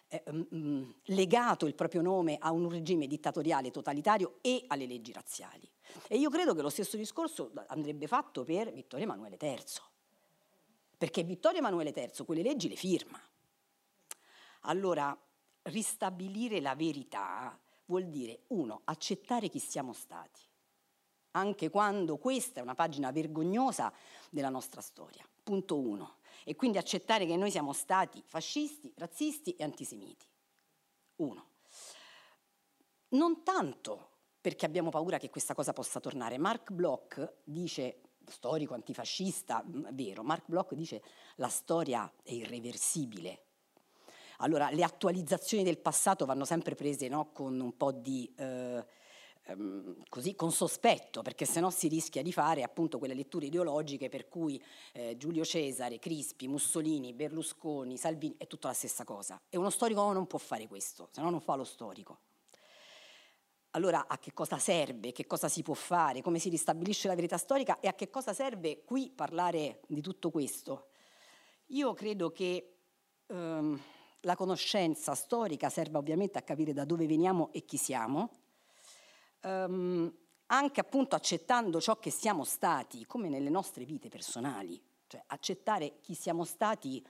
eh, 0.09 0.23
legato 1.05 1.67
il 1.67 1.75
proprio 1.75 2.03
nome 2.03 2.37
a 2.39 2.53
un 2.53 2.69
regime 2.69 3.07
dittatoriale 3.07 3.71
totalitario 3.71 4.39
e 4.41 4.65
alle 4.69 4.87
leggi 4.87 5.13
razziali. 5.13 5.69
E 6.07 6.17
io 6.17 6.31
credo 6.31 6.55
che 6.55 6.63
lo 6.63 6.71
stesso 6.71 6.97
discorso 6.97 7.53
andrebbe 7.67 8.07
fatto 8.07 8.45
per 8.45 8.73
Vittorio 8.73 9.05
Emanuele 9.05 9.37
III, 9.41 9.65
perché 10.97 11.25
Vittorio 11.25 11.59
Emanuele 11.59 11.93
III 11.95 12.25
quelle 12.25 12.43
leggi 12.43 12.69
le 12.69 12.77
firma. 12.77 13.21
Allora, 14.63 15.17
ristabilire 15.63 16.61
la 16.61 16.75
verità 16.75 17.59
vuol 17.87 18.09
dire, 18.09 18.45
uno, 18.49 18.83
accettare 18.85 19.49
chi 19.49 19.59
siamo 19.59 19.93
stati, 19.93 20.41
anche 21.33 21.71
quando 21.71 22.19
questa 22.19 22.61
è 22.61 22.63
una 22.63 22.75
pagina 22.75 23.11
vergognosa 23.11 23.93
della 24.31 24.49
nostra 24.49 24.81
storia. 24.81 25.27
Punto 25.43 25.79
uno. 25.79 26.17
E 26.45 26.55
quindi 26.57 26.79
accettare 26.79 27.27
che 27.27 27.37
noi 27.37 27.51
siamo 27.51 27.73
stati 27.73 28.23
fascisti, 28.25 28.93
razzisti 28.97 29.55
e 29.55 29.65
antisemiti. 29.65 30.27
Uno. 31.17 31.51
Non 33.09 33.43
tanto 33.43 34.11
perché 34.41 34.67
abbiamo 34.67 34.91
paura 34.91 35.19
che 35.19 35.31
questa 35.31 35.55
cosa 35.55 35.73
possa 35.73 36.01
tornare. 36.01 36.39
Mark 36.39 36.73
Bloch 36.73 37.35
dice, 37.45 38.01
storico 38.27 38.75
antifascista, 38.75 39.63
vero, 39.67 40.23
Mark 40.23 40.45
Bloch 40.47 40.75
dice 40.75 41.03
la 41.37 41.49
storia 41.49 42.13
è 42.23 42.33
irreversibile, 42.33 43.45
allora, 44.43 44.71
le 44.71 44.83
attualizzazioni 44.83 45.63
del 45.63 45.79
passato 45.79 46.27
vanno 46.27 46.45
sempre 46.45 46.75
prese 46.75 47.09
no, 47.09 47.31
con 47.33 47.59
un 47.59 47.77
po' 47.77 47.93
di... 47.93 48.31
Eh, 48.37 48.85
ehm, 49.45 50.03
così 50.09 50.35
con 50.35 50.51
sospetto, 50.51 51.23
perché 51.23 51.45
sennò 51.45 51.71
si 51.71 51.87
rischia 51.87 52.23
di 52.23 52.33
fare 52.33 52.65
appunto 52.65 52.99
quelle 52.99 53.15
letture 53.15 53.47
ideologiche 53.47 54.09
per 54.09 54.29
cui 54.29 54.63
eh, 54.93 55.17
Giulio 55.17 55.45
Cesare, 55.45 56.01
Crispi, 56.01 56.49
Mussolini, 56.49 57.13
Berlusconi, 57.13 57.97
Salvini 57.97 58.35
è 58.37 58.49
tutta 58.49 58.69
la 58.69 58.75
stessa 58.75 59.05
cosa. 59.05 59.41
E 59.49 59.57
uno 59.57 59.71
storico 59.71 60.13
non 60.13 60.27
può 60.27 60.41
fare 60.41 60.67
questo, 60.67 61.09
se 61.13 61.21
no 61.21 61.31
non 61.31 61.41
fa 61.41 61.55
lo 61.55 61.65
storico. 61.65 62.19
allora 63.75 64.07
a 64.07 64.19
che 64.19 64.33
cosa 64.35 64.59
serve, 64.59 65.13
che 65.13 65.27
cosa 65.27 65.49
si 65.49 65.63
può 65.63 65.75
fare, 65.75 66.21
come 66.21 66.39
si 66.41 66.49
ristabilisce 66.49 67.09
la 67.09 67.15
verità 67.15 67.39
storica 67.39 67.79
e 67.81 67.87
a 67.89 67.95
che 67.95 68.11
cosa 68.11 68.35
serve 68.35 68.83
qui 68.85 69.09
parlare 69.09 69.81
di 69.87 70.01
tutto 70.01 70.31
questo? 70.31 70.89
Io 71.69 71.95
credo 71.95 72.31
che 72.33 72.75
ehm, 73.29 73.81
la 74.23 74.37
conoscenza 74.37 75.15
storica 75.15 75.69
serva 75.69 75.99
ovviamente 75.99 76.39
a 76.39 76.43
capire 76.43 76.73
da 76.73 76.85
dove 76.85 77.07
veniamo 77.07 77.51
e 77.53 77.65
chi 77.65 77.77
siamo, 77.77 78.31
ehm, 79.41 80.15
anche 80.47 80.81
appunto 80.81 81.17
accettando 81.17 81.81
ciò 81.81 81.99
che 81.99 82.11
siamo 82.11 82.45
stati, 82.45 83.07
come 83.07 83.29
nelle 83.29 83.49
nostre 83.49 83.85
vite 83.85 84.09
personali, 84.09 84.81
cioè 85.07 85.23
accettare 85.27 86.01
chi 86.01 86.15
siamo 86.15 86.45
stati 86.45 87.05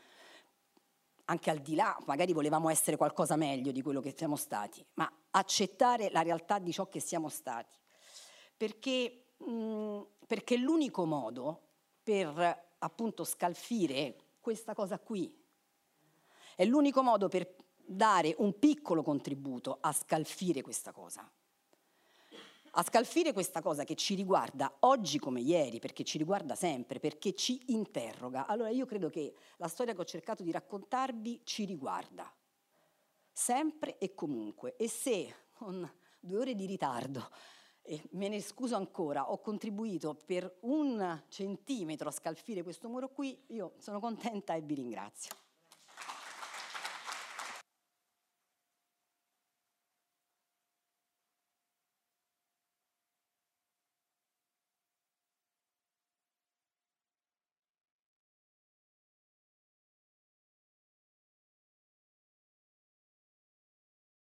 anche 1.27 1.51
al 1.51 1.59
di 1.59 1.75
là, 1.75 1.97
magari 2.07 2.33
volevamo 2.33 2.69
essere 2.69 2.97
qualcosa 2.97 3.37
meglio 3.37 3.73
di 3.73 3.83
quello 3.83 4.01
che 4.01 4.15
siamo 4.17 4.37
stati, 4.37 4.85
ma 4.95 5.11
accettare 5.31 6.11
la 6.11 6.23
realtà 6.23 6.59
di 6.59 6.73
ciò 6.73 6.89
che 6.89 7.01
siamo 7.01 7.29
stati. 7.29 7.77
Perché, 8.57 9.35
mh, 9.39 10.01
perché 10.27 10.57
l'unico 10.57 11.05
modo 11.05 11.61
per 12.03 12.75
appunto 12.79 13.25
scalfire 13.25 14.17
questa 14.41 14.75
cosa 14.75 14.99
qui 14.99 15.42
è 16.57 16.65
l'unico 16.65 17.03
modo 17.03 17.29
per 17.29 17.55
dare 17.77 18.35
un 18.39 18.59
piccolo 18.59 19.03
contributo 19.03 19.79
a 19.81 19.93
scalfire 19.93 20.63
questa 20.63 20.93
cosa 20.93 21.31
a 22.75 22.83
scalfire 22.83 23.33
questa 23.33 23.61
cosa 23.61 23.85
che 23.85 23.95
ci 23.95 24.15
riguarda 24.15 24.77
oggi 24.81 25.19
come 25.19 25.41
ieri, 25.41 25.79
perché 25.79 26.05
ci 26.05 26.17
riguarda 26.17 26.55
sempre, 26.55 27.01
perché 27.01 27.35
ci 27.35 27.61
interroga. 27.67 28.47
Allora 28.47 28.71
io 28.71 28.87
credo 28.87 29.11
che 29.11 29.35
la 29.57 29.69
storia 29.69 29.95
che 29.95 30.01
ho 30.01 30.05
cercato 30.05 30.43
di 30.43 30.51
raccontarvi 30.51 31.43
ci 31.45 31.65
riguarda, 31.65 32.33
sempre 33.31 33.99
e 33.99 34.15
comunque. 34.15 34.77
E 34.77 34.89
se 34.89 35.35
con 35.53 35.91
due 36.19 36.39
ore 36.39 36.55
di 36.55 36.65
ritardo, 36.65 37.29
e 37.83 38.01
me 38.13 38.29
ne 38.29 38.41
scuso 38.41 38.77
ancora, 38.77 39.31
ho 39.31 39.39
contribuito 39.41 40.15
per 40.25 40.59
un 40.61 41.25
centimetro 41.29 42.09
a 42.09 42.13
scalfire 42.13 42.63
questo 42.63 42.89
muro 42.89 43.11
qui, 43.11 43.39
io 43.49 43.75
sono 43.79 44.01
contenta 44.01 44.55
e 44.55 44.63
vi 44.63 44.75
ringrazio. 44.77 45.42